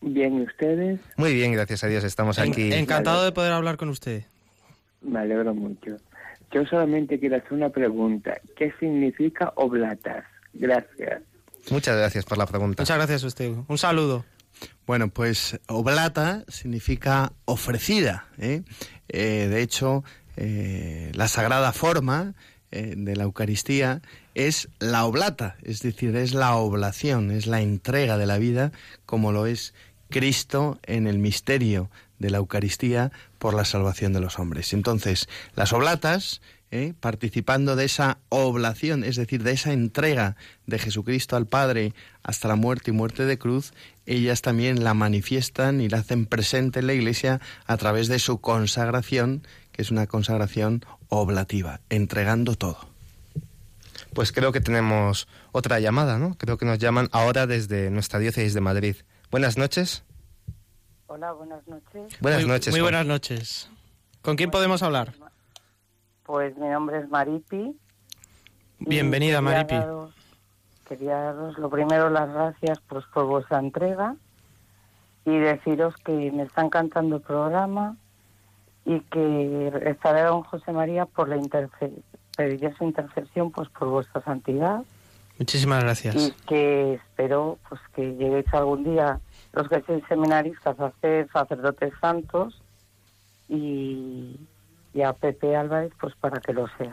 Bien, 0.00 0.38
¿y 0.38 0.42
ustedes? 0.42 1.00
Muy 1.16 1.34
bien, 1.34 1.52
gracias 1.52 1.84
a 1.84 1.86
Dios, 1.86 2.02
estamos 2.04 2.38
en- 2.38 2.50
aquí. 2.50 2.72
encantado 2.72 3.24
de 3.24 3.32
poder 3.32 3.52
hablar 3.52 3.76
con 3.76 3.88
usted. 3.88 4.24
Me 5.00 5.20
alegro 5.20 5.54
mucho. 5.54 5.96
Yo 6.52 6.64
solamente 6.66 7.18
quiero 7.18 7.36
hacer 7.36 7.54
una 7.54 7.70
pregunta. 7.70 8.38
¿Qué 8.56 8.72
significa 8.78 9.52
oblatas? 9.56 10.24
Gracias. 10.52 11.22
Muchas 11.70 11.96
gracias 11.96 12.24
por 12.24 12.38
la 12.38 12.46
pregunta. 12.46 12.82
Muchas 12.82 12.96
gracias 12.96 13.24
a 13.24 13.26
usted. 13.26 13.52
Un 13.68 13.78
saludo. 13.78 14.24
Bueno, 14.86 15.08
pues 15.08 15.58
oblata 15.68 16.44
significa 16.48 17.32
ofrecida. 17.46 18.28
¿eh? 18.38 18.62
Eh, 19.08 19.48
de 19.50 19.62
hecho, 19.62 20.04
eh, 20.36 21.10
la 21.14 21.28
sagrada 21.28 21.72
forma 21.72 22.34
eh, 22.70 22.94
de 22.96 23.16
la 23.16 23.24
Eucaristía 23.24 24.00
es 24.34 24.68
la 24.78 25.04
oblata, 25.04 25.56
es 25.62 25.80
decir, 25.80 26.16
es 26.16 26.32
la 26.32 26.56
oblación, 26.56 27.30
es 27.30 27.46
la 27.46 27.60
entrega 27.60 28.16
de 28.16 28.26
la 28.26 28.38
vida, 28.38 28.72
como 29.04 29.30
lo 29.30 29.46
es 29.46 29.74
Cristo 30.08 30.78
en 30.84 31.06
el 31.06 31.18
misterio 31.18 31.90
de 32.22 32.30
la 32.30 32.38
Eucaristía 32.38 33.12
por 33.38 33.52
la 33.52 33.66
salvación 33.66 34.14
de 34.14 34.20
los 34.20 34.38
hombres. 34.38 34.72
Entonces, 34.72 35.28
las 35.54 35.74
oblatas, 35.74 36.40
¿eh? 36.70 36.94
participando 36.98 37.76
de 37.76 37.84
esa 37.84 38.18
oblación, 38.30 39.04
es 39.04 39.16
decir, 39.16 39.42
de 39.42 39.52
esa 39.52 39.72
entrega 39.74 40.36
de 40.66 40.78
Jesucristo 40.78 41.36
al 41.36 41.46
Padre 41.46 41.92
hasta 42.22 42.48
la 42.48 42.56
muerte 42.56 42.90
y 42.90 42.94
muerte 42.94 43.26
de 43.26 43.36
cruz, 43.36 43.74
ellas 44.06 44.40
también 44.40 44.82
la 44.82 44.94
manifiestan 44.94 45.80
y 45.80 45.88
la 45.88 45.98
hacen 45.98 46.24
presente 46.24 46.80
en 46.80 46.86
la 46.86 46.94
Iglesia 46.94 47.40
a 47.66 47.76
través 47.76 48.08
de 48.08 48.18
su 48.18 48.40
consagración, 48.40 49.46
que 49.72 49.82
es 49.82 49.90
una 49.90 50.06
consagración 50.06 50.84
oblativa, 51.08 51.80
entregando 51.90 52.54
todo. 52.54 52.88
Pues 54.14 54.32
creo 54.32 54.52
que 54.52 54.60
tenemos 54.60 55.28
otra 55.52 55.80
llamada, 55.80 56.18
¿no? 56.18 56.36
Creo 56.36 56.58
que 56.58 56.66
nos 56.66 56.78
llaman 56.78 57.08
ahora 57.12 57.46
desde 57.46 57.90
nuestra 57.90 58.18
diócesis 58.18 58.54
de 58.54 58.60
Madrid. 58.60 58.96
Buenas 59.30 59.56
noches. 59.56 60.04
Hola, 61.14 61.32
buenas 61.32 61.68
noches. 61.68 62.18
Buenas 62.20 62.40
muy, 62.40 62.50
noches. 62.50 62.72
Muy 62.72 62.80
buenas 62.80 63.04
noches. 63.04 63.70
¿Con 64.22 64.34
quién 64.34 64.50
podemos 64.50 64.82
hablar? 64.82 65.12
Pues 66.22 66.56
mi 66.56 66.68
nombre 66.68 67.00
es 67.00 67.10
Maripi. 67.10 67.76
Bienvenida, 68.78 69.42
Maripi. 69.42 69.74
quería 70.88 71.16
daros 71.16 71.58
lo 71.58 71.68
primero 71.68 72.08
las 72.08 72.32
gracias 72.32 72.80
pues 72.88 73.04
por 73.12 73.26
vuestra 73.26 73.58
entrega 73.58 74.16
y 75.26 75.36
deciros 75.36 75.94
que 75.98 76.32
me 76.32 76.44
está 76.44 76.62
encantando 76.62 77.16
el 77.16 77.22
programa 77.22 77.94
y 78.86 79.00
que 79.00 79.70
estaré 79.84 80.20
a 80.20 80.28
don 80.28 80.44
José 80.44 80.72
María 80.72 81.04
por 81.04 81.28
la 81.28 81.36
pediría 82.38 82.74
su 82.74 82.84
intercesión 82.84 83.50
pues 83.50 83.68
por 83.68 83.88
vuestra 83.88 84.22
santidad. 84.22 84.82
Muchísimas 85.38 85.84
gracias. 85.84 86.16
Y 86.16 86.32
que 86.48 86.94
espero 86.94 87.58
pues 87.68 87.82
que 87.94 88.14
lleguéis 88.14 88.46
algún 88.54 88.84
día 88.84 89.20
los 89.52 89.68
que 89.68 89.82
sois 89.82 90.02
seminaristas 90.08 90.78
a 90.80 90.92
sacerdotes 91.32 91.92
santos 92.00 92.62
y, 93.48 94.36
y 94.94 95.02
a 95.02 95.12
Pepe 95.12 95.56
Álvarez 95.56 95.92
pues 96.00 96.14
para 96.16 96.40
que 96.40 96.52
lo 96.52 96.66
sea. 96.78 96.92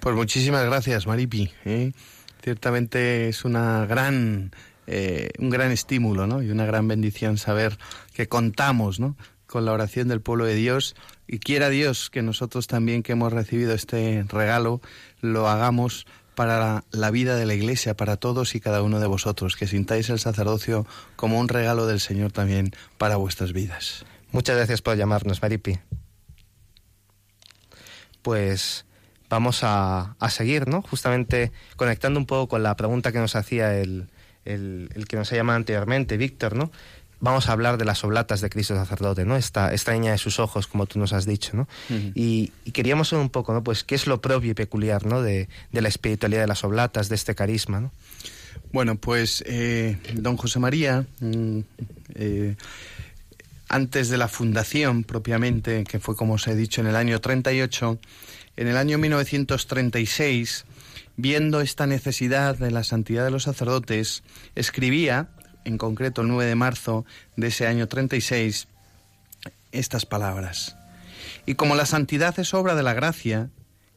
Pues 0.00 0.14
muchísimas 0.14 0.64
gracias, 0.64 1.06
Maripi. 1.06 1.50
¿eh? 1.64 1.92
Ciertamente 2.42 3.28
es 3.28 3.44
una 3.44 3.84
gran, 3.86 4.52
eh, 4.86 5.30
un 5.38 5.50
gran 5.50 5.70
estímulo 5.72 6.26
¿no? 6.26 6.42
y 6.42 6.50
una 6.50 6.66
gran 6.66 6.86
bendición 6.88 7.36
saber 7.36 7.78
que 8.14 8.28
contamos 8.28 9.00
¿no? 9.00 9.16
con 9.46 9.64
la 9.64 9.72
oración 9.72 10.08
del 10.08 10.20
pueblo 10.20 10.44
de 10.44 10.54
Dios 10.54 10.94
y 11.26 11.40
quiera 11.40 11.68
Dios 11.68 12.10
que 12.10 12.22
nosotros 12.22 12.66
también 12.66 13.02
que 13.02 13.12
hemos 13.12 13.32
recibido 13.32 13.74
este 13.74 14.24
regalo 14.28 14.80
lo 15.20 15.48
hagamos 15.48 16.06
para 16.38 16.84
la 16.92 17.10
vida 17.10 17.34
de 17.34 17.46
la 17.46 17.54
Iglesia, 17.54 17.96
para 17.96 18.16
todos 18.16 18.54
y 18.54 18.60
cada 18.60 18.80
uno 18.84 19.00
de 19.00 19.08
vosotros, 19.08 19.56
que 19.56 19.66
sintáis 19.66 20.08
el 20.08 20.20
sacerdocio 20.20 20.86
como 21.16 21.40
un 21.40 21.48
regalo 21.48 21.88
del 21.88 21.98
Señor 21.98 22.30
también 22.30 22.70
para 22.96 23.16
vuestras 23.16 23.52
vidas. 23.52 24.04
Muchas 24.30 24.54
gracias 24.54 24.80
por 24.80 24.96
llamarnos, 24.96 25.42
Maripi. 25.42 25.80
Pues 28.22 28.86
vamos 29.28 29.62
a, 29.64 30.14
seguir, 30.28 30.68
¿no? 30.68 30.80
Justamente 30.82 31.50
conectando 31.74 32.20
un 32.20 32.26
poco 32.26 32.46
con 32.46 32.62
la 32.62 32.76
pregunta 32.76 33.10
que 33.10 33.18
nos 33.18 33.34
hacía 33.34 33.76
el, 33.76 34.08
el, 34.44 35.06
que 35.08 35.16
nos 35.16 35.32
ha 35.32 35.34
llamado 35.34 35.56
anteriormente, 35.56 36.16
Víctor, 36.16 36.54
¿no? 36.54 36.70
Vamos 37.20 37.48
a 37.48 37.52
hablar 37.52 37.78
de 37.78 37.84
las 37.84 38.04
oblatas 38.04 38.40
de 38.40 38.48
Cristo 38.48 38.76
sacerdote, 38.76 39.24
¿no? 39.24 39.36
Esta, 39.36 39.74
esta 39.74 39.92
niña 39.92 40.12
de 40.12 40.18
sus 40.18 40.38
ojos, 40.38 40.68
como 40.68 40.86
tú 40.86 40.98
nos 40.98 41.12
has 41.12 41.26
dicho, 41.26 41.56
¿no? 41.56 41.68
y, 42.14 42.52
queríamos 42.72 43.08
saber 43.08 43.24
un 43.24 43.30
poco, 43.30 43.52
¿no? 43.52 43.64
Pues 43.64 43.82
qué 43.82 43.96
es 43.96 44.06
lo 44.06 44.20
propio 44.20 44.52
y 44.52 44.54
peculiar, 44.54 45.04
¿no? 45.04 45.20
De, 45.22 45.48
la 45.72 45.88
espiritualidad 45.88 46.42
de 46.42 46.46
las 46.46 46.62
oblatas, 46.64 47.08
de 47.08 47.16
este 47.16 47.34
carisma, 47.34 47.80
¿no? 47.80 47.92
Bueno, 48.72 48.96
pues 48.96 49.42
eh, 49.46 49.98
don 50.14 50.36
José 50.36 50.58
María, 50.58 51.06
mm, 51.20 51.60
eh, 52.14 52.56
antes 53.68 54.08
de 54.08 54.16
la 54.16 54.28
fundación 54.28 55.04
propiamente, 55.04 55.84
que 55.84 55.98
fue 55.98 56.16
como 56.16 56.34
os 56.34 56.46
he 56.46 56.54
dicho 56.54 56.80
en 56.80 56.86
el 56.86 56.96
año 56.96 57.20
38, 57.20 57.98
en 58.56 58.68
el 58.68 58.76
año 58.76 58.98
1936, 58.98 60.64
viendo 61.16 61.60
esta 61.60 61.86
necesidad 61.86 62.56
de 62.56 62.70
la 62.70 62.84
santidad 62.84 63.24
de 63.24 63.30
los 63.30 63.42
sacerdotes, 63.44 64.22
escribía, 64.54 65.28
en 65.68 65.78
concreto 65.78 66.22
el 66.22 66.28
9 66.28 66.46
de 66.46 66.54
marzo 66.54 67.04
de 67.36 67.48
ese 67.48 67.66
año 67.66 67.88
36, 67.88 68.68
estas 69.70 70.06
palabras. 70.06 70.76
Y 71.46 71.54
como 71.54 71.76
la 71.76 71.86
santidad 71.86 72.38
es 72.40 72.54
obra 72.54 72.74
de 72.74 72.82
la 72.82 72.94
gracia, 72.94 73.50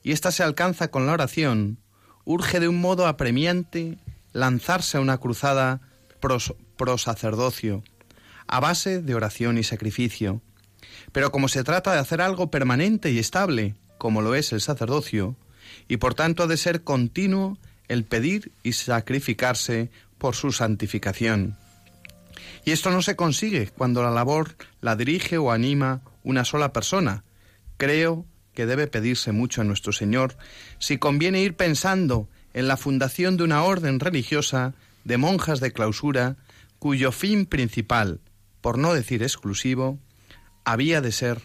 y 0.03 0.11
ésta 0.11 0.32
se 0.32 0.43
alcanza 0.43 0.89
con 0.89 1.07
la 1.07 1.13
oración, 1.13 1.78
urge 2.26 2.59
de 2.59 2.67
un 2.67 2.82
modo 2.82 3.07
apremiante 3.07 3.97
lanzarse 4.34 4.97
a 4.97 5.01
una 5.01 5.17
cruzada 5.17 5.82
pro 6.19 6.97
sacerdocio, 6.97 7.84
a 8.47 8.59
base 8.59 9.01
de 9.01 9.15
oración 9.15 9.57
y 9.57 9.63
sacrificio. 9.63 10.41
Pero 11.13 11.32
como 11.32 11.47
se 11.47 11.63
trata 11.63 11.93
de 11.93 11.99
hacer 11.99 12.22
algo 12.22 12.51
permanente 12.51 13.11
y 13.11 13.19
estable, 13.19 13.76
como 13.97 14.22
lo 14.22 14.36
es 14.36 14.51
el 14.51 14.61
sacerdocio, 14.61 15.38
y 15.88 15.97
por 15.97 16.15
tanto 16.15 16.43
ha 16.43 16.47
de 16.47 16.57
ser 16.57 16.84
continuo 16.84 17.57
el 17.88 18.03
pedir 18.03 18.51
y 18.61 18.74
sacrificarse 18.74 19.89
por 20.17 20.36
su 20.36 20.51
santificación. 20.51 21.57
Y 22.66 22.72
esto 22.72 22.91
no 22.91 23.01
se 23.01 23.16
consigue 23.16 23.70
cuando 23.70 24.03
la 24.03 24.12
labor 24.12 24.55
la 24.82 24.95
dirige 24.95 25.38
o 25.38 25.51
anima 25.51 26.01
una 26.24 26.45
sola 26.45 26.74
persona. 26.74 27.24
Creo 27.78 28.26
que 28.53 28.66
debe 28.66 28.88
pedirse 28.88 29.32
mucho 29.32 29.62
a 29.62 29.64
nuestro 29.64 29.93
Señor 29.93 30.38
si 30.78 30.97
conviene 30.97 31.41
ir 31.41 31.55
pensando 31.55 32.28
en 32.53 32.68
la 32.68 32.78
fundación 32.78 33.38
de 33.38 33.43
una 33.43 33.64
orden 33.64 33.99
religiosa 33.99 34.74
de 35.03 35.18
monjas 35.18 35.59
de 35.59 35.72
clausura 35.72 36.38
cuyo 36.80 37.12
fin 37.12 37.45
principal, 37.45 38.20
por 38.59 38.78
no 38.78 38.93
decir 38.93 39.24
exclusivo, 39.24 39.99
había 40.64 41.01
de 41.01 41.12
ser 41.12 41.41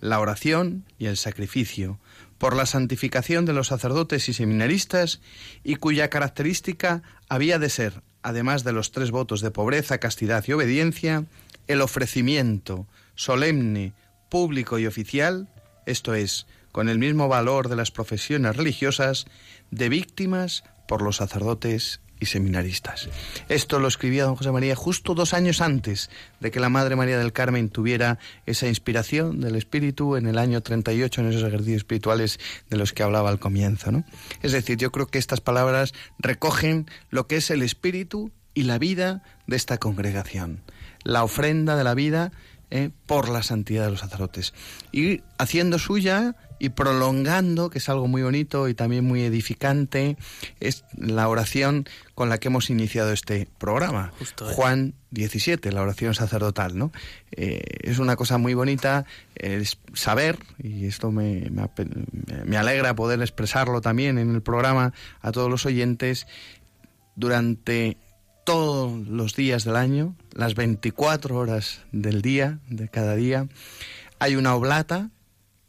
la 0.00 0.20
oración 0.20 0.84
y 0.98 1.06
el 1.06 1.16
sacrificio, 1.16 1.98
por 2.38 2.54
la 2.54 2.66
santificación 2.66 3.44
de 3.44 3.52
los 3.52 3.68
sacerdotes 3.68 4.28
y 4.28 4.32
seminaristas, 4.32 5.20
y 5.64 5.76
cuya 5.76 6.08
característica 6.08 7.02
había 7.28 7.58
de 7.58 7.68
ser, 7.68 8.02
además 8.28 8.62
de 8.62 8.72
los 8.72 8.92
tres 8.92 9.10
votos 9.10 9.40
de 9.40 9.50
pobreza, 9.50 9.98
castidad 9.98 10.44
y 10.46 10.52
obediencia, 10.52 11.24
el 11.66 11.80
ofrecimiento 11.80 12.86
solemne, 13.14 13.94
público 14.28 14.78
y 14.78 14.86
oficial, 14.86 15.48
esto 15.86 16.14
es, 16.14 16.46
con 16.70 16.88
el 16.88 16.98
mismo 16.98 17.28
valor 17.28 17.68
de 17.68 17.76
las 17.76 17.90
profesiones 17.90 18.56
religiosas, 18.56 19.26
de 19.70 19.88
víctimas 19.88 20.64
por 20.86 21.02
los 21.02 21.16
sacerdotes 21.16 22.00
y 22.20 22.26
seminaristas. 22.26 23.08
Esto 23.48 23.78
lo 23.78 23.88
escribía 23.88 24.24
don 24.24 24.36
José 24.36 24.50
María 24.52 24.76
justo 24.76 25.14
dos 25.14 25.34
años 25.34 25.60
antes 25.60 26.10
de 26.40 26.50
que 26.50 26.60
la 26.60 26.68
Madre 26.68 26.96
María 26.96 27.18
del 27.18 27.32
Carmen 27.32 27.68
tuviera 27.68 28.18
esa 28.46 28.68
inspiración 28.68 29.40
del 29.40 29.56
Espíritu 29.56 30.16
en 30.16 30.26
el 30.26 30.38
año 30.38 30.60
38 30.60 31.20
en 31.20 31.28
esos 31.28 31.44
ejercicios 31.44 31.78
espirituales 31.78 32.40
de 32.70 32.76
los 32.76 32.92
que 32.92 33.02
hablaba 33.02 33.30
al 33.30 33.38
comienzo. 33.38 33.92
¿no? 33.92 34.04
Es 34.42 34.52
decir, 34.52 34.76
yo 34.78 34.92
creo 34.92 35.06
que 35.06 35.18
estas 35.18 35.40
palabras 35.40 35.94
recogen 36.18 36.86
lo 37.10 37.26
que 37.26 37.36
es 37.36 37.50
el 37.50 37.62
Espíritu 37.62 38.32
y 38.54 38.64
la 38.64 38.78
vida 38.78 39.22
de 39.46 39.56
esta 39.56 39.78
congregación. 39.78 40.62
La 41.04 41.22
ofrenda 41.22 41.76
de 41.76 41.84
la 41.84 41.94
vida 41.94 42.32
eh, 42.70 42.90
por 43.06 43.28
la 43.28 43.42
santidad 43.42 43.84
de 43.84 43.92
los 43.92 44.00
sacerdotes. 44.00 44.52
Y 44.92 45.22
haciendo 45.38 45.78
suya 45.78 46.36
y 46.58 46.70
prolongando, 46.70 47.70
que 47.70 47.78
es 47.78 47.88
algo 47.88 48.08
muy 48.08 48.22
bonito 48.22 48.68
y 48.68 48.74
también 48.74 49.04
muy 49.04 49.22
edificante, 49.22 50.16
es 50.60 50.84
la 50.96 51.28
oración 51.28 51.88
con 52.14 52.28
la 52.28 52.38
que 52.38 52.48
hemos 52.48 52.70
iniciado 52.70 53.12
este 53.12 53.48
programa. 53.58 54.12
Juan 54.54 54.94
17, 55.10 55.72
la 55.72 55.82
oración 55.82 56.14
sacerdotal, 56.14 56.76
¿no? 56.76 56.92
Eh, 57.32 57.62
es 57.82 57.98
una 57.98 58.16
cosa 58.16 58.38
muy 58.38 58.54
bonita, 58.54 59.04
es 59.34 59.78
saber, 59.94 60.38
y 60.62 60.86
esto 60.86 61.10
me, 61.10 61.50
me 62.44 62.56
alegra 62.56 62.94
poder 62.94 63.20
expresarlo 63.20 63.80
también 63.80 64.18
en 64.18 64.34
el 64.34 64.42
programa 64.42 64.92
a 65.20 65.32
todos 65.32 65.50
los 65.50 65.64
oyentes, 65.66 66.26
durante 67.14 67.96
todos 68.44 69.06
los 69.06 69.34
días 69.34 69.64
del 69.64 69.76
año, 69.76 70.16
las 70.32 70.54
24 70.54 71.36
horas 71.36 71.80
del 71.92 72.22
día, 72.22 72.60
de 72.68 72.88
cada 72.88 73.14
día, 73.14 73.46
hay 74.18 74.36
una 74.36 74.54
oblata 74.54 75.10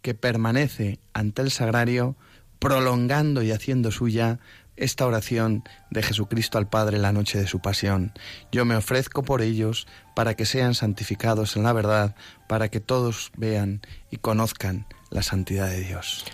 que 0.10 0.16
permanece 0.16 0.98
ante 1.14 1.44
el 1.44 1.52
sagrario, 1.52 2.16
prolongando 2.58 3.44
y 3.44 3.52
haciendo 3.52 3.92
suya 3.92 4.40
esta 4.76 5.06
oración 5.06 5.64
de 5.92 6.02
Jesucristo 6.02 6.58
al 6.58 6.68
Padre 6.68 6.98
la 6.98 7.12
noche 7.12 7.38
de 7.38 7.46
su 7.46 7.60
pasión. 7.60 8.12
Yo 8.52 8.66
me 8.66 8.76
ofrezco 8.76 9.22
por 9.22 9.44
ellos 9.44 9.86
para 10.16 10.34
que 10.34 10.48
sean 10.48 10.74
santificados 10.74 11.56
en 11.58 11.62
la 11.62 11.74
verdad, 11.74 12.16
para 12.48 12.70
que 12.70 12.80
todos 12.80 13.32
vean 13.38 13.82
y 14.10 14.18
conozcan 14.18 14.88
la 15.12 15.22
santidad 15.22 15.70
de 15.70 15.82
Dios. 15.82 16.26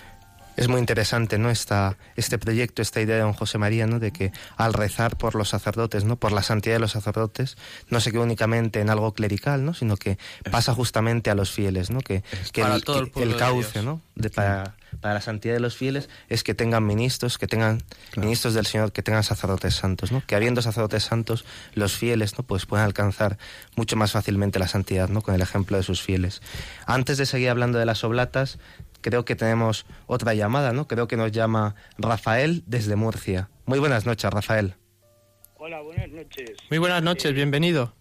Es 0.56 0.68
muy 0.68 0.80
interesante, 0.80 1.38
¿no? 1.38 1.50
Esta, 1.50 1.98
este 2.16 2.38
proyecto, 2.38 2.82
esta 2.82 3.02
idea 3.02 3.16
de 3.16 3.22
don 3.22 3.34
José 3.34 3.58
María, 3.58 3.88
¿no? 3.88 4.00
De 4.00 4.12
que 4.12 4.32
al 4.58 4.74
rezar 4.74 5.18
por 5.18 5.36
los 5.36 5.50
sacerdotes, 5.50 6.06
¿no? 6.06 6.16
Por 6.16 6.32
la 6.32 6.44
santidad 6.44 6.76
de 6.76 6.80
los 6.80 6.92
sacerdotes, 6.92 7.58
no 7.90 8.00
se 8.00 8.12
queda 8.12 8.22
únicamente 8.22 8.80
en 8.80 8.90
algo 8.90 9.14
clerical, 9.14 9.66
¿no? 9.66 9.74
Sino 9.74 9.98
que 9.98 10.18
pasa 10.52 10.74
justamente 10.74 11.30
a 11.30 11.36
los 11.36 11.52
fieles, 11.52 11.90
¿no? 11.90 12.00
Que, 12.00 12.24
que 12.54 12.62
el, 12.62 13.36
cauce, 13.36 13.84
¿no? 13.84 14.02
De, 14.16 14.30
para, 14.30 14.76
para 15.02 15.16
la 15.16 15.22
santidad 15.22 15.54
de 15.54 15.60
los 15.60 15.76
fieles 15.76 16.10
es 16.30 16.44
que 16.44 16.54
tengan 16.54 16.86
ministros, 16.86 17.38
que 17.38 17.48
tengan 17.48 17.84
ministros 18.16 18.54
del 18.54 18.66
Señor, 18.66 18.92
que 18.92 19.04
tengan 19.04 19.24
sacerdotes 19.24 19.76
santos, 19.76 20.12
¿no? 20.12 20.24
Que 20.26 20.36
habiendo 20.36 20.62
sacerdotes 20.62 21.04
santos, 21.04 21.46
los 21.74 21.96
fieles, 21.96 22.38
¿no? 22.38 22.44
Pues 22.44 22.66
pueden 22.66 22.86
alcanzar 22.86 23.38
mucho 23.76 23.96
más 23.96 24.12
fácilmente 24.14 24.60
la 24.60 24.68
santidad, 24.68 25.10
¿no? 25.10 25.22
Con 25.22 25.36
el 25.36 25.42
ejemplo 25.42 25.78
de 25.78 25.84
sus 25.84 26.02
fieles. 26.02 26.42
Antes 26.86 27.18
de 27.18 27.26
seguir 27.26 27.50
hablando 27.50 27.78
de 27.78 27.86
las 27.86 28.04
oblatas, 28.04 28.58
creo 29.06 29.24
que 29.24 29.36
tenemos 29.36 29.86
otra 30.08 30.34
llamada, 30.34 30.74
¿no? 30.74 30.88
Creo 30.88 31.08
que 31.08 31.16
nos 31.16 31.32
llama 31.32 31.76
Rafael 32.00 32.64
desde 32.66 32.96
Murcia. 32.96 33.50
Muy 33.68 33.78
buenas 33.78 34.08
noches, 34.08 34.32
Rafael. 34.32 34.74
Hola, 35.58 35.80
buenas 35.82 36.10
noches. 36.10 36.58
Muy 36.72 36.80
buenas 36.80 37.04
noches, 37.04 37.30
eh, 37.30 37.34
bienvenido. 37.36 37.94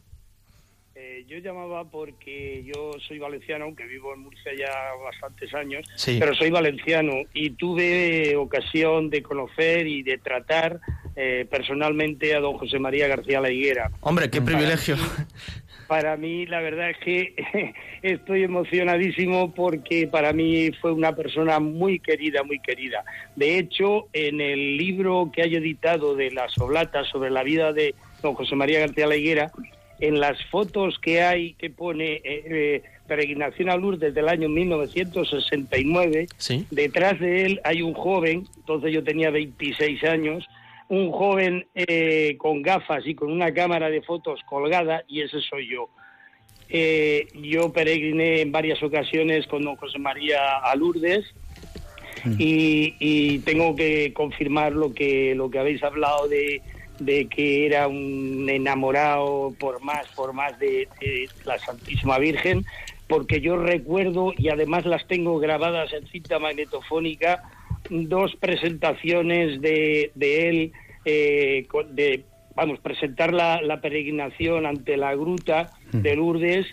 Eh, 0.95 1.27
yo 1.29 1.37
llamaba 1.37 1.85
porque 1.85 2.65
yo 2.65 2.93
soy 3.07 3.19
valenciano, 3.19 3.67
aunque 3.67 3.85
vivo 3.85 4.15
en 4.15 4.21
Murcia 4.21 4.53
ya 4.59 4.71
bastantes 5.05 5.53
años, 5.53 5.85
pero 6.07 6.35
soy 6.35 6.49
valenciano 6.49 7.13
y 7.35 7.51
tuve 7.51 8.35
ocasión 8.37 9.11
de 9.11 9.23
conocer 9.23 9.87
y 9.87 10.03
de 10.03 10.17
tratar 10.17 10.81
eh, 11.17 11.47
personalmente 11.51 12.35
a 12.35 12.41
don 12.41 12.57
José 12.57 12.79
María 12.79 13.09
García 13.09 13.43
La 13.43 13.51
Higuera. 13.51 13.91
Hombre, 14.01 14.31
qué 14.31 14.41
privilegio. 14.41 14.97
Para 15.87 16.17
mí 16.17 16.47
la 16.47 16.61
verdad 16.61 16.91
es 16.91 16.99
que 16.99 17.75
estoy 18.03 18.43
emocionadísimo 18.43 19.53
porque 19.55 20.07
para 20.07 20.33
mí 20.33 20.71
fue 20.81 20.93
una 20.93 21.15
persona 21.15 21.61
muy 21.61 21.99
querida, 21.99 22.43
muy 22.43 22.59
querida. 22.61 23.05
De 23.37 23.59
hecho, 23.59 24.09
en 24.13 24.41
el 24.41 24.77
libro 24.77 25.31
que 25.33 25.43
hay 25.43 25.57
editado 25.57 26.15
de 26.15 26.31
las 26.31 26.57
oblatas 26.59 27.09
sobre 27.09 27.31
la 27.31 27.43
vida 27.43 27.73
de 27.73 27.95
don 28.23 28.35
José 28.35 28.57
María 28.57 28.81
García 28.81 29.07
Leguera, 29.07 29.53
en 30.01 30.21
las 30.21 30.43
fotos 30.47 30.99
que 30.99 31.23
hay 31.23 31.55
que 31.55 31.71
pone 31.71 32.15
eh, 32.15 32.23
eh, 32.25 32.83
peregrinación 33.07 33.71
a 33.71 33.77
Lourdes 33.77 34.15
del 34.15 34.29
año 34.29 34.49
1969, 34.49 36.27
detrás 36.71 37.21
de 37.21 37.47
él 37.47 37.61
hay 37.65 37.83
un 37.83 37.95
joven, 37.95 38.47
entonces 38.57 38.93
yo 38.93 39.05
tenía 39.05 39.31
26 39.31 40.03
años, 40.05 40.47
un 40.89 41.11
joven 41.13 41.67
eh, 41.75 42.37
con 42.39 42.63
gafas 42.63 43.07
y 43.07 43.15
con 43.15 43.31
una 43.31 43.53
cámara 43.53 43.89
de 43.91 44.03
fotos 44.03 44.41
colgada 44.47 45.05
y 45.09 45.23
ese 45.23 45.41
soy 45.41 45.69
yo. 45.69 45.89
Eh, 46.69 47.27
yo 47.35 47.73
peregriné 47.73 48.41
en 48.41 48.53
varias 48.53 48.83
ocasiones 48.83 49.47
con 49.47 49.63
don 49.63 49.77
José 49.77 49.99
María 49.99 50.59
a 50.59 50.75
Lourdes 50.75 51.25
mm. 52.25 52.37
y, 52.39 53.39
tengo 53.41 53.77
que 53.77 54.13
confirmar 54.13 54.73
lo 54.73 54.95
que, 54.95 55.35
lo 55.35 55.51
que 55.51 55.59
habéis 55.59 55.83
hablado 55.83 56.27
de, 56.29 56.63
de 56.99 57.29
que 57.29 57.67
era 57.67 57.89
un 57.89 58.49
enamorado 58.49 59.53
por 59.59 59.83
más, 59.83 60.07
por 60.15 60.33
más 60.33 60.59
de, 60.59 60.89
la 61.45 61.59
Santísima 61.59 62.19
Virgen, 62.19 62.65
porque 63.09 63.41
yo 63.41 63.57
recuerdo 63.57 64.33
y 64.37 64.49
además 64.49 64.87
las 64.87 65.07
tengo 65.07 65.39
grabadas 65.39 65.93
en 65.93 66.07
cinta 66.07 66.39
magnetofónica 66.39 67.43
dos 67.91 68.37
presentaciones 68.37 69.61
de, 69.61 70.11
de 70.15 70.49
él, 70.49 70.73
eh, 71.05 71.67
de, 71.91 72.25
vamos, 72.55 72.79
presentar 72.81 73.33
la, 73.33 73.61
la, 73.63 73.81
peregrinación 73.81 74.67
ante 74.67 74.97
la 74.97 75.15
gruta 75.15 75.71
de 75.93 76.17
Lourdes 76.17 76.67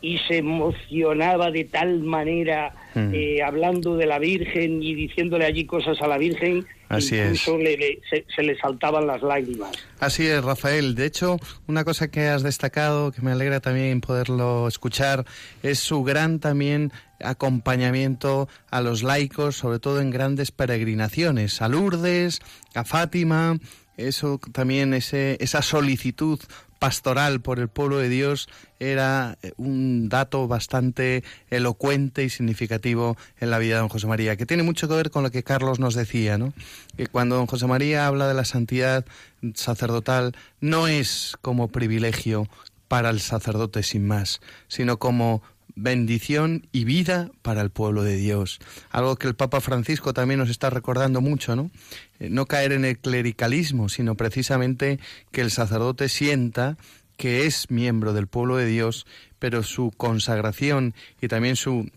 y 0.00 0.18
se 0.28 0.38
emocionaba 0.38 1.50
de 1.50 1.64
tal 1.64 2.00
manera 2.00 2.72
eh, 2.94 3.42
hablando 3.42 3.96
de 3.96 4.06
la 4.06 4.18
Virgen 4.18 4.82
y 4.82 4.94
diciéndole 4.94 5.46
allí 5.46 5.64
cosas 5.64 6.00
a 6.02 6.06
la 6.06 6.18
Virgen 6.18 6.66
Así 6.88 7.16
incluso 7.16 7.58
es. 7.58 7.98
se, 8.34 8.42
le 8.42 8.56
saltaban 8.58 9.06
las 9.06 9.22
lágrimas. 9.22 9.70
Así 9.98 10.26
es, 10.26 10.44
Rafael. 10.44 10.94
De 10.94 11.06
hecho, 11.06 11.38
una 11.66 11.84
cosa 11.84 12.08
que 12.08 12.28
has 12.28 12.42
destacado, 12.42 13.12
que 13.12 13.22
me 13.22 13.32
alegra 13.32 13.60
también 13.60 14.00
poderlo 14.00 14.68
escuchar, 14.68 15.24
es 15.62 15.78
su 15.78 16.04
gran 16.04 16.38
también 16.38 16.92
acompañamiento 17.24 18.48
a 18.70 18.80
los 18.80 19.02
laicos, 19.02 19.56
sobre 19.56 19.78
todo 19.78 20.00
en 20.00 20.10
grandes 20.10 20.50
peregrinaciones, 20.50 21.62
a 21.62 21.68
Lourdes, 21.68 22.40
a 22.74 22.84
Fátima, 22.84 23.58
eso 23.96 24.40
también, 24.52 24.92
ese, 24.92 25.36
esa 25.40 25.62
solicitud 25.62 26.40
pastoral 26.84 27.40
por 27.40 27.60
el 27.60 27.68
pueblo 27.68 27.98
de 27.98 28.08
Dios 28.08 28.48
era 28.78 29.38
eh, 29.42 29.52
un 29.56 30.08
dato 30.08 30.46
bastante 30.48 31.24
elocuente 31.48 32.24
y 32.24 32.28
significativo 32.28 33.16
en 33.40 33.50
la 33.50 33.58
vida 33.58 33.76
de 33.76 33.80
don 33.80 33.88
José 33.88 34.06
María, 34.06 34.36
que 34.36 34.46
tiene 34.46 34.64
mucho 34.64 34.88
que 34.88 34.94
ver 34.94 35.10
con 35.10 35.22
lo 35.22 35.30
que 35.30 35.42
Carlos 35.42 35.78
nos 35.78 35.94
decía, 35.94 36.36
¿no? 36.36 36.52
Que 36.96 37.06
cuando 37.06 37.36
don 37.36 37.46
José 37.46 37.66
María 37.66 38.06
habla 38.06 38.28
de 38.28 38.34
la 38.34 38.44
santidad 38.44 39.06
sacerdotal, 39.54 40.36
no 40.60 40.86
es 40.86 41.38
como 41.40 41.68
privilegio 41.68 42.48
para 42.88 43.10
el 43.10 43.20
sacerdote 43.20 43.82
sin 43.82 44.06
más, 44.06 44.40
sino 44.68 44.98
como 44.98 45.42
bendición 45.76 46.66
y 46.72 46.84
vida 46.84 47.30
para 47.42 47.60
el 47.60 47.70
pueblo 47.70 48.02
de 48.02 48.16
Dios. 48.16 48.60
Algo 48.90 49.16
que 49.16 49.26
el 49.26 49.34
Papa 49.34 49.60
Francisco 49.60 50.12
también 50.14 50.40
nos 50.40 50.50
está 50.50 50.70
recordando 50.70 51.20
mucho, 51.20 51.56
¿no? 51.56 51.70
Eh, 52.18 52.28
no 52.30 52.46
caer 52.46 52.72
en 52.72 52.84
el 52.84 52.98
clericalismo, 52.98 53.88
sino 53.88 54.14
precisamente 54.16 55.00
que 55.32 55.40
el 55.40 55.50
sacerdote 55.50 56.08
sienta 56.08 56.76
que 57.16 57.46
es 57.46 57.70
miembro 57.70 58.12
del 58.12 58.26
pueblo 58.26 58.56
de 58.56 58.66
Dios, 58.66 59.06
pero 59.38 59.62
su 59.62 59.92
consagración 59.96 60.94
y 61.20 61.28
también 61.28 61.56
su 61.56 61.90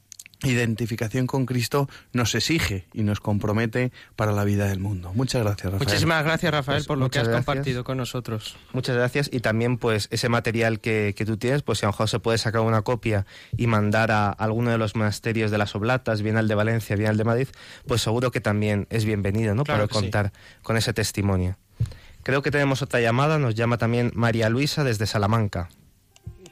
identificación 0.43 1.25
con 1.25 1.45
Cristo 1.45 1.89
nos 2.13 2.35
exige 2.35 2.85
y 2.93 3.03
nos 3.03 3.19
compromete 3.19 3.91
para 4.15 4.31
la 4.31 4.43
vida 4.43 4.67
del 4.67 4.79
mundo. 4.79 5.11
Muchas 5.13 5.43
gracias, 5.43 5.71
Rafael. 5.71 5.87
Muchísimas 5.87 6.23
gracias, 6.23 6.51
Rafael, 6.51 6.77
pues 6.77 6.87
por 6.87 6.97
lo 6.97 7.09
que 7.09 7.19
has 7.19 7.29
compartido 7.29 7.83
con 7.83 7.97
nosotros. 7.97 8.55
Muchas 8.73 8.95
gracias 8.95 9.29
y 9.31 9.39
también 9.39 9.77
pues 9.77 10.07
ese 10.11 10.29
material 10.29 10.79
que, 10.79 11.13
que 11.17 11.25
tú 11.25 11.37
tienes, 11.37 11.63
pues 11.63 11.79
si 11.79 11.85
a 11.85 11.87
lo 11.87 11.93
mejor 11.93 12.09
se 12.09 12.19
puede 12.19 12.37
sacar 12.37 12.61
una 12.61 12.83
copia 12.83 13.25
y 13.55 13.67
mandar 13.67 14.11
a 14.11 14.29
alguno 14.29 14.71
de 14.71 14.77
los 14.77 14.95
monasterios 14.95 15.49
de 15.49 15.57
las 15.57 15.75
Oblatas, 15.75 16.21
bien 16.21 16.37
al 16.37 16.47
de 16.47 16.55
Valencia, 16.55 16.95
bien 16.95 17.09
al 17.09 17.17
de 17.17 17.23
Madrid, 17.23 17.47
pues 17.87 18.01
seguro 18.01 18.31
que 18.31 18.41
también 18.41 18.87
es 18.89 19.05
bienvenido, 19.05 19.55
¿no? 19.55 19.63
para 19.63 19.87
contar 19.87 20.31
con 20.61 20.77
ese 20.77 20.93
testimonio. 20.93 21.57
Creo 22.23 22.41
que 22.41 22.51
tenemos 22.51 22.81
otra 22.81 22.99
llamada, 22.99 23.39
nos 23.39 23.55
llama 23.55 23.77
también 23.77 24.11
María 24.13 24.49
Luisa 24.49 24.83
desde 24.83 25.05
Salamanca. 25.05 25.69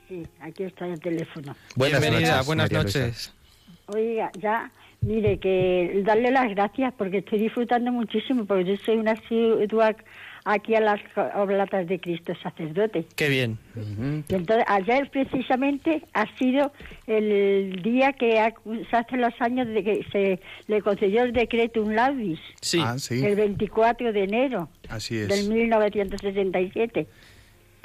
Sí, 0.07 0.25
aquí 0.39 0.63
está 0.63 0.85
el 0.85 0.99
teléfono. 0.99 1.55
Buenas 1.75 2.01
noches, 2.01 2.45
buenas 2.45 2.71
noches. 2.71 3.34
Oiga, 3.87 4.31
ya, 4.39 4.71
mire, 5.01 5.37
que 5.39 6.01
darle 6.05 6.31
las 6.31 6.49
gracias 6.49 6.93
porque 6.97 7.19
estoy 7.19 7.39
disfrutando 7.39 7.91
muchísimo, 7.91 8.45
porque 8.45 8.65
yo 8.65 8.77
soy 8.77 8.97
una 8.97 9.15
ciudad 9.27 9.95
aquí 10.45 10.75
a 10.75 10.79
las 10.79 11.01
oblatas 11.35 11.87
de 11.87 11.99
Cristo 11.99 12.33
sacerdote. 12.41 13.05
Qué 13.15 13.29
bien. 13.29 13.57
Y 14.29 14.35
entonces, 14.35 14.63
ayer 14.67 15.09
precisamente 15.09 16.03
ha 16.13 16.25
sido 16.37 16.71
el 17.07 17.81
día 17.81 18.13
que 18.13 18.53
se 18.89 18.95
hace 18.95 19.17
los 19.17 19.33
años 19.39 19.67
de 19.67 19.83
que 19.83 20.05
se 20.11 20.39
le 20.67 20.81
concedió 20.81 21.23
el 21.23 21.33
decreto 21.33 21.81
un 21.81 21.95
laudis. 21.95 22.39
Sí. 22.61 22.79
Ah, 22.81 22.97
sí. 22.99 23.25
El 23.25 23.35
24 23.35 24.13
de 24.13 24.23
enero. 24.23 24.69
Así 24.87 25.17
es. 25.17 25.27
Del 25.27 25.49
1967. 25.49 27.07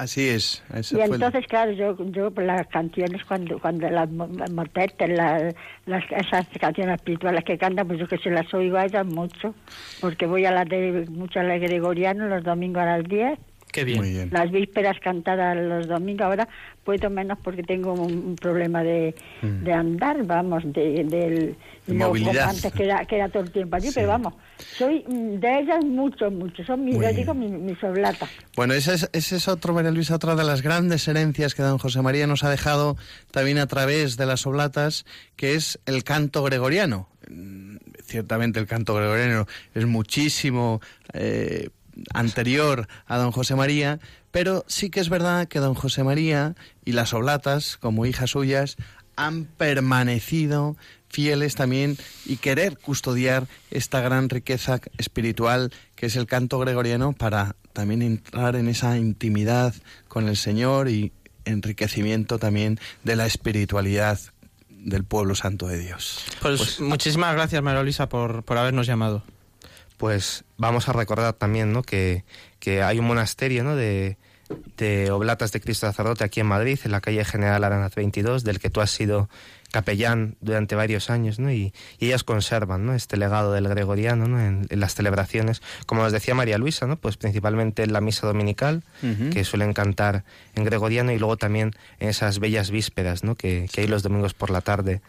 Así 0.01 0.31
es. 0.31 0.63
y 0.93 0.99
entonces, 0.99 1.47
claro, 1.47 1.73
yo, 1.73 1.95
yo 2.07 2.31
las 2.37 2.67
canciones, 2.69 3.23
cuando 3.27 3.59
cuando 3.59 3.87
las 3.91 4.09
motetes, 4.09 5.11
las, 5.11 5.55
esas 6.11 6.47
canciones 6.59 6.95
espirituales 6.97 7.45
que 7.45 7.59
cantan, 7.59 7.87
pues 7.87 7.99
yo 7.99 8.09
que 8.09 8.17
se 8.17 8.31
las 8.31 8.53
oigo 8.55 8.79
a 8.79 8.87
ellas 8.87 9.05
mucho, 9.05 9.55
porque 10.01 10.25
voy 10.25 10.47
a 10.47 10.53
las 10.53 10.67
de 10.71 11.07
mucho 11.11 11.41
a 11.41 11.43
la 11.43 11.59
Gregoriano 11.59 12.29
los 12.29 12.43
domingos 12.43 12.83
a 12.83 12.97
las 12.97 13.05
10 13.05 13.39
Qué 13.73 13.85
bien. 13.85 14.31
Las 14.33 14.51
vísperas 14.51 14.99
cantadas 15.01 15.57
los 15.57 15.87
domingos, 15.87 16.27
ahora 16.27 16.49
puedo 16.85 17.11
menos 17.11 17.39
porque 17.43 17.63
tengo 17.63 17.93
un, 17.93 18.35
problema 18.37 18.83
de, 18.83 19.15
mm. 19.43 19.65
de, 19.65 19.73
andar, 19.73 20.25
vamos, 20.25 20.65
de, 20.67 21.05
del... 21.05 21.57
movilidad. 21.87 22.51
Antes 22.51 22.73
que 22.73 22.85
era, 22.85 23.05
que 23.05 23.17
era 23.17 23.29
todo 23.29 23.45
el 23.45 23.51
tiempo 23.51 23.77
allí, 23.77 23.91
pero 23.95 24.09
vamos, 24.09 24.35
soy 24.59 25.05
de 25.07 25.61
ellas 25.61 25.85
mucho, 25.85 26.31
mucho, 26.31 26.65
son 26.65 26.85
mis, 26.85 26.99
digo, 27.15 27.35
mis, 27.35 27.51
mis 27.51 27.79
Bueno, 28.57 28.75
ese 28.75 28.95
es, 28.95 29.11
ese 29.13 29.37
es 29.37 29.49
otro, 29.49 29.73
María 29.73 29.91
Luisa, 29.91 30.17
otra 30.17 30.35
de 30.35 30.45
las 30.45 30.63
grandes 30.63 31.07
herencias 31.07 31.55
que 31.55 31.63
don 31.63 31.79
José 31.79 32.03
María 32.03 32.27
nos 32.27 32.43
ha 32.45 32.51
dejado 32.51 32.97
también 33.31 33.59
a 33.59 33.67
través 33.67 34.17
de 34.17 34.27
las 34.27 34.47
oblatas, 34.47 35.05
que 35.37 35.55
es 35.55 35.79
el 35.87 36.03
canto 36.03 36.43
gregoriano 36.43 37.09
mm, 37.29 37.77
ciertamente 38.11 38.59
el 38.59 38.67
canto 38.67 38.95
gregoriano 38.95 39.47
es 39.75 39.87
muchísimo 39.87 40.81
eh, 41.13 41.71
anterior 42.15 42.89
a 43.07 43.19
don 43.19 43.33
José 43.33 43.55
María, 43.55 44.01
pero 44.31 44.65
sí 44.69 44.91
que 44.91 45.01
es 45.01 45.09
verdad 45.09 45.49
que 45.49 45.59
don 45.59 45.75
José 45.75 46.05
María 46.05 46.55
y 46.85 46.93
las 46.93 47.15
oblatas, 47.15 47.77
como 47.77 48.07
hijas 48.07 48.31
suyas, 48.31 48.77
han 49.17 49.45
permanecido 49.45 50.77
fieles 51.09 51.57
también 51.57 51.99
y 52.25 52.37
querer 52.37 52.79
custodiar 52.79 53.47
esta 53.71 54.01
gran 54.01 54.29
riqueza 54.29 54.81
espiritual 54.97 55.73
que 55.97 56.07
es 56.07 56.17
el 56.17 56.27
canto 56.27 56.59
gregoriano 56.59 57.13
para 57.13 57.57
también 57.73 58.03
entrar 58.03 58.57
en 58.57 58.69
esa 58.69 58.97
intimidad 58.97 59.75
con 60.09 60.29
el 60.29 60.37
Señor 60.37 60.89
y 60.89 61.13
enriquecimiento 61.45 62.39
también 62.39 62.79
de 63.05 63.17
la 63.17 63.27
espiritualidad 63.27 64.19
del 64.69 65.05
pueblo 65.05 65.35
santo 65.35 65.67
de 65.67 65.79
Dios. 65.79 66.25
Pues, 66.41 66.59
pues 66.59 66.81
muchísimas 66.81 67.35
gracias, 67.35 67.63
María 67.63 67.83
Luisa, 67.83 68.09
por, 68.09 68.43
por 68.45 68.57
habernos 68.57 68.87
llamado 68.87 69.23
pues 70.01 70.45
vamos 70.57 70.89
a 70.89 70.95
recordar 70.95 71.35
también 71.35 71.75
¿no? 71.75 71.83
que, 71.83 72.25
que 72.59 72.83
hay 72.83 72.99
un 72.99 73.05
monasterio 73.05 73.65
¿no? 73.65 73.77
de, 73.77 74.17
de 74.79 75.11
Oblatas 75.11 75.53
de 75.53 75.61
Cristo 75.61 75.87
Sacerdote 75.87 76.25
aquí 76.25 76.41
en 76.41 76.47
Madrid, 76.47 76.81
en 76.85 76.93
la 76.93 77.03
calle 77.03 77.23
General 77.23 77.63
Aranaz 77.63 77.95
22, 77.97 78.43
del 78.43 78.61
que 78.61 78.71
tú 78.71 78.81
has 78.81 78.91
sido 78.91 79.29
capellán 79.71 80.37
durante 80.41 80.75
varios 80.75 81.11
años, 81.11 81.39
¿no? 81.39 81.51
Y, 81.53 81.73
ellas 81.99 82.25
conservan, 82.25 82.87
¿no? 82.87 82.95
Este 82.95 83.17
legado 83.17 83.53
del 83.53 83.69
gregoriano, 83.69 84.27
¿no? 84.27 84.41
En, 84.41 84.67
las 84.71 84.95
celebraciones, 84.95 85.63
como 85.87 86.03
nos 86.03 86.13
decía 86.13 86.35
María 86.35 86.59
Luisa, 86.59 86.87
¿no? 86.87 86.97
Pues 86.97 87.17
principalmente 87.17 87.83
en 87.83 87.93
la 87.93 88.01
misa 88.01 88.27
dominical, 88.27 88.83
que 89.33 89.45
suelen 89.45 89.73
cantar 89.73 90.25
en 90.55 90.65
gregoriano, 90.65 91.13
y 91.13 91.19
luego 91.19 91.37
también 91.37 91.73
en 91.99 92.09
esas 92.09 92.39
bellas 92.39 92.71
vísperas, 92.71 93.25
¿no? 93.25 93.35
Que, 93.35 93.69
hay 93.77 93.87
los 93.87 94.03
domingos 94.03 94.35
por 94.35 94.51
la 94.51 94.61
tarde, 94.61 95.01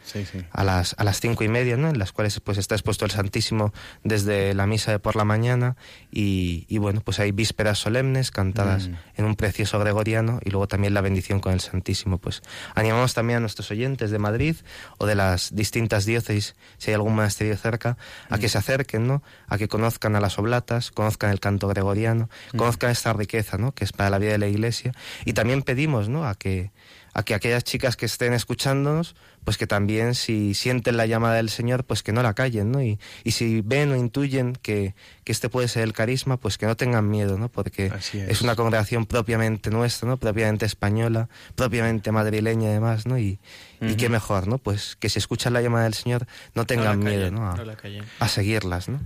a 0.51 0.63
las 0.63 0.95
a 0.97 1.03
las 1.03 1.19
cinco 1.19 1.43
y 1.43 1.49
media, 1.49 1.75
¿no? 1.77 1.89
En 1.89 1.99
las 1.99 2.11
cuales 2.11 2.39
pues 2.39 2.57
está 2.57 2.75
expuesto 2.75 3.05
el 3.05 3.11
Santísimo 3.11 3.73
desde 4.03 4.53
la 4.53 4.67
misa 4.67 4.91
de 4.91 4.99
por 4.99 5.15
la 5.15 5.25
mañana, 5.25 5.75
y, 6.11 6.77
bueno, 6.77 7.01
pues 7.01 7.19
hay 7.19 7.31
vísperas 7.31 7.79
solemnes 7.79 8.31
cantadas 8.31 8.89
mm. 8.89 8.95
en 9.17 9.25
un 9.25 9.35
precioso 9.35 9.79
gregoriano, 9.79 10.39
y 10.43 10.49
luego 10.49 10.67
también 10.67 10.93
la 10.93 11.01
bendición 11.01 11.39
con 11.39 11.53
el 11.53 11.61
Santísimo. 11.61 12.17
Pues 12.17 12.41
animamos 12.75 13.13
también 13.13 13.37
a 13.37 13.39
nuestros 13.39 13.71
oyentes 13.71 14.11
de 14.11 14.19
Madrid 14.19 14.50
o 14.97 15.05
de 15.05 15.15
las 15.15 15.55
distintas 15.55 16.05
diócesis, 16.05 16.55
si 16.77 16.91
hay 16.91 16.95
algún 16.95 17.15
monasterio 17.15 17.55
cerca, 17.57 17.97
a 18.29 18.37
que 18.37 18.47
mm. 18.47 18.49
se 18.49 18.57
acerquen, 18.57 19.07
¿no? 19.07 19.23
A 19.47 19.57
que 19.57 19.67
conozcan 19.67 20.15
a 20.15 20.21
las 20.21 20.37
oblatas, 20.39 20.91
conozcan 20.91 21.31
el 21.31 21.39
canto 21.39 21.67
gregoriano, 21.67 22.29
mm. 22.53 22.57
conozcan 22.57 22.91
esta 22.91 23.13
riqueza, 23.13 23.57
¿no? 23.57 23.73
Que 23.73 23.83
es 23.83 23.91
para 23.93 24.09
la 24.09 24.19
vida 24.19 24.31
de 24.31 24.37
la 24.37 24.47
Iglesia. 24.47 24.93
Y 25.25 25.33
también 25.33 25.61
pedimos, 25.61 26.09
¿no? 26.09 26.27
A 26.27 26.35
que 26.35 26.71
a 27.13 27.23
que 27.23 27.33
aquellas 27.33 27.63
chicas 27.63 27.97
que 27.97 28.05
estén 28.05 28.33
escuchándonos, 28.33 29.15
pues 29.43 29.57
que 29.57 29.67
también 29.67 30.15
si 30.15 30.53
sienten 30.53 30.97
la 30.97 31.05
llamada 31.05 31.35
del 31.35 31.49
Señor, 31.49 31.83
pues 31.83 32.03
que 32.03 32.13
no 32.13 32.23
la 32.23 32.33
callen, 32.33 32.71
¿no? 32.71 32.81
Y, 32.81 32.99
y 33.23 33.31
si 33.31 33.61
ven 33.61 33.91
o 33.91 33.95
intuyen 33.95 34.53
que, 34.53 34.95
que, 35.23 35.31
este 35.31 35.49
puede 35.49 35.67
ser 35.67 35.83
el 35.83 35.93
carisma, 35.93 36.37
pues 36.37 36.57
que 36.57 36.67
no 36.67 36.77
tengan 36.77 37.09
miedo, 37.09 37.37
¿no? 37.37 37.49
Porque 37.49 37.87
es. 37.87 38.15
es. 38.15 38.41
una 38.41 38.55
congregación 38.55 39.05
propiamente 39.05 39.71
nuestra, 39.71 40.07
¿no? 40.07 40.17
Propiamente 40.17 40.65
española, 40.65 41.27
propiamente 41.55 42.11
madrileña 42.11 42.69
además, 42.69 43.05
¿no? 43.05 43.17
Y, 43.17 43.39
uh 43.81 43.85
-huh. 43.85 43.91
y 43.91 43.95
qué 43.95 44.09
mejor, 44.09 44.47
¿no? 44.47 44.57
Pues 44.57 44.95
que 44.95 45.09
si 45.09 45.19
escuchan 45.19 45.53
la 45.53 45.61
llamada 45.61 45.85
del 45.85 45.95
Señor, 45.95 46.27
no 46.55 46.65
tengan 46.65 46.99
no 46.99 47.05
miedo, 47.05 47.23
callen, 47.23 47.35
¿no? 47.35 47.51
A, 47.51 47.55
no 47.55 48.05
a 48.19 48.27
seguirlas, 48.27 48.87
¿no? 48.89 48.99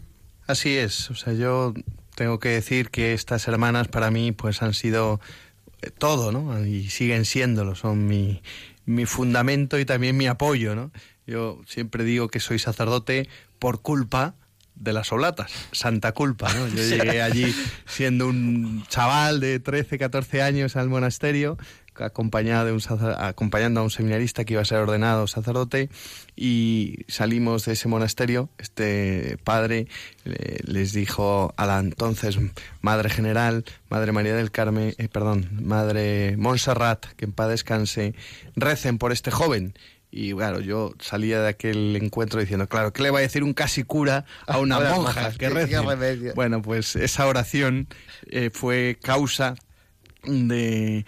Así 0.48 0.78
es, 0.78 1.10
o 1.10 1.16
sea, 1.16 1.34
yo 1.34 1.74
tengo 2.16 2.40
que 2.40 2.50
decir 2.50 2.90
que 2.90 3.14
estas 3.14 3.48
hermanas 3.48 3.88
para 3.88 4.12
mí 4.12 4.32
pues 4.32 4.62
han 4.62 4.74
sido 4.74 5.20
todo, 5.98 6.32
¿no? 6.32 6.66
Y 6.66 6.90
siguen 6.90 7.26
siéndolo, 7.26 7.76
son 7.76 8.08
mi, 8.08 8.42
mi 8.86 9.06
fundamento 9.06 9.80
y 9.80 9.86
también 9.86 10.18
mi 10.18 10.28
apoyo, 10.28 10.76
¿no? 10.76 10.92
Yo 11.28 11.62
siempre 11.68 12.04
digo 12.04 12.28
que 12.28 12.40
soy 12.40 12.60
sacerdote 12.60 13.28
por 13.60 13.82
culpa 13.82 14.36
de 14.76 14.94
las 14.94 15.12
oblatas, 15.12 15.52
santa 15.72 16.12
culpa, 16.12 16.54
¿no? 16.54 16.68
Yo 16.68 16.84
llegué 16.84 17.22
allí 17.22 17.56
siendo 17.86 18.28
un 18.28 18.86
chaval 18.88 19.40
de 19.40 19.60
13, 19.60 19.98
14 19.98 20.42
años 20.42 20.76
al 20.76 20.90
monasterio, 20.90 21.58
acompañado 22.00 22.66
de 22.66 22.72
un 22.74 22.82
acompañando 23.18 23.80
a 23.80 23.84
un 23.84 23.90
seminarista 23.90 24.46
que 24.46 24.54
iba 24.54 24.62
a 24.62 24.66
ser 24.66 24.80
ordenado 24.80 25.28
sacerdote 25.28 25.90
y 26.36 27.00
salimos 27.08 27.66
de 27.66 27.74
ese 27.74 27.88
monasterio. 27.88 28.50
Este 28.58 29.38
padre 29.44 29.88
eh, 30.26 30.60
les 30.64 30.94
dijo 30.94 31.54
a 31.58 31.66
la 31.66 31.80
entonces 31.80 32.38
Madre 32.82 33.10
General, 33.10 33.64
Madre 33.90 34.12
María 34.12 34.36
del 34.36 34.52
Carmen, 34.52 34.94
eh, 34.98 35.08
perdón, 35.08 35.50
Madre 35.62 36.36
Montserrat, 36.38 37.06
que 37.16 37.26
en 37.26 37.32
paz 37.32 37.50
descanse, 37.50 38.16
recen 38.56 38.98
por 38.98 39.12
este 39.12 39.32
joven. 39.32 39.74
Y 40.18 40.34
claro, 40.34 40.62
yo 40.62 40.94
salía 41.00 41.42
de 41.42 41.50
aquel 41.50 41.94
encuentro 41.98 42.40
diciendo, 42.40 42.70
claro, 42.70 42.94
¿qué 42.94 43.04
le 43.04 43.12
va 43.12 43.20
a 43.20 43.22
decir 43.22 43.44
un 43.44 43.54
casi 43.54 43.84
cura 43.84 44.24
a 44.48 44.60
una 44.60 44.80
monja 44.80 45.32
que 45.34 45.50
rece? 45.50 45.78
Bueno, 46.34 46.62
pues 46.62 46.96
esa 46.96 47.28
oración 47.28 47.88
eh, 48.28 48.50
fue 48.50 48.98
causa 49.02 49.56
de 50.24 51.06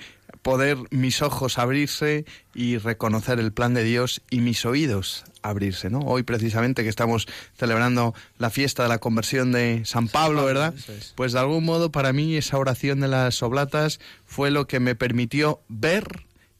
poder 0.48 0.78
mis 0.92 1.22
ojos 1.22 1.58
abrirse 1.58 2.24
y 2.56 2.78
reconocer 2.78 3.38
el 3.38 3.52
plan 3.52 3.74
de 3.74 3.84
Dios 3.84 4.22
y 4.30 4.40
mis 4.40 4.66
oídos 4.66 5.26
abrirse, 5.42 5.90
¿no? 5.90 6.00
Hoy 6.00 6.24
precisamente 6.24 6.84
que 6.84 6.90
estamos 6.90 7.28
celebrando 7.58 8.16
la 8.38 8.50
fiesta 8.50 8.84
de 8.84 8.88
la 8.88 9.00
conversión 9.00 9.52
de 9.52 9.82
San 9.84 10.08
Pablo, 10.08 10.46
¿verdad? 10.46 10.74
Pues 11.16 11.34
de 11.34 11.40
algún 11.40 11.66
modo 11.66 11.92
para 11.92 12.14
mí 12.14 12.38
esa 12.38 12.58
oración 12.58 13.02
de 13.02 13.10
las 13.10 13.44
oblatas 13.44 14.00
fue 14.26 14.50
lo 14.50 14.68
que 14.68 14.80
me 14.80 14.96
permitió 14.96 15.60
ver 15.68 16.06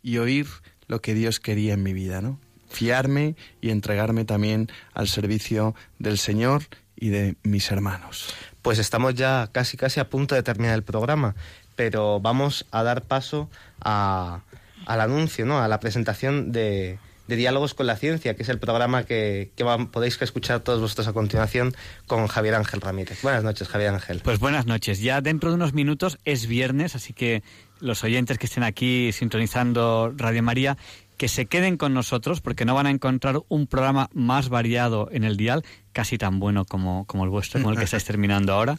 y 0.04 0.18
oír 0.18 0.48
lo 0.88 1.02
que 1.02 1.14
Dios 1.14 1.40
quería 1.40 1.74
en 1.76 1.84
mi 1.84 1.94
vida, 1.94 2.20
¿no? 2.20 2.42
Fiarme 2.68 3.38
y 3.62 3.70
entregarme 3.70 4.26
también 4.26 4.70
al 4.94 5.08
servicio 5.08 5.76
del 5.98 6.18
Señor 6.18 6.64
y 6.98 7.08
de 7.08 7.38
mis 7.44 7.72
hermanos. 7.72 8.36
Pues 8.62 8.80
estamos 8.80 9.16
ya 9.16 9.50
casi 9.54 9.78
casi 9.78 10.02
a 10.02 10.10
punto 10.10 10.36
de 10.36 10.44
terminar 10.44 10.76
el 10.76 10.84
programa, 10.84 11.36
pero 11.78 12.20
vamos 12.20 12.66
a 12.72 12.84
dar 12.84 13.04
paso 13.04 13.50
a, 13.80 14.42
al 14.86 15.00
anuncio, 15.00 15.46
¿no? 15.46 15.62
a 15.62 15.70
la 15.70 15.80
presentación 15.80 16.52
de, 16.52 16.98
de, 17.28 17.36
Diálogos 17.38 17.74
con 17.76 17.86
la 17.86 17.96
Ciencia, 17.96 18.36
que 18.36 18.44
es 18.44 18.50
el 18.50 18.60
programa 18.60 19.04
que, 19.04 19.52
que 19.56 19.64
van, 19.64 19.88
podéis 19.88 20.22
escuchar 20.22 20.62
todos 20.62 20.82
vosotros 20.82 21.08
a 21.08 21.14
continuación 21.14 21.76
con 22.08 22.28
Javier 22.28 22.56
Ángel 22.56 22.82
Ramírez. 22.82 23.22
Buenas 23.22 23.44
noches, 23.44 23.70
Javier 23.70 23.94
Ángel. 23.94 24.22
Pues 24.24 24.40
buenas 24.40 24.66
noches. 24.66 25.00
Ya 25.00 25.22
dentro 25.22 25.52
de 25.52 25.56
unos 25.56 25.74
minutos 25.74 26.18
es 26.26 26.48
viernes, 26.48 26.96
así 26.96 27.14
que 27.14 27.44
los 27.80 28.04
oyentes 28.04 28.40
que 28.40 28.48
estén 28.48 28.64
aquí 28.64 29.12
sintonizando 29.12 30.12
Radio 30.18 30.42
María, 30.42 30.78
que 31.18 31.28
se 31.28 31.46
queden 31.46 31.78
con 31.78 31.94
nosotros 31.94 32.42
porque 32.42 32.66
no 32.66 32.76
van 32.76 32.88
a 32.88 32.92
encontrar 32.92 33.42
un 33.50 33.68
programa 33.68 34.10
más 34.14 34.50
variado 34.50 35.10
en 35.12 35.24
el 35.24 35.38
dial, 35.38 35.64
casi 35.92 36.18
tan 36.18 36.40
bueno 36.40 36.66
como, 36.66 37.06
como 37.06 37.24
el 37.24 37.30
vuestro, 37.30 37.62
como 37.62 37.72
el 37.72 37.78
que 37.78 37.84
estáis 37.86 38.06
terminando 38.06 38.54
ahora. 38.54 38.78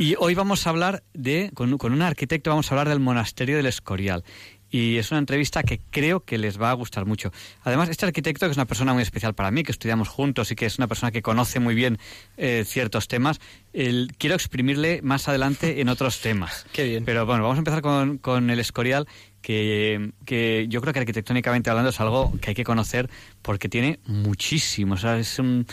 Y 0.00 0.14
hoy 0.18 0.34
vamos 0.34 0.66
a 0.66 0.70
hablar 0.70 1.02
de, 1.12 1.50
con, 1.52 1.76
con 1.76 1.92
un 1.92 2.00
arquitecto, 2.00 2.48
vamos 2.48 2.72
a 2.72 2.74
hablar 2.74 2.88
del 2.88 3.00
monasterio 3.00 3.58
del 3.58 3.66
Escorial. 3.66 4.24
Y 4.70 4.96
es 4.96 5.10
una 5.10 5.18
entrevista 5.18 5.62
que 5.62 5.82
creo 5.90 6.24
que 6.24 6.38
les 6.38 6.58
va 6.58 6.70
a 6.70 6.72
gustar 6.72 7.04
mucho. 7.04 7.30
Además, 7.64 7.90
este 7.90 8.06
arquitecto, 8.06 8.46
que 8.46 8.52
es 8.52 8.56
una 8.56 8.64
persona 8.64 8.94
muy 8.94 9.02
especial 9.02 9.34
para 9.34 9.50
mí, 9.50 9.62
que 9.62 9.72
estudiamos 9.72 10.08
juntos 10.08 10.50
y 10.52 10.54
que 10.56 10.64
es 10.64 10.78
una 10.78 10.88
persona 10.88 11.10
que 11.12 11.20
conoce 11.20 11.60
muy 11.60 11.74
bien 11.74 11.98
eh, 12.38 12.64
ciertos 12.66 13.08
temas, 13.08 13.40
el, 13.74 14.14
quiero 14.16 14.36
exprimirle 14.36 15.02
más 15.02 15.28
adelante 15.28 15.82
en 15.82 15.90
otros 15.90 16.20
temas. 16.20 16.64
Qué 16.72 16.84
bien. 16.84 17.04
Pero 17.04 17.26
bueno, 17.26 17.42
vamos 17.42 17.56
a 17.56 17.58
empezar 17.58 17.82
con, 17.82 18.16
con 18.16 18.48
el 18.48 18.58
Escorial, 18.58 19.06
que, 19.42 20.12
que, 20.24 20.64
yo 20.70 20.80
creo 20.80 20.94
que 20.94 21.00
arquitectónicamente 21.00 21.68
hablando 21.68 21.90
es 21.90 22.00
algo 22.00 22.32
que 22.40 22.52
hay 22.52 22.54
que 22.54 22.64
conocer 22.64 23.10
porque 23.42 23.68
tiene 23.68 24.00
muchísimo. 24.06 24.94
O 24.94 24.96
sea, 24.96 25.18
es 25.18 25.38
un, 25.38 25.66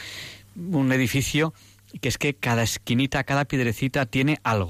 un 0.57 0.91
edificio 0.91 1.53
que 2.01 2.09
es 2.09 2.17
que 2.17 2.33
cada 2.33 2.63
esquinita, 2.63 3.23
cada 3.23 3.45
piedrecita 3.45 4.05
tiene 4.05 4.39
algo. 4.43 4.69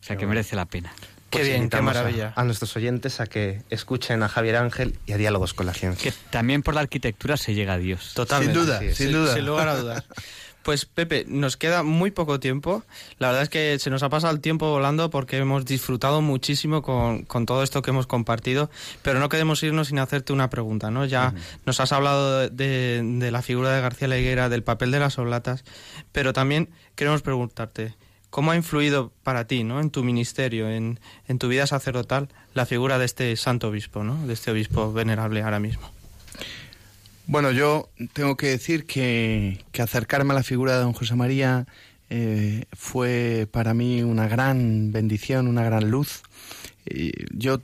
O 0.00 0.02
sea, 0.02 0.16
que 0.16 0.26
merece 0.26 0.56
la 0.56 0.66
pena. 0.66 0.92
Qué 1.30 1.40
pues 1.40 1.48
bien, 1.48 1.68
qué 1.68 1.82
maravilla. 1.82 2.32
A, 2.34 2.40
a, 2.40 2.44
nuestros 2.44 2.74
oyentes 2.76 3.20
a 3.20 3.26
que 3.26 3.62
escuchen 3.68 4.22
a 4.22 4.28
Javier 4.28 4.56
Ángel 4.56 4.98
y 5.04 5.12
a 5.12 5.18
Diálogos 5.18 5.52
con 5.52 5.66
la 5.66 5.74
Ciencia. 5.74 6.10
Que 6.10 6.16
también 6.30 6.62
por 6.62 6.74
la 6.74 6.80
arquitectura 6.80 7.36
se 7.36 7.52
llega 7.54 7.74
a 7.74 7.78
Dios. 7.78 8.12
Totalmente. 8.14 8.54
Sin 8.54 8.64
duda, 8.64 8.78
sin, 8.80 8.94
sin 8.94 9.12
duda. 9.12 9.34
Sin 9.34 9.44
lugar 9.46 9.68
a 9.68 9.76
dudas. 9.76 10.04
Pues 10.68 10.84
Pepe, 10.84 11.24
nos 11.26 11.56
queda 11.56 11.82
muy 11.82 12.10
poco 12.10 12.40
tiempo. 12.40 12.82
La 13.18 13.28
verdad 13.28 13.44
es 13.44 13.48
que 13.48 13.78
se 13.78 13.88
nos 13.88 14.02
ha 14.02 14.10
pasado 14.10 14.34
el 14.34 14.42
tiempo 14.42 14.68
volando 14.68 15.08
porque 15.08 15.38
hemos 15.38 15.64
disfrutado 15.64 16.20
muchísimo 16.20 16.82
con, 16.82 17.22
con 17.22 17.46
todo 17.46 17.62
esto 17.62 17.80
que 17.80 17.88
hemos 17.88 18.06
compartido, 18.06 18.68
pero 19.00 19.18
no 19.18 19.30
queremos 19.30 19.62
irnos 19.62 19.88
sin 19.88 19.98
hacerte 19.98 20.34
una 20.34 20.50
pregunta, 20.50 20.90
¿no? 20.90 21.06
Ya 21.06 21.28
uh 21.28 21.38
-huh. 21.38 21.60
nos 21.64 21.80
has 21.80 21.90
hablado 21.92 22.50
de, 22.50 23.00
de, 23.02 23.30
la 23.30 23.40
figura 23.40 23.72
de 23.72 23.80
García 23.80 24.08
La 24.08 24.18
Higuera, 24.18 24.50
del 24.50 24.62
papel 24.62 24.90
de 24.90 24.98
las 24.98 25.18
oblatas, 25.18 25.64
pero 26.12 26.34
también 26.34 26.68
queremos 26.96 27.22
preguntarte, 27.22 27.94
¿cómo 28.28 28.50
ha 28.50 28.56
influido 28.56 29.10
para 29.22 29.46
ti, 29.46 29.64
¿no? 29.64 29.80
En 29.80 29.88
tu 29.88 30.04
ministerio, 30.04 30.68
en, 30.68 31.00
en 31.28 31.38
tu 31.38 31.48
vida 31.48 31.66
sacerdotal, 31.66 32.28
la 32.52 32.66
figura 32.66 32.98
de 32.98 33.06
este 33.06 33.34
santo 33.36 33.68
obispo, 33.68 34.04
¿no? 34.04 34.26
De 34.26 34.34
este 34.34 34.50
obispo 34.50 34.92
venerable 34.92 35.40
ahora 35.40 35.60
mismo. 35.60 35.97
Bueno, 37.28 37.52
yo 37.52 37.90
tengo 38.14 38.38
que 38.38 38.46
decir 38.46 38.86
que, 38.86 39.62
que 39.70 39.82
acercarme 39.82 40.32
a 40.32 40.36
la 40.36 40.42
figura 40.42 40.72
de 40.72 40.78
don 40.78 40.94
José 40.94 41.14
María 41.14 41.66
eh, 42.08 42.64
fue 42.72 43.46
para 43.50 43.74
mí 43.74 44.02
una 44.02 44.26
gran 44.28 44.92
bendición, 44.92 45.46
una 45.46 45.62
gran 45.62 45.90
luz. 45.90 46.22
Y 46.86 47.12
yo 47.36 47.60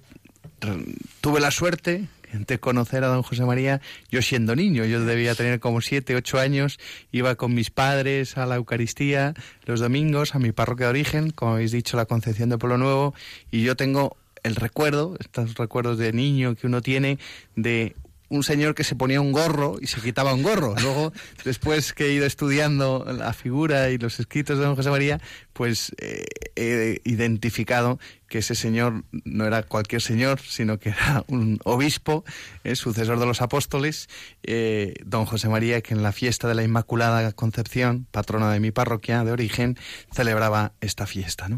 tuve 1.23 1.41
la 1.41 1.51
suerte 1.51 2.09
de 2.31 2.59
conocer 2.59 3.05
a 3.05 3.07
don 3.07 3.23
José 3.23 3.47
María 3.47 3.81
yo 4.11 4.21
siendo 4.21 4.55
niño. 4.55 4.85
Yo 4.85 5.03
debía 5.03 5.35
tener 5.35 5.61
como 5.61 5.81
siete, 5.81 6.15
ocho 6.15 6.39
años. 6.39 6.79
Iba 7.11 7.35
con 7.37 7.55
mis 7.55 7.71
padres 7.71 8.37
a 8.37 8.45
la 8.45 8.57
Eucaristía 8.57 9.33
los 9.65 9.81
domingos, 9.81 10.35
a 10.35 10.39
mi 10.39 10.53
parroquia 10.53 10.89
de 10.89 10.91
origen, 10.91 11.31
como 11.31 11.55
habéis 11.55 11.73
dicho, 11.73 11.97
la 11.97 12.05
Concepción 12.05 12.51
de 12.51 12.59
Pueblo 12.59 12.77
Nuevo. 12.77 13.15
Y 13.51 13.62
yo 13.62 13.77
tengo 13.77 14.19
el 14.43 14.57
recuerdo, 14.57 15.17
estos 15.21 15.55
recuerdos 15.55 15.97
de 15.97 16.12
niño 16.12 16.55
que 16.55 16.67
uno 16.67 16.83
tiene, 16.83 17.19
de 17.57 17.97
un 18.35 18.43
señor 18.43 18.74
que 18.74 18.85
se 18.85 18.97
ponía 18.97 19.20
un 19.20 19.32
gorro 19.32 19.76
y 19.80 19.87
se 19.87 20.01
quitaba 20.01 20.35
un 20.35 20.43
gorro. 20.43 20.74
Luego, 20.80 21.12
después 21.45 21.93
que 21.93 22.07
he 22.07 22.12
ido 22.12 22.26
estudiando 22.26 23.05
la 23.16 23.32
figura 23.32 23.91
y 23.91 23.99
los 23.99 24.20
escritos 24.20 24.59
de 24.59 24.64
don 24.64 24.76
José 24.76 24.91
María, 24.91 25.20
pues 25.55 25.95
eh, 25.99 26.27
he 26.57 27.01
identificado 27.05 27.99
que 28.29 28.39
ese 28.39 28.57
señor 28.57 29.05
no 29.25 29.47
era 29.47 29.63
cualquier 29.63 30.03
señor, 30.03 30.41
sino 30.41 30.81
que 30.81 30.89
era 30.89 31.25
un 31.29 31.61
obispo, 31.63 32.25
eh, 32.65 32.75
sucesor 32.75 33.21
de 33.21 33.27
los 33.27 33.41
apóstoles, 33.41 34.09
eh, 34.43 34.95
don 35.05 35.25
José 35.25 35.49
María, 35.49 35.81
que 35.83 35.95
en 35.95 36.03
la 36.03 36.11
fiesta 36.11 36.49
de 36.49 36.57
la 36.57 36.65
Inmaculada 36.65 37.31
Concepción, 37.33 38.07
patrona 38.11 38.51
de 38.51 38.59
mi 38.59 38.73
parroquia 38.73 39.23
de 39.23 39.31
origen, 39.31 39.79
celebraba 40.13 40.73
esta 40.81 41.07
fiesta. 41.07 41.49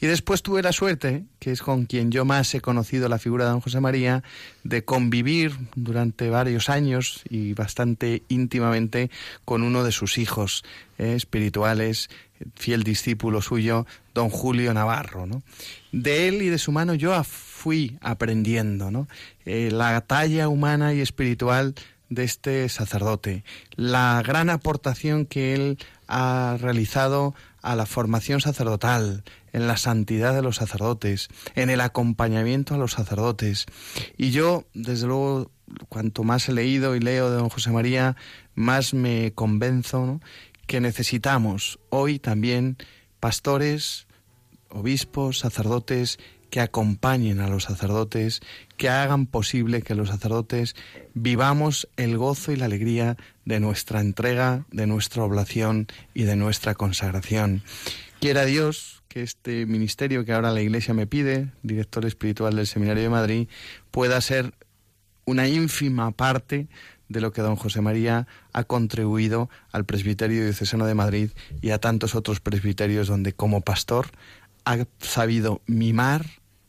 Y 0.00 0.06
después 0.06 0.42
tuve 0.42 0.62
la 0.62 0.72
suerte, 0.72 1.24
que 1.38 1.50
es 1.50 1.60
con 1.60 1.84
quien 1.84 2.10
yo 2.10 2.24
más 2.24 2.54
he 2.54 2.62
conocido 2.62 3.10
la 3.10 3.18
figura 3.18 3.44
de 3.44 3.50
don 3.50 3.60
José 3.60 3.80
María, 3.80 4.22
de 4.62 4.82
convivir 4.82 5.54
durante 5.76 6.30
varios 6.30 6.70
años 6.70 7.22
y 7.28 7.52
bastante 7.52 8.22
íntimamente 8.28 9.10
con 9.44 9.62
uno 9.62 9.84
de 9.84 9.92
sus 9.92 10.16
hijos 10.16 10.64
eh, 10.98 11.14
espirituales, 11.14 12.10
fiel 12.54 12.82
discípulo 12.82 13.42
suyo, 13.42 13.86
don 14.14 14.30
Julio 14.30 14.74
Navarro. 14.74 15.26
¿no? 15.26 15.42
De 15.92 16.28
él 16.28 16.42
y 16.42 16.48
de 16.48 16.58
su 16.58 16.72
mano 16.72 16.94
yo 16.94 17.22
fui 17.24 17.98
aprendiendo 18.00 18.90
¿no? 18.90 19.08
Eh, 19.44 19.70
la 19.72 20.00
talla 20.02 20.48
humana 20.48 20.92
y 20.94 21.00
espiritual 21.00 21.74
de 22.10 22.24
este 22.24 22.68
sacerdote, 22.68 23.44
la 23.76 24.22
gran 24.24 24.50
aportación 24.50 25.26
que 25.26 25.54
él 25.54 25.78
ha 26.06 26.56
realizado 26.60 27.34
a 27.62 27.74
la 27.74 27.86
formación 27.86 28.40
sacerdotal, 28.40 29.24
en 29.54 29.66
la 29.68 29.76
santidad 29.76 30.34
de 30.34 30.42
los 30.42 30.56
sacerdotes, 30.56 31.28
en 31.54 31.70
el 31.70 31.80
acompañamiento 31.80 32.74
a 32.74 32.78
los 32.78 32.92
sacerdotes. 32.92 33.66
Y 34.18 34.32
yo, 34.32 34.64
desde 34.74 35.06
luego, 35.06 35.50
cuanto 35.88 36.24
más 36.24 36.48
he 36.48 36.52
leído 36.52 36.96
y 36.96 37.00
leo 37.00 37.30
de 37.30 37.36
don 37.36 37.48
José 37.48 37.70
María, 37.70 38.16
más 38.54 38.94
me 38.94 39.32
convenzo. 39.32 40.20
Que 40.66 40.80
necesitamos 40.80 41.78
hoy 41.90 42.18
también 42.18 42.76
pastores, 43.20 44.06
obispos, 44.68 45.38
sacerdotes, 45.38 46.18
que 46.50 46.60
acompañen 46.60 47.40
a 47.40 47.48
los 47.48 47.64
sacerdotes, 47.64 48.40
que 48.76 48.88
hagan 48.88 49.26
posible 49.26 49.82
que 49.82 49.96
los 49.96 50.10
sacerdotes 50.10 50.76
vivamos 51.12 51.88
el 51.96 52.16
gozo 52.16 52.52
y 52.52 52.56
la 52.56 52.66
alegría 52.66 53.16
de 53.44 53.58
nuestra 53.58 54.00
entrega, 54.00 54.64
de 54.70 54.86
nuestra 54.86 55.24
oblación 55.24 55.88
y 56.14 56.22
de 56.22 56.36
nuestra 56.36 56.74
consagración. 56.74 57.62
Quiera 58.20 58.44
Dios 58.44 59.02
que 59.08 59.22
este 59.22 59.66
ministerio 59.66 60.24
que 60.24 60.32
ahora 60.32 60.52
la 60.52 60.62
Iglesia 60.62 60.94
me 60.94 61.08
pide, 61.08 61.48
director 61.62 62.04
espiritual 62.04 62.54
del 62.54 62.66
Seminario 62.66 63.02
de 63.02 63.08
Madrid, 63.08 63.48
pueda 63.90 64.20
ser 64.20 64.54
una 65.24 65.48
ínfima 65.48 66.10
parte 66.12 66.68
de 67.08 67.20
lo 67.20 67.32
que 67.32 67.42
don 67.42 67.56
José 67.56 67.80
María 67.80 68.26
ha 68.52 68.64
contribuido 68.64 69.50
al 69.72 69.84
Presbiterio 69.84 70.44
Diocesano 70.44 70.86
de 70.86 70.94
Madrid 70.94 71.30
y 71.60 71.70
a 71.70 71.78
tantos 71.78 72.14
otros 72.14 72.40
presbiterios 72.40 73.08
donde 73.08 73.32
como 73.32 73.60
pastor 73.60 74.08
ha 74.64 74.78
sabido 74.98 75.60
mimar, 75.66 76.24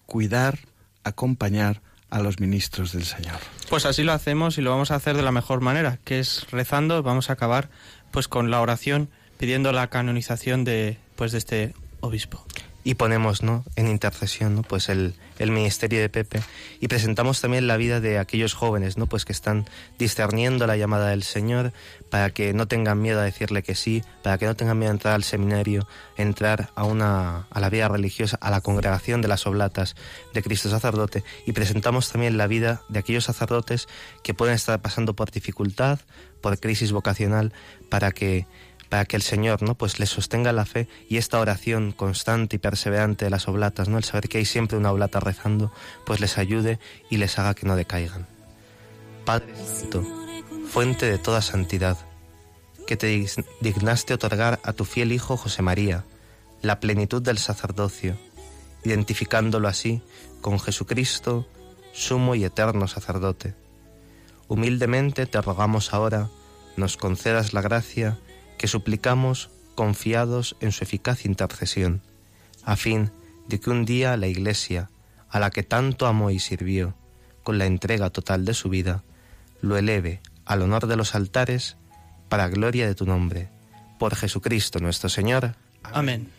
cuidar, 0.06 0.60
acompañar 1.04 1.82
a 2.10 2.20
los 2.20 2.40
ministros 2.40 2.92
del 2.94 3.06
Señor. 3.06 3.40
Pues 3.70 3.86
así 3.86 4.04
lo 4.04 4.14
hacemos 4.14 4.58
y 4.58 4.62
lo 4.62 4.70
vamos 4.70 4.92
a 4.92 4.96
hacer 4.96 5.16
de 5.16 5.24
la 5.24 5.32
mejor 5.32 5.62
manera, 5.62 6.00
que 6.04 6.20
es 6.20 6.50
rezando, 6.52 7.02
vamos 7.04 7.30
a 7.30 7.34
acabar 7.34 7.70
pues 8.12 8.28
con 8.28 8.52
la 8.52 8.62
oración 8.62 9.10
pidiendo 9.38 9.72
la 9.72 9.90
canonización 9.90 10.64
de 10.64 10.98
pues 11.16 11.32
de 11.32 11.38
este 11.38 11.74
obispo 12.02 12.46
y 12.86 12.94
ponemos 12.94 13.42
¿no? 13.42 13.66
en 13.76 13.88
intercesión 13.88 14.56
¿no? 14.56 14.62
pues 14.62 14.90
el, 14.90 15.16
el, 15.40 15.50
ministerio 15.50 16.00
de 16.00 16.08
Pepe 16.08 16.40
y 16.80 16.88
presentamos 16.88 17.42
también 17.42 17.66
la 17.66 17.78
vida 17.78 18.00
de 18.00 18.20
aquellos 18.20 18.54
jóvenes 18.54 18.96
¿no? 18.96 19.08
pues 19.08 19.26
que 19.26 19.34
están 19.34 19.66
discerniendo 19.98 20.68
la 20.68 20.78
llamada 20.78 21.10
del 21.10 21.24
Señor 21.24 21.74
para 22.12 22.30
que 22.30 22.54
no 22.54 22.68
tengan 22.68 23.02
miedo 23.02 23.20
a 23.20 23.24
decirle 23.24 23.64
que 23.64 23.74
sí, 23.74 24.04
para 24.22 24.38
que 24.38 24.46
no 24.46 24.56
tengan 24.56 24.78
miedo 24.78 24.92
a 24.92 24.94
entrar 24.94 25.16
al 25.16 25.24
seminario, 25.24 25.88
entrar 26.16 26.70
a, 26.76 26.84
una, 26.84 27.48
a 27.50 27.60
la 27.60 27.72
vida 27.72 27.88
religiosa, 27.88 28.38
a 28.40 28.52
la 28.52 28.62
congregación 28.62 29.24
de 29.24 29.30
las 29.30 29.48
oblatas 29.48 29.96
de 30.36 30.44
Cristo 30.44 30.70
sacerdote 30.70 31.24
y 31.48 31.54
presentamos 31.54 32.12
también 32.12 32.38
la 32.38 32.46
vida 32.46 32.84
de 32.88 33.00
aquellos 33.00 33.26
sacerdotes 33.26 33.88
que 34.24 34.36
pueden 34.36 34.54
estar 34.54 34.80
pasando 34.80 35.16
por 35.16 35.32
dificultad, 35.32 36.00
por 36.40 36.60
crisis 36.60 36.92
vocacional, 36.92 37.52
para 37.90 38.12
que 38.12 38.46
para 38.90 39.06
que 39.06 39.16
el 39.16 39.22
Señor 39.22 39.62
¿no? 39.62 39.76
pues 39.76 40.00
les 40.00 40.10
sostenga 40.10 40.52
la 40.52 40.66
fe 40.66 40.88
y 41.10 41.18
esta 41.18 41.40
oración 41.40 41.92
constante 41.92 42.56
y 42.56 42.60
perseverante 42.60 43.26
de 43.26 43.32
las 43.32 43.48
oblatas, 43.48 43.90
¿no? 43.90 43.98
el 43.98 44.04
saber 44.04 44.30
que 44.30 44.38
hay 44.38 44.46
siempre 44.46 44.78
una 44.78 44.92
oblata 44.92 45.20
rezando, 45.20 45.72
pues 46.06 46.20
les 46.20 46.38
ayude 46.38 46.80
y 47.10 47.18
les 47.18 47.38
haga 47.40 47.54
que 47.54 47.66
no 47.66 47.76
decaigan. 47.76 48.28
Padre 49.26 49.54
Santo, 49.56 50.04
fuente 50.70 51.06
de 51.06 51.18
toda 51.18 51.42
santidad, 51.42 51.98
que 52.86 52.98
te 52.98 53.26
dignaste 53.62 54.14
otorgar 54.14 54.60
a 54.64 54.74
tu 54.74 54.86
fiel 54.86 55.12
Hijo 55.12 55.38
José 55.38 55.62
María 55.62 56.04
la 56.62 56.80
plenitud 56.80 57.22
del 57.22 57.38
sacerdocio, 57.38 58.18
identificándolo 58.84 59.68
así 59.68 60.02
con 60.42 60.60
Jesucristo, 60.60 61.48
sumo 61.94 62.36
y 62.36 62.44
eterno 62.44 62.88
sacerdote. 62.88 63.56
Humildemente 64.48 65.26
te 65.26 65.42
rogamos 65.42 65.94
ahora, 65.94 66.30
nos 66.78 66.98
concedas 66.98 67.54
la 67.54 67.62
gracia 67.62 68.18
que 68.58 68.68
suplicamos 68.68 69.50
confiados 69.76 70.56
en 70.60 70.72
su 70.72 70.84
eficaz 70.84 71.26
intercesión, 71.26 72.02
a 72.64 72.76
fin 72.76 73.12
de 73.48 73.60
que 73.60 73.70
un 73.70 73.86
día 73.86 74.18
la 74.18 74.28
Iglesia, 74.28 74.90
a 75.30 75.40
la 75.40 75.50
que 75.50 75.64
tanto 75.64 76.08
amó 76.08 76.32
y 76.32 76.40
sirvió, 76.40 76.96
con 77.44 77.58
la 77.58 77.66
entrega 77.66 78.10
total 78.10 78.46
de 78.46 78.54
su 78.54 78.70
vida, 78.70 79.04
lo 79.62 79.78
eleve 79.78 80.22
al 80.46 80.62
honor 80.62 80.88
de 80.88 80.96
los 80.96 81.16
altares 81.16 81.78
para 82.30 82.48
gloria 82.48 82.88
de 82.88 82.96
tu 82.96 83.06
nombre. 83.06 83.50
Por 84.00 84.16
Jesucristo 84.16 84.80
nuestro 84.80 85.10
Señor. 85.10 85.56
Amén. 85.84 86.30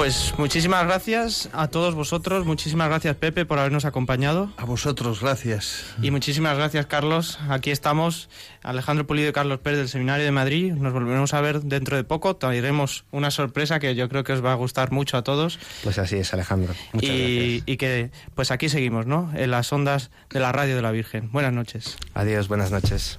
Pues 0.00 0.32
muchísimas 0.38 0.86
gracias 0.86 1.50
a 1.52 1.68
todos 1.68 1.94
vosotros, 1.94 2.46
muchísimas 2.46 2.88
gracias 2.88 3.16
Pepe 3.16 3.44
por 3.44 3.58
habernos 3.58 3.84
acompañado. 3.84 4.50
A 4.56 4.64
vosotros, 4.64 5.20
gracias. 5.20 5.94
Y 6.00 6.10
muchísimas 6.10 6.56
gracias 6.56 6.86
Carlos, 6.86 7.38
aquí 7.50 7.70
estamos, 7.70 8.30
Alejandro 8.62 9.06
Pulido 9.06 9.28
y 9.28 9.32
Carlos 9.34 9.58
Pérez 9.58 9.78
del 9.78 9.88
Seminario 9.90 10.24
de 10.24 10.30
Madrid, 10.30 10.72
nos 10.72 10.94
volveremos 10.94 11.34
a 11.34 11.42
ver 11.42 11.60
dentro 11.60 11.98
de 11.98 12.04
poco, 12.04 12.36
traeremos 12.36 13.04
una 13.10 13.30
sorpresa 13.30 13.78
que 13.78 13.94
yo 13.94 14.08
creo 14.08 14.24
que 14.24 14.32
os 14.32 14.42
va 14.42 14.52
a 14.52 14.54
gustar 14.54 14.90
mucho 14.90 15.18
a 15.18 15.22
todos. 15.22 15.58
Pues 15.84 15.98
así 15.98 16.16
es 16.16 16.32
Alejandro, 16.32 16.72
muchas 16.94 17.10
y, 17.10 17.34
gracias. 17.34 17.62
Y 17.66 17.76
que 17.76 18.10
pues 18.34 18.50
aquí 18.52 18.70
seguimos, 18.70 19.04
¿no? 19.04 19.30
En 19.36 19.50
las 19.50 19.70
ondas 19.70 20.10
de 20.30 20.40
la 20.40 20.50
radio 20.50 20.76
de 20.76 20.80
la 20.80 20.92
Virgen. 20.92 21.30
Buenas 21.30 21.52
noches. 21.52 21.98
Adiós, 22.14 22.48
buenas 22.48 22.70
noches. 22.70 23.18